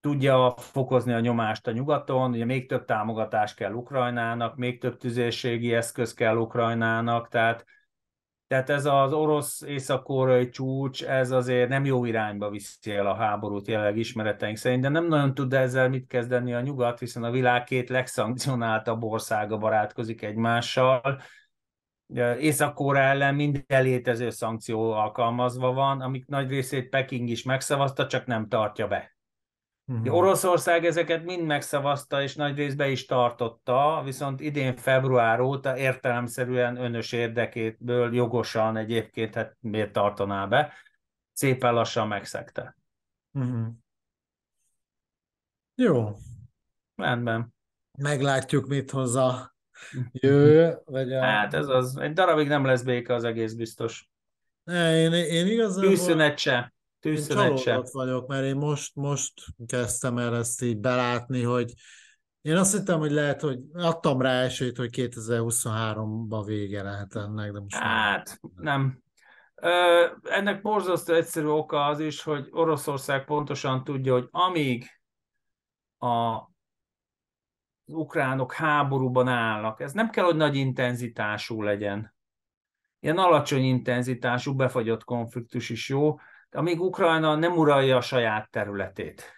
tudja 0.00 0.54
fokozni 0.56 1.12
a 1.12 1.20
nyomást 1.20 1.66
a 1.66 1.70
nyugaton, 1.72 2.30
ugye 2.30 2.44
még 2.44 2.68
több 2.68 2.84
támogatás 2.84 3.54
kell 3.54 3.72
Ukrajnának, 3.72 4.56
még 4.56 4.80
több 4.80 4.96
tüzérségi 4.96 5.74
eszköz 5.74 6.14
kell 6.14 6.36
Ukrajnának, 6.36 7.28
tehát, 7.28 7.64
tehát 8.46 8.70
ez 8.70 8.84
az 8.84 9.12
orosz 9.12 9.62
észak 9.62 10.06
csúcs, 10.50 11.04
ez 11.04 11.30
azért 11.30 11.68
nem 11.68 11.84
jó 11.84 12.04
irányba 12.04 12.50
viszi 12.50 12.90
el 12.90 13.06
a 13.06 13.14
háborút 13.14 13.68
jelenleg 13.68 13.96
ismereteink 13.96 14.56
szerint, 14.56 14.82
de 14.82 14.88
nem 14.88 15.06
nagyon 15.06 15.34
tud 15.34 15.52
ezzel 15.52 15.88
mit 15.88 16.06
kezdeni 16.06 16.54
a 16.54 16.60
nyugat, 16.60 16.98
hiszen 16.98 17.24
a 17.24 17.30
világ 17.30 17.64
két 17.64 17.88
legszankcionáltabb 17.88 19.02
országa 19.02 19.56
barátkozik 19.56 20.22
egymással, 20.22 21.20
észak 22.38 22.96
ellen 22.96 23.34
minden 23.34 23.82
létező 23.82 24.30
szankció 24.30 24.92
alkalmazva 24.92 25.72
van, 25.72 26.00
amik 26.00 26.26
nagy 26.26 26.48
részét 26.48 26.88
Peking 26.88 27.28
is 27.28 27.42
megszavazta, 27.42 28.06
csak 28.06 28.26
nem 28.26 28.48
tartja 28.48 28.86
be. 28.86 29.13
Uh-huh. 29.86 30.14
Oroszország 30.14 30.84
ezeket 30.84 31.24
mind 31.24 31.46
megszavazta, 31.46 32.22
és 32.22 32.34
nagy 32.34 32.56
részben 32.56 32.90
is 32.90 33.06
tartotta, 33.06 34.00
viszont 34.04 34.40
idén 34.40 34.76
február 34.76 35.40
óta 35.40 35.76
értelemszerűen 35.76 36.76
önös 36.76 37.12
érdekétből 37.12 38.14
jogosan 38.14 38.76
egyébként, 38.76 39.34
hát 39.34 39.56
miért 39.60 39.92
tartaná 39.92 40.46
be, 40.46 40.72
szépen 41.32 41.74
lassan 41.74 42.08
megszegte. 42.08 42.76
Uh-huh. 43.32 43.66
Jó. 45.74 46.16
Rendben. 46.96 47.54
Meglátjuk, 47.98 48.66
mit 48.66 48.90
hoz 48.90 49.14
a 49.14 49.54
jövő. 50.12 50.78
Vagy 50.84 51.12
a... 51.12 51.22
Hát 51.22 51.54
ez 51.54 51.68
az, 51.68 51.96
egy 51.96 52.12
darabig 52.12 52.48
nem 52.48 52.64
lesz 52.64 52.82
béke 52.82 53.14
az 53.14 53.24
egész 53.24 53.52
biztos. 53.52 54.08
Ne, 54.64 54.96
én, 54.96 55.12
én 55.12 55.46
igazából... 55.46 55.88
Tűzszünet 55.88 56.38
se. 56.38 56.73
Én 57.04 57.24
csalódott 57.26 57.90
vagyok, 57.90 58.26
mert 58.26 58.44
én 58.44 58.56
most, 58.56 58.94
most 58.94 59.32
kezdtem 59.66 60.18
el 60.18 60.36
ezt 60.36 60.62
így 60.62 60.78
belátni, 60.78 61.42
hogy 61.42 61.72
én 62.40 62.56
azt 62.56 62.76
hittem, 62.76 62.98
hogy 62.98 63.10
lehet, 63.10 63.40
hogy 63.40 63.58
adtam 63.72 64.20
rá 64.20 64.42
esélyt, 64.42 64.76
hogy 64.76 64.90
2023-ban 64.92 66.42
vége 66.46 66.82
lehet 66.82 67.16
ennek, 67.16 67.52
de 67.52 67.60
most 67.60 67.76
Hát, 67.76 68.40
nem. 68.56 69.02
Ö, 69.54 70.06
ennek 70.22 70.62
borzasztó 70.62 71.14
egyszerű 71.14 71.46
oka 71.46 71.86
az 71.86 72.00
is, 72.00 72.22
hogy 72.22 72.48
Oroszország 72.50 73.24
pontosan 73.24 73.84
tudja, 73.84 74.12
hogy 74.12 74.28
amíg 74.30 74.86
a 75.98 76.42
az 77.86 77.94
ukránok 77.94 78.52
háborúban 78.52 79.28
állnak, 79.28 79.80
ez 79.80 79.92
nem 79.92 80.10
kell, 80.10 80.24
hogy 80.24 80.36
nagy 80.36 80.56
intenzitású 80.56 81.62
legyen. 81.62 82.14
Ilyen 83.00 83.18
alacsony 83.18 83.64
intenzitású, 83.64 84.54
befagyott 84.54 85.04
konfliktus 85.04 85.70
is 85.70 85.88
jó, 85.88 86.18
amíg 86.54 86.80
Ukrajna 86.80 87.34
nem 87.34 87.56
uralja 87.56 87.96
a 87.96 88.00
saját 88.00 88.50
területét, 88.50 89.32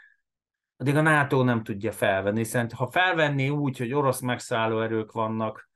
addig 0.76 0.96
a 0.96 1.00
NATO 1.00 1.42
nem 1.42 1.62
tudja 1.62 1.92
felvenni, 1.92 2.38
hiszen 2.38 2.70
ha 2.70 2.90
felvenné 2.90 3.48
úgy, 3.48 3.78
hogy 3.78 3.92
orosz 3.92 4.20
megszálló 4.20 4.80
erők 4.80 5.12
vannak 5.12 5.70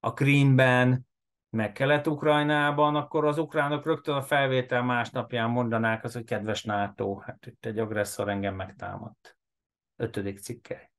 a 0.00 0.12
Krímben, 0.12 1.06
meg 1.50 1.72
Kelet-Ukrajnában, 1.72 2.96
akkor 2.96 3.24
az 3.24 3.38
ukránok 3.38 3.84
rögtön 3.84 4.14
a 4.14 4.22
felvétel 4.22 4.82
másnapján 4.82 5.50
mondanák 5.50 6.04
az, 6.04 6.12
hogy 6.12 6.24
kedves 6.24 6.64
NATO, 6.64 7.16
hát 7.18 7.46
itt 7.46 7.64
egy 7.64 7.78
agresszor 7.78 8.28
engem 8.28 8.54
megtámadt. 8.54 9.36
Ötödik 9.96 10.38
cikkely. 10.38 10.93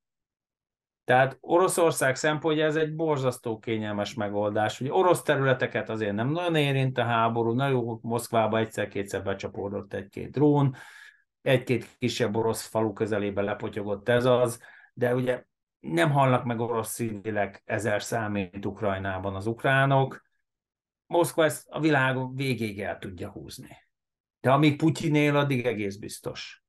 Tehát 1.05 1.37
Oroszország 1.41 2.15
szempontja 2.15 2.65
ez 2.65 2.75
egy 2.75 2.95
borzasztó 2.95 3.59
kényelmes 3.59 4.13
megoldás. 4.13 4.81
Ugye 4.81 4.93
orosz 4.93 5.21
területeket 5.21 5.89
azért 5.89 6.13
nem 6.13 6.29
nagyon 6.29 6.55
érint 6.55 6.97
a 6.97 7.03
háború, 7.03 7.51
na 7.51 7.97
Moszkvába 8.01 8.57
egyszer-kétszer 8.57 9.23
becsapódott 9.23 9.93
egy-két 9.93 10.31
drón, 10.31 10.75
egy-két 11.41 11.95
kisebb 11.97 12.35
orosz 12.35 12.65
falu 12.65 12.93
közelébe 12.93 13.41
lepotyogott 13.41 14.09
ez 14.09 14.25
az, 14.25 14.61
de 14.93 15.15
ugye 15.15 15.43
nem 15.79 16.11
halnak 16.11 16.43
meg 16.43 16.59
orosz 16.59 16.93
civilek 16.93 17.61
ezer 17.65 18.03
számít 18.03 18.65
Ukrajnában 18.65 19.35
az 19.35 19.47
ukránok. 19.47 20.23
Moszkva 21.07 21.43
ezt 21.43 21.67
a 21.69 21.79
világ 21.79 22.35
végéig 22.35 22.81
el 22.81 22.97
tudja 22.97 23.29
húzni. 23.29 23.77
De 24.39 24.51
amíg 24.51 24.77
Putyin 24.77 25.15
él, 25.15 25.35
addig 25.35 25.65
egész 25.65 25.95
biztos. 25.95 26.63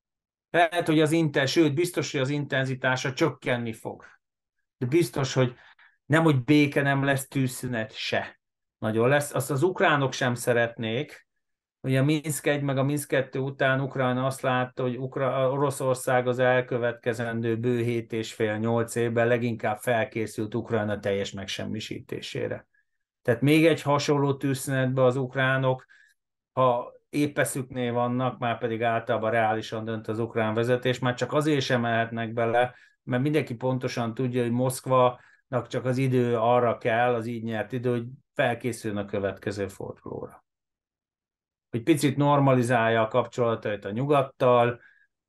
Lehet, 0.50 0.86
hogy 0.86 1.00
az 1.00 1.12
inten, 1.12 1.46
sőt, 1.46 1.74
biztos, 1.74 2.12
hogy 2.12 2.20
az 2.20 2.28
intenzitása 2.28 3.12
csökkenni 3.12 3.72
fog. 3.72 4.04
De 4.78 4.86
biztos, 4.86 5.34
hogy 5.34 5.54
nem, 6.06 6.22
hogy 6.22 6.44
béke 6.44 6.82
nem 6.82 7.04
lesz, 7.04 7.28
tűzszünet 7.28 7.92
se. 7.92 8.40
Nagyon 8.78 9.08
lesz. 9.08 9.34
Azt 9.34 9.50
az 9.50 9.62
ukránok 9.62 10.12
sem 10.12 10.34
szeretnék, 10.34 11.26
hogy 11.80 11.96
a 11.96 12.04
Minsk 12.04 12.46
1 12.46 12.62
meg 12.62 12.78
a 12.78 12.82
Minsk 12.82 13.08
2 13.08 13.38
után 13.38 13.80
Ukrajna 13.80 14.26
azt 14.26 14.40
látta, 14.40 14.82
hogy 14.82 14.96
Ukra- 14.96 15.50
Oroszország 15.52 16.28
az 16.28 16.38
elkövetkezendő 16.38 17.56
bő 17.56 17.82
7 17.82 18.12
és 18.12 18.34
fél 18.34 18.56
8 18.56 18.94
évben 18.94 19.26
leginkább 19.26 19.78
felkészült 19.78 20.54
Ukrajna 20.54 20.98
teljes 20.98 21.32
megsemmisítésére. 21.32 22.66
Tehát 23.22 23.40
még 23.40 23.66
egy 23.66 23.82
hasonló 23.82 24.36
tűzszünetbe 24.36 25.02
az 25.04 25.16
ukránok, 25.16 25.86
ha 26.52 26.92
épeszüknél 27.08 27.92
vannak, 27.92 28.38
már 28.38 28.58
pedig 28.58 28.82
általában 28.82 29.30
reálisan 29.30 29.84
dönt 29.84 30.08
az 30.08 30.18
ukrán 30.18 30.54
vezetés, 30.54 30.98
már 30.98 31.14
csak 31.14 31.32
azért 31.32 31.64
sem 31.64 31.80
mehetnek 31.80 32.32
bele, 32.32 32.74
mert 33.06 33.22
mindenki 33.22 33.54
pontosan 33.54 34.14
tudja, 34.14 34.42
hogy 34.42 34.50
Moszkvanak 34.50 35.66
csak 35.68 35.84
az 35.84 35.98
idő 35.98 36.36
arra 36.36 36.78
kell, 36.78 37.14
az 37.14 37.26
így 37.26 37.42
nyert 37.42 37.72
idő, 37.72 37.90
hogy 37.90 38.04
felkészüljön 38.34 39.00
a 39.00 39.04
következő 39.04 39.68
fordulóra. 39.68 40.44
Hogy 41.70 41.82
picit 41.82 42.16
normalizálja 42.16 43.02
a 43.02 43.08
kapcsolatait 43.08 43.84
a 43.84 43.90
nyugattal, 43.90 44.80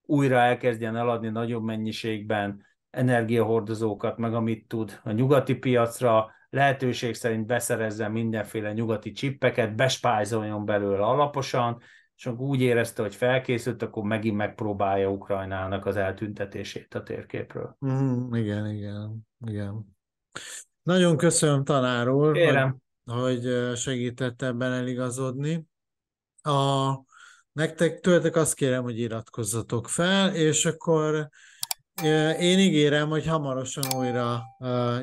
újra 0.02 0.38
elkezdjen 0.38 0.96
eladni 0.96 1.30
nagyobb 1.30 1.64
mennyiségben 1.64 2.66
energiahordozókat, 2.90 4.18
meg 4.18 4.34
amit 4.34 4.68
tud 4.68 5.00
a 5.04 5.12
nyugati 5.12 5.56
piacra, 5.56 6.32
lehetőség 6.50 7.14
szerint 7.14 7.46
beszerezzen 7.46 8.12
mindenféle 8.12 8.74
nyugati 8.74 9.12
csippeket, 9.12 9.76
bespájzoljon 9.76 10.66
belőle 10.66 11.04
alaposan, 11.04 11.82
és 12.18 12.26
akkor 12.26 12.48
úgy 12.48 12.62
érezte, 12.62 13.02
hogy 13.02 13.16
felkészült, 13.16 13.82
akkor 13.82 14.04
megint 14.04 14.36
megpróbálja 14.36 15.10
Ukrajnának 15.10 15.86
az 15.86 15.96
eltüntetését 15.96 16.94
a 16.96 17.04
térképről. 17.04 17.78
Mm, 17.86 18.34
igen, 18.34 18.70
igen, 18.70 19.28
igen. 19.46 19.86
Nagyon 20.84 21.18
köszönöm, 21.18 21.64
tanár 21.64 22.10
úr, 22.10 22.34
Kérem. 22.34 22.78
hogy, 23.06 23.22
hogy 23.22 23.76
segített 23.78 24.42
ebben 24.42 24.72
eligazodni. 24.72 25.66
A, 26.42 26.94
nektek 27.52 28.00
tőletek 28.00 28.36
azt 28.36 28.54
kérem, 28.54 28.84
hogy 28.84 29.00
iratkozzatok 29.00 29.88
fel, 29.90 30.36
és 30.36 30.66
akkor 30.66 31.30
én 32.40 32.60
ígérem, 32.60 33.10
hogy 33.10 33.28
hamarosan 33.28 33.84
újra 33.96 34.44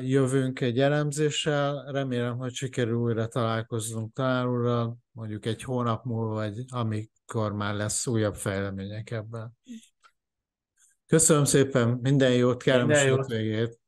jövünk 0.01 0.61
egy 0.61 0.79
elemzéssel. 0.79 1.91
Remélem, 1.91 2.37
hogy 2.37 2.53
sikerül 2.53 2.95
újra 2.95 3.27
találkoznunk 3.27 4.13
tanárúrral, 4.13 4.97
mondjuk 5.11 5.45
egy 5.45 5.63
hónap 5.63 6.03
múlva, 6.03 6.33
vagy 6.33 6.63
amikor 6.67 7.53
már 7.53 7.73
lesz 7.73 8.07
újabb 8.07 8.35
fejlemények 8.35 9.11
ebben. 9.11 9.57
Köszönöm 11.05 11.45
szépen, 11.45 11.99
minden 12.01 12.33
jót, 12.33 12.63
kellemes 12.63 13.27
végét! 13.27 13.79